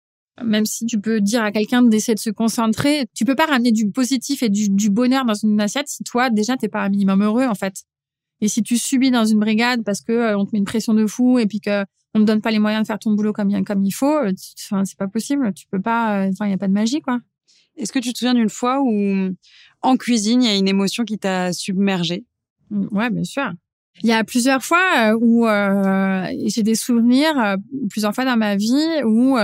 même 0.43 0.65
si 0.65 0.86
tu 0.86 1.00
peux 1.00 1.21
dire 1.21 1.43
à 1.43 1.52
quelqu'un 1.52 1.82
d'essayer 1.82 2.15
de 2.15 2.19
se 2.19 2.30
concentrer, 2.30 3.08
tu 3.15 3.26
peux 3.26 3.36
pas 3.36 3.45
ramener 3.45 3.71
du 3.71 3.89
positif 3.89 4.43
et 4.43 4.50
du, 4.50 4.69
du 4.69 4.89
bonheur 4.89 5.26
dans 5.26 5.34
une 5.34 5.60
assiette 5.60 5.88
si 5.88 6.04
toi 6.04 6.30
déjà 6.30 6.58
t'es 6.58 6.67
pas 6.67 6.82
un 6.84 6.89
minimum 6.89 7.23
heureux 7.23 7.45
en 7.45 7.56
fait. 7.56 7.84
Et 8.41 8.47
si 8.47 8.62
tu 8.62 8.78
subis 8.78 9.12
dans 9.12 9.26
une 9.26 9.39
brigade 9.39 9.84
parce 9.84 10.02
que 10.02 10.12
euh, 10.12 10.38
on 10.38 10.45
te 10.45 10.52
met 10.54 10.60
une 10.60 10.65
pression 10.65 10.93
de 10.93 11.08
fou 11.08 11.39
et 11.39 11.47
puis 11.47 11.60
que 11.60 11.86
on 12.13 12.19
te 12.19 12.26
donne 12.26 12.41
pas 12.41 12.52
les 12.52 12.60
moyens 12.60 12.84
de 12.84 12.88
faire 12.88 13.00
ton 13.00 13.12
boulot 13.12 13.34
comme 13.34 13.63
comme 13.63 13.84
il 13.84 13.91
faut, 13.91 14.17
euh, 14.17 14.32
enfin 14.60 14.86
c'est 14.86 14.97
pas 14.97 15.08
possible. 15.08 15.54
Tu 15.54 15.65
peux 15.67 15.82
pas. 15.82 16.21
Euh, 16.21 16.30
enfin, 16.32 16.45
il 16.45 16.52
y 16.52 16.54
a 16.54 16.58
pas 16.58 16.67
de 16.67 16.73
magie 16.73 17.02
quoi. 17.02 17.19
Est-ce 17.76 17.91
que 17.91 18.00
tu 18.00 18.13
te 18.13 18.19
souviens 18.19 18.34
d'une 18.34 18.50
fois 18.50 18.82
où 18.82 19.36
en 19.82 19.97
cuisine 19.97 20.41
il 20.43 20.50
y 20.50 20.52
a 20.52 20.56
une 20.56 20.67
émotion 20.67 21.04
qui 21.04 21.19
t'a 21.19 21.54
submergé 21.54 22.26
mmh, 22.71 22.88
Ouais, 22.91 23.10
bien 23.10 23.23
sûr. 23.23 23.52
Il 24.04 24.10
y 24.10 24.13
a 24.13 24.23
plusieurs 24.23 24.63
fois 24.63 25.15
où 25.19 25.47
euh, 25.47 26.28
j'ai 26.45 26.62
des 26.62 26.76
souvenirs, 26.76 27.58
plusieurs 27.89 28.13
fois 28.13 28.26
dans 28.26 28.38
ma 28.38 28.56
vie 28.56 29.04
où 29.04 29.38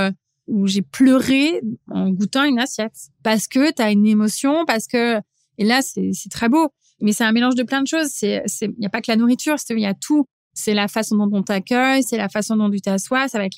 où 0.48 0.68
j'ai 0.68 0.82
pleuré 0.82 1.62
en 1.90 2.10
goûtant 2.10 2.44
une 2.44 2.60
assiette 2.60 3.10
parce 3.24 3.48
que 3.48 3.72
tu 3.72 3.82
as 3.82 3.92
une 3.92 4.06
émotion, 4.06 4.66
parce 4.66 4.88
que 4.88 5.20
et 5.58 5.66
là 5.66 5.82
c'est 5.82 6.30
très 6.30 6.50
beau 6.50 6.72
mais 7.04 7.12
c'est 7.12 7.26
un 7.26 7.32
mélange 7.34 7.56
de 7.56 7.64
plein 7.64 7.82
de 7.82 7.88
choses. 7.88 8.10
Il 8.22 8.42
n'y 8.80 8.86
a 8.86 8.90
pas 8.90 9.02
que 9.02 9.12
la 9.12 9.18
nourriture, 9.18 9.58
il 9.70 9.80
y 9.80 9.86
a 9.86 9.94
tout. 9.94 10.26
C'est 10.54 10.74
la 10.74 10.88
façon 10.88 11.18
dont 11.18 11.30
on 11.38 11.44
t'accueille, 11.44 12.02
c'est 12.02 12.18
la 12.18 12.30
façon 12.30 12.56
dont 12.56 12.70
tu 12.70 12.80
t'assois, 12.80 13.28
ça 13.28 13.40
va 13.40 13.46
être 13.46 13.58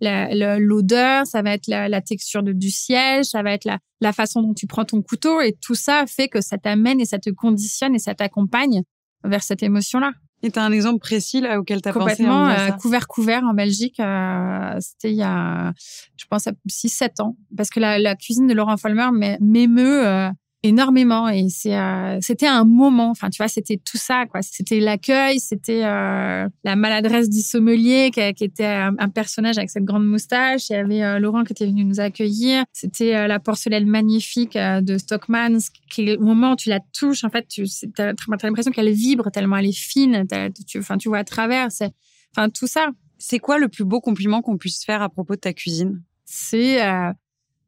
l'odeur, 0.00 1.26
ça 1.26 1.42
va 1.42 1.54
être 1.54 1.66
la, 1.66 2.00
texture 2.00 2.42
du 2.42 2.70
siège, 2.70 3.26
ça 3.26 3.42
va 3.42 3.52
être 3.52 3.64
la, 3.64 3.78
la 4.00 4.12
façon 4.12 4.42
dont 4.42 4.54
tu 4.54 4.66
prends 4.66 4.84
ton 4.84 5.02
couteau. 5.02 5.40
Et 5.40 5.56
tout 5.60 5.74
ça 5.74 6.04
fait 6.06 6.28
que 6.28 6.40
ça 6.40 6.56
t'amène 6.56 7.00
et 7.00 7.04
ça 7.04 7.18
te 7.18 7.30
conditionne 7.30 7.94
et 7.94 7.98
ça 7.98 8.14
t'accompagne 8.14 8.82
vers 9.24 9.42
cette 9.42 9.62
émotion-là. 9.62 10.12
Et 10.44 10.50
tu 10.50 10.58
as 10.58 10.62
un 10.62 10.72
exemple 10.72 10.98
précis 10.98 11.40
là 11.40 11.58
auquel 11.58 11.80
tu 11.80 11.88
as 11.88 11.92
pensé 11.94 12.16
Complètement, 12.16 12.48
euh, 12.48 12.70
couvert 12.72 13.08
couvert 13.08 13.44
en 13.44 13.54
Belgique, 13.54 13.98
euh, 13.98 14.76
c'était 14.78 15.10
il 15.10 15.16
y 15.16 15.22
a, 15.22 15.72
je 16.18 16.26
pense, 16.28 16.48
6-7 16.68 17.22
ans. 17.22 17.38
Parce 17.56 17.70
que 17.70 17.80
la, 17.80 17.98
la 17.98 18.14
cuisine 18.14 18.46
de 18.46 18.52
Laurent 18.52 18.76
Folmer 18.76 19.08
m'émeut 19.40 20.06
euh, 20.06 20.28
énormément 20.64 21.28
et 21.28 21.48
c'est 21.50 21.76
euh, 21.76 22.18
c'était 22.22 22.46
un 22.46 22.64
moment 22.64 23.10
enfin 23.10 23.28
tu 23.28 23.36
vois 23.36 23.48
c'était 23.48 23.76
tout 23.76 23.98
ça 23.98 24.24
quoi. 24.24 24.40
C'était 24.42 24.80
l'accueil 24.80 25.38
c'était 25.38 25.84
euh, 25.84 26.48
la 26.64 26.76
maladresse 26.76 27.28
du 27.28 27.40
sommelier 27.40 28.10
qui, 28.12 28.32
qui 28.32 28.44
était 28.44 28.64
un, 28.64 29.08
personnage 29.10 29.58
avec 29.58 29.70
cette 29.70 29.84
grande 29.84 30.06
moustache. 30.06 30.70
Il 30.70 30.72
y 30.72 30.76
avait 30.76 31.02
euh, 31.02 31.18
Laurent 31.18 31.44
qui 31.44 31.52
était 31.52 31.66
venu 31.66 31.84
nous 31.84 32.00
accueillir. 32.00 32.64
C'était 32.72 33.28
la 33.28 33.38
porcelaine 33.38 33.86
magnifique 33.86 34.56
de 34.56 34.98
Stockman 34.98 35.58
qui 35.90 36.16
au 36.16 36.22
moment 36.22 36.52
où 36.52 36.56
tu 36.56 36.70
la 36.70 36.80
touches 36.98 37.24
en 37.24 37.30
fait 37.30 37.46
tu 37.46 37.66
as, 37.98 38.14
l'impression 38.42 38.72
qu'elle 38.72 38.90
vibre 38.90 39.30
tellement 39.30 39.58
elle 39.58 39.66
est 39.66 39.78
fine 39.78 40.26
tu 40.66 40.78
enfin 40.78 40.96
tu 40.96 41.08
vois 41.08 41.18
à 41.18 41.24
travers 41.24 41.70
c'est 41.70 41.92
enfin 42.34 42.48
tout 42.48 42.66
ça. 42.66 42.88
C'est 43.18 43.38
quoi 43.38 43.58
le 43.58 43.68
plus 43.68 43.84
beau 43.84 44.00
compliment 44.00 44.40
qu'on 44.40 44.56
puisse 44.56 44.82
faire 44.84 45.02
à 45.02 45.10
propos 45.10 45.34
de 45.34 45.40
ta 45.40 45.52
cuisine? 45.52 46.02
C'est 46.24 46.80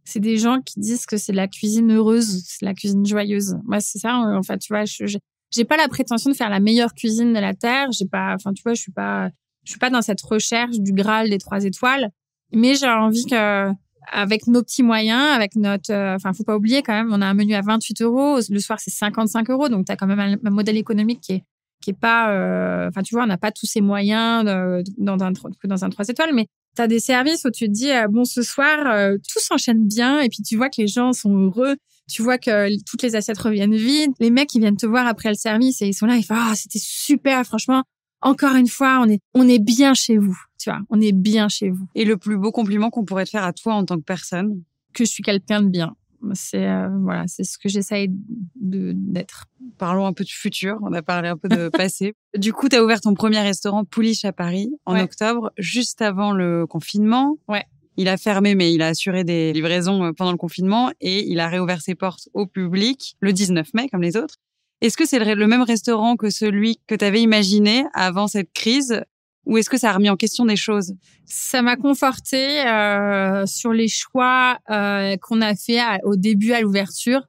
c'est 0.06 0.20
des 0.20 0.38
gens 0.38 0.60
qui 0.62 0.80
disent 0.80 1.04
que 1.04 1.16
c'est 1.16 1.32
la 1.32 1.48
cuisine 1.48 1.92
heureuse, 1.92 2.42
c'est 2.46 2.64
la 2.64 2.74
cuisine 2.74 3.04
joyeuse. 3.04 3.56
Moi, 3.64 3.80
c'est 3.80 3.98
ça. 3.98 4.14
En 4.14 4.42
fait, 4.42 4.58
tu 4.58 4.72
vois, 4.72 4.84
je 4.84 5.18
j'ai 5.50 5.64
pas 5.64 5.76
la 5.76 5.88
prétention 5.88 6.30
de 6.30 6.36
faire 6.36 6.50
la 6.50 6.60
meilleure 6.60 6.94
cuisine 6.94 7.32
de 7.32 7.38
la 7.38 7.54
terre. 7.54 7.90
J'ai 7.92 8.06
pas, 8.06 8.34
enfin, 8.34 8.52
tu 8.52 8.62
vois, 8.62 8.74
je 8.74 8.80
suis 8.80 8.92
pas, 8.92 9.30
je 9.64 9.70
suis 9.70 9.78
pas 9.78 9.90
dans 9.90 10.02
cette 10.02 10.20
recherche 10.22 10.78
du 10.78 10.92
Graal 10.92 11.30
des 11.30 11.38
trois 11.38 11.64
étoiles. 11.64 12.10
Mais 12.52 12.74
j'ai 12.74 12.88
envie 12.88 13.26
que, 13.26 13.70
avec 14.12 14.46
nos 14.46 14.62
petits 14.62 14.82
moyens, 14.82 15.34
avec 15.34 15.56
notre, 15.56 15.92
euh, 15.92 16.14
enfin, 16.14 16.32
faut 16.32 16.44
pas 16.44 16.56
oublier 16.56 16.82
quand 16.82 16.92
même, 16.92 17.12
on 17.12 17.20
a 17.20 17.26
un 17.26 17.34
menu 17.34 17.54
à 17.54 17.62
28 17.62 18.02
euros. 18.02 18.38
Le 18.48 18.58
soir, 18.60 18.78
c'est 18.80 18.90
55 18.90 19.50
euros. 19.50 19.68
Donc, 19.68 19.86
tu 19.86 19.92
as 19.92 19.96
quand 19.96 20.06
même 20.06 20.38
un, 20.44 20.50
modèle 20.50 20.76
économique 20.76 21.20
qui 21.20 21.32
est, 21.32 21.44
qui 21.82 21.90
est 21.90 21.98
pas, 21.98 22.30
euh, 22.30 22.88
enfin, 22.88 23.02
tu 23.02 23.14
vois, 23.14 23.24
on 23.24 23.28
n'a 23.28 23.38
pas 23.38 23.50
tous 23.50 23.66
ces 23.66 23.80
moyens 23.80 24.44
dans 24.44 25.24
un, 25.24 25.32
dans 25.64 25.84
un 25.84 25.90
3 25.90 26.08
étoiles, 26.08 26.34
mais 26.34 26.46
tu 26.76 26.82
as 26.82 26.86
des 26.86 27.00
services 27.00 27.44
où 27.44 27.50
tu 27.50 27.66
te 27.66 27.72
dis, 27.72 27.90
ah, 27.90 28.08
bon, 28.08 28.24
ce 28.24 28.42
soir, 28.42 28.86
euh, 28.86 29.16
tout 29.16 29.40
s'enchaîne 29.40 29.86
bien, 29.86 30.20
et 30.20 30.28
puis 30.28 30.42
tu 30.42 30.56
vois 30.56 30.68
que 30.68 30.80
les 30.80 30.86
gens 30.86 31.12
sont 31.12 31.34
heureux, 31.34 31.76
tu 32.08 32.22
vois 32.22 32.38
que 32.38 32.68
toutes 32.84 33.02
les 33.02 33.16
assiettes 33.16 33.38
reviennent 33.38 33.74
vides, 33.74 34.12
les 34.20 34.30
mecs, 34.30 34.54
ils 34.54 34.60
viennent 34.60 34.76
te 34.76 34.86
voir 34.86 35.06
après 35.06 35.30
le 35.30 35.34
service 35.34 35.82
et 35.82 35.88
ils 35.88 35.94
sont 35.94 36.06
là, 36.06 36.16
ils 36.16 36.24
font, 36.24 36.34
ah, 36.36 36.52
c'était 36.54 36.78
super, 36.80 37.44
franchement, 37.44 37.82
encore 38.20 38.54
une 38.54 38.68
fois, 38.68 39.00
on 39.02 39.08
est, 39.08 39.20
on 39.34 39.48
est 39.48 39.58
bien 39.58 39.94
chez 39.94 40.18
vous, 40.18 40.38
tu 40.58 40.70
vois, 40.70 40.80
on 40.90 41.00
est 41.00 41.12
bien 41.12 41.48
chez 41.48 41.70
vous. 41.70 41.86
Et 41.94 42.04
le 42.04 42.16
plus 42.16 42.36
beau 42.36 42.52
compliment 42.52 42.90
qu'on 42.90 43.04
pourrait 43.04 43.24
te 43.24 43.30
faire 43.30 43.44
à 43.44 43.52
toi 43.52 43.74
en 43.74 43.84
tant 43.84 43.96
que 43.96 44.04
personne? 44.04 44.62
Que 44.92 45.04
je 45.04 45.10
suis 45.10 45.22
quelqu'un 45.22 45.62
de 45.62 45.68
bien. 45.68 45.94
C'est 46.34 46.66
euh, 46.66 46.88
voilà, 47.02 47.24
c'est 47.26 47.44
ce 47.44 47.58
que 47.58 47.68
j'essaye 47.68 48.08
d'être. 48.54 49.46
Parlons 49.78 50.06
un 50.06 50.12
peu 50.12 50.24
du 50.24 50.32
futur. 50.32 50.78
On 50.82 50.92
a 50.92 51.02
parlé 51.02 51.28
un 51.28 51.36
peu 51.36 51.48
de 51.48 51.68
passé. 51.72 52.14
Du 52.36 52.52
coup, 52.52 52.68
tu 52.68 52.76
as 52.76 52.84
ouvert 52.84 53.00
ton 53.00 53.14
premier 53.14 53.40
restaurant 53.40 53.84
Pouliche 53.84 54.24
à 54.24 54.32
Paris 54.32 54.70
en 54.84 54.98
octobre, 54.98 55.52
juste 55.58 56.02
avant 56.02 56.32
le 56.32 56.66
confinement. 56.66 57.36
Ouais. 57.48 57.64
Il 57.98 58.08
a 58.08 58.16
fermé, 58.16 58.54
mais 58.54 58.72
il 58.74 58.82
a 58.82 58.88
assuré 58.88 59.24
des 59.24 59.52
livraisons 59.52 60.04
euh, 60.04 60.12
pendant 60.12 60.32
le 60.32 60.36
confinement 60.36 60.90
et 61.00 61.26
il 61.28 61.40
a 61.40 61.48
réouvert 61.48 61.80
ses 61.80 61.94
portes 61.94 62.28
au 62.34 62.46
public 62.46 63.16
le 63.20 63.32
19 63.32 63.72
mai, 63.74 63.88
comme 63.88 64.02
les 64.02 64.16
autres. 64.16 64.36
Est-ce 64.82 64.98
que 64.98 65.06
c'est 65.06 65.18
le 65.18 65.46
même 65.46 65.62
restaurant 65.62 66.16
que 66.16 66.28
celui 66.28 66.78
que 66.86 66.94
tu 66.94 67.04
avais 67.04 67.22
imaginé 67.22 67.84
avant 67.94 68.26
cette 68.26 68.52
crise? 68.52 69.02
Ou 69.46 69.58
est-ce 69.58 69.70
que 69.70 69.78
ça 69.78 69.90
a 69.90 69.92
remis 69.94 70.10
en 70.10 70.16
question 70.16 70.44
des 70.44 70.56
choses? 70.56 70.92
Ça 71.24 71.62
m'a 71.62 71.76
conforté 71.76 72.66
euh, 72.66 73.46
sur 73.46 73.72
les 73.72 73.88
choix 73.88 74.58
euh, 74.70 75.16
qu'on 75.22 75.40
a 75.40 75.54
fait 75.54 75.80
au 76.04 76.16
début 76.16 76.52
à 76.52 76.60
l'ouverture, 76.60 77.22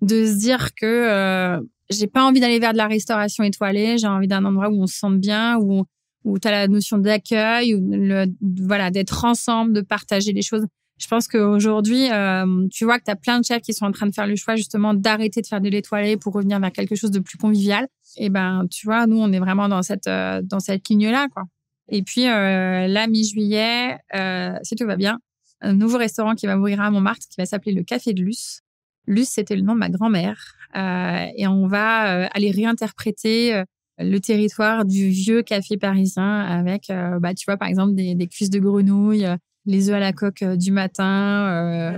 de 0.00 0.26
se 0.26 0.38
dire 0.38 0.74
que 0.74 0.86
euh, 0.86 1.60
j'ai 1.90 2.06
pas 2.06 2.24
envie 2.24 2.40
d'aller 2.40 2.58
vers 2.58 2.72
de 2.72 2.78
la 2.78 2.88
restauration 2.88 3.44
étoilée, 3.44 3.98
j'ai 3.98 4.06
envie 4.06 4.28
d'un 4.28 4.44
endroit 4.44 4.68
où 4.70 4.82
on 4.82 4.86
se 4.86 4.98
sente 4.98 5.18
bien, 5.18 5.58
où 5.58 5.84
où 6.24 6.38
tu 6.38 6.48
as 6.48 6.50
la 6.50 6.68
notion 6.68 6.98
d'accueil, 6.98 7.74
ou 7.74 7.80
le, 7.90 8.26
voilà, 8.60 8.90
d'être 8.90 9.24
ensemble, 9.24 9.72
de 9.72 9.80
partager 9.80 10.32
les 10.32 10.42
choses. 10.42 10.66
Je 10.98 11.06
pense 11.06 11.28
qu'aujourd'hui, 11.28 12.10
euh, 12.10 12.66
tu 12.72 12.84
vois 12.84 12.98
que 12.98 13.04
tu 13.04 13.10
as 13.10 13.16
plein 13.16 13.38
de 13.38 13.44
chefs 13.44 13.62
qui 13.62 13.72
sont 13.72 13.86
en 13.86 13.92
train 13.92 14.06
de 14.06 14.14
faire 14.14 14.26
le 14.26 14.34
choix 14.34 14.56
justement 14.56 14.94
d'arrêter 14.94 15.40
de 15.40 15.46
faire 15.46 15.60
de 15.60 15.68
l'étoilé 15.68 16.16
pour 16.16 16.32
revenir 16.32 16.58
vers 16.58 16.72
quelque 16.72 16.96
chose 16.96 17.12
de 17.12 17.20
plus 17.20 17.38
convivial. 17.38 17.86
Et 18.16 18.30
ben, 18.30 18.66
tu 18.68 18.86
vois, 18.86 19.06
nous, 19.06 19.18
on 19.18 19.32
est 19.32 19.38
vraiment 19.38 19.68
dans 19.68 19.82
cette 19.82 20.08
euh, 20.08 20.40
dans 20.42 20.60
cette 20.60 20.88
ligne-là, 20.88 21.28
quoi. 21.32 21.44
Et 21.88 22.02
puis 22.02 22.26
euh, 22.26 22.86
là, 22.86 23.06
mi-juillet, 23.06 23.98
euh, 24.14 24.52
si 24.62 24.76
tout 24.76 24.86
va 24.86 24.96
bien, 24.96 25.18
un 25.60 25.72
nouveau 25.72 25.98
restaurant 25.98 26.34
qui 26.34 26.46
va 26.46 26.56
ouvrir 26.58 26.80
à 26.80 26.90
Montmartre, 26.90 27.26
qui 27.28 27.40
va 27.40 27.46
s'appeler 27.46 27.72
le 27.72 27.82
Café 27.82 28.12
de 28.12 28.22
Luce. 28.22 28.60
Luce, 29.06 29.30
c'était 29.30 29.56
le 29.56 29.62
nom 29.62 29.74
de 29.74 29.78
ma 29.78 29.88
grand-mère. 29.88 30.54
Euh, 30.76 31.26
et 31.36 31.46
on 31.46 31.66
va 31.66 32.24
euh, 32.24 32.28
aller 32.34 32.50
réinterpréter 32.50 33.54
euh, 33.54 33.64
le 33.98 34.18
territoire 34.18 34.84
du 34.84 35.08
vieux 35.08 35.42
café 35.42 35.76
parisien 35.76 36.40
avec, 36.40 36.92
bah, 37.18 37.34
tu 37.34 37.46
vois, 37.46 37.56
par 37.56 37.66
exemple, 37.66 37.94
des, 37.94 38.14
des 38.14 38.28
cuisses 38.28 38.50
de 38.50 38.60
grenouille, 38.60 39.26
les 39.66 39.90
œufs 39.90 39.96
à 39.96 39.98
la 39.98 40.12
coque 40.12 40.44
du 40.44 40.70
matin. 40.70 41.48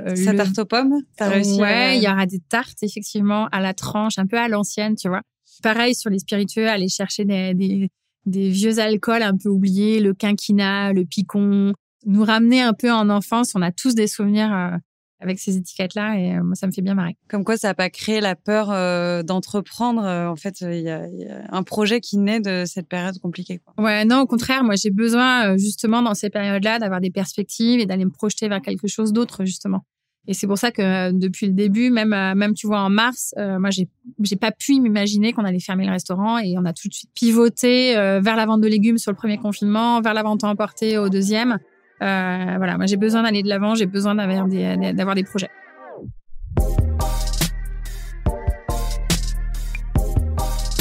Euh, 0.07 0.17
Sa 0.17 0.35
tarte 0.35 0.59
aux 0.59 0.65
pommes, 0.65 0.95
t'as 1.17 1.29
réussi 1.29 1.61
Ouais, 1.61 1.99
il 1.99 2.03
y 2.03 2.09
aura 2.09 2.25
des 2.25 2.41
tartes, 2.41 2.83
effectivement, 2.83 3.49
à 3.53 3.61
la 3.61 3.75
tranche, 3.75 4.19
un 4.19 4.27
peu 4.27 4.39
à 4.39 4.49
l'ancienne, 4.49 4.97
tu 4.97 5.09
vois. 5.09 5.21
Pareil 5.63 5.95
sur 5.95 6.11
les 6.11 6.19
spiritueux, 6.19 6.69
aller 6.69 6.89
chercher 6.89 7.25
des, 7.25 7.53
des, 7.55 7.91
des 8.27 8.51
vieux 8.51 8.79
alcools 8.79 9.23
un 9.23 9.37
peu 9.37 9.49
oubliés, 9.49 10.01
le 10.01 10.15
quinquina, 10.15 10.93
le 10.93 11.05
picon, 11.05 11.73
nous 12.07 12.25
ramener 12.25 12.61
un 12.61 12.73
peu 12.73 12.91
en 12.91 13.09
enfance. 13.11 13.53
On 13.55 13.63
a 13.63 13.73
tous 13.73 13.95
des 13.95 14.07
souvenirs 14.07 14.53
euh, 14.53 14.77
avec 15.21 15.39
ces 15.39 15.57
étiquettes-là 15.57 16.19
et 16.19 16.37
euh, 16.37 16.43
moi, 16.43 16.55
ça 16.55 16.67
me 16.67 16.73
fait 16.73 16.83
bien 16.83 16.95
marrer. 16.95 17.17
Comme 17.29 17.45
quoi, 17.45 17.57
ça 17.57 17.69
n'a 17.69 17.75
pas 17.75 17.91
créé 17.91 18.21
la 18.21 18.37
peur 18.37 18.71
euh, 18.71 19.23
d'entreprendre. 19.23 20.03
en 20.03 20.37
fait, 20.37 20.61
il 20.63 20.81
y, 20.81 20.91
a, 20.91 21.03
un 21.51 21.63
projet 21.63 22.01
qui 22.01 22.19
naît 22.19 22.41
de 22.41 22.65
cette 22.67 22.89
période 22.89 23.19
compliquée. 23.19 23.59
Quoi. 23.59 23.85
Ouais, 23.85 24.05
non, 24.05 24.21
au 24.21 24.27
contraire, 24.27 24.65
moi, 24.65 24.77
j'ai 24.77 24.91
besoin 24.91 25.57
justement 25.57 26.03
dans 26.03 26.15
ces 26.15 26.31
périodes-là 26.31 26.79
d'avoir 26.79 27.01
des 27.01 27.11
perspectives 27.11 27.81
et 27.81 27.87
d'aller 27.87 28.05
me 28.05 28.13
projeter 28.13 28.49
vers 28.49 28.63
quelque 28.63 28.89
chose 28.89 29.13
d'autre, 29.13 29.45
justement. 29.45 29.85
Et 30.27 30.35
c'est 30.35 30.47
pour 30.47 30.59
ça 30.59 30.71
que 30.71 30.83
euh, 30.83 31.13
depuis 31.13 31.47
le 31.47 31.53
début, 31.53 31.91
même 31.91 32.13
euh, 32.13 32.35
même 32.35 32.55
tu 32.55 32.67
vois 32.67 32.81
en 32.81 32.91
mars, 32.91 33.35
euh, 33.39 33.59
moi 33.59 33.71
j'ai 33.71 33.89
j'ai 34.23 34.37
pas 34.37 34.53
pu 34.53 34.79
m'imaginer 34.81 35.33
qu'on 35.33 35.45
allait 35.45 35.61
fermer 35.61 35.87
le 35.87 35.93
restaurant 35.93 36.39
et 36.39 36.55
on 36.59 36.65
a 36.65 36.73
tout 36.73 36.89
de 36.89 36.95
suite 36.95 37.11
pivoté 37.15 37.95
vers 37.95 38.37
la 38.37 38.47
vente 38.47 38.61
de 38.61 38.69
légumes 38.69 38.99
sur 38.99 39.11
le 39.11 39.17
premier 39.17 39.39
confinement, 39.39 40.01
vers 40.01 40.15
la 40.15 40.23
vente 40.23 40.45
emportée 40.45 40.99
au 40.99 41.09
deuxième. 41.09 41.59
voilà, 42.01 42.77
moi 42.77 42.87
j'ai 42.87 42.97
besoin 42.97 43.23
d'aller 43.23 43.43
de 43.43 43.49
l'avant, 43.49 43.75
j'ai 43.75 43.87
besoin 43.87 44.15
d'avoir 44.15 44.47
des 44.47 44.93
d'avoir 44.93 45.15
des 45.15 45.25
projets. 45.25 45.51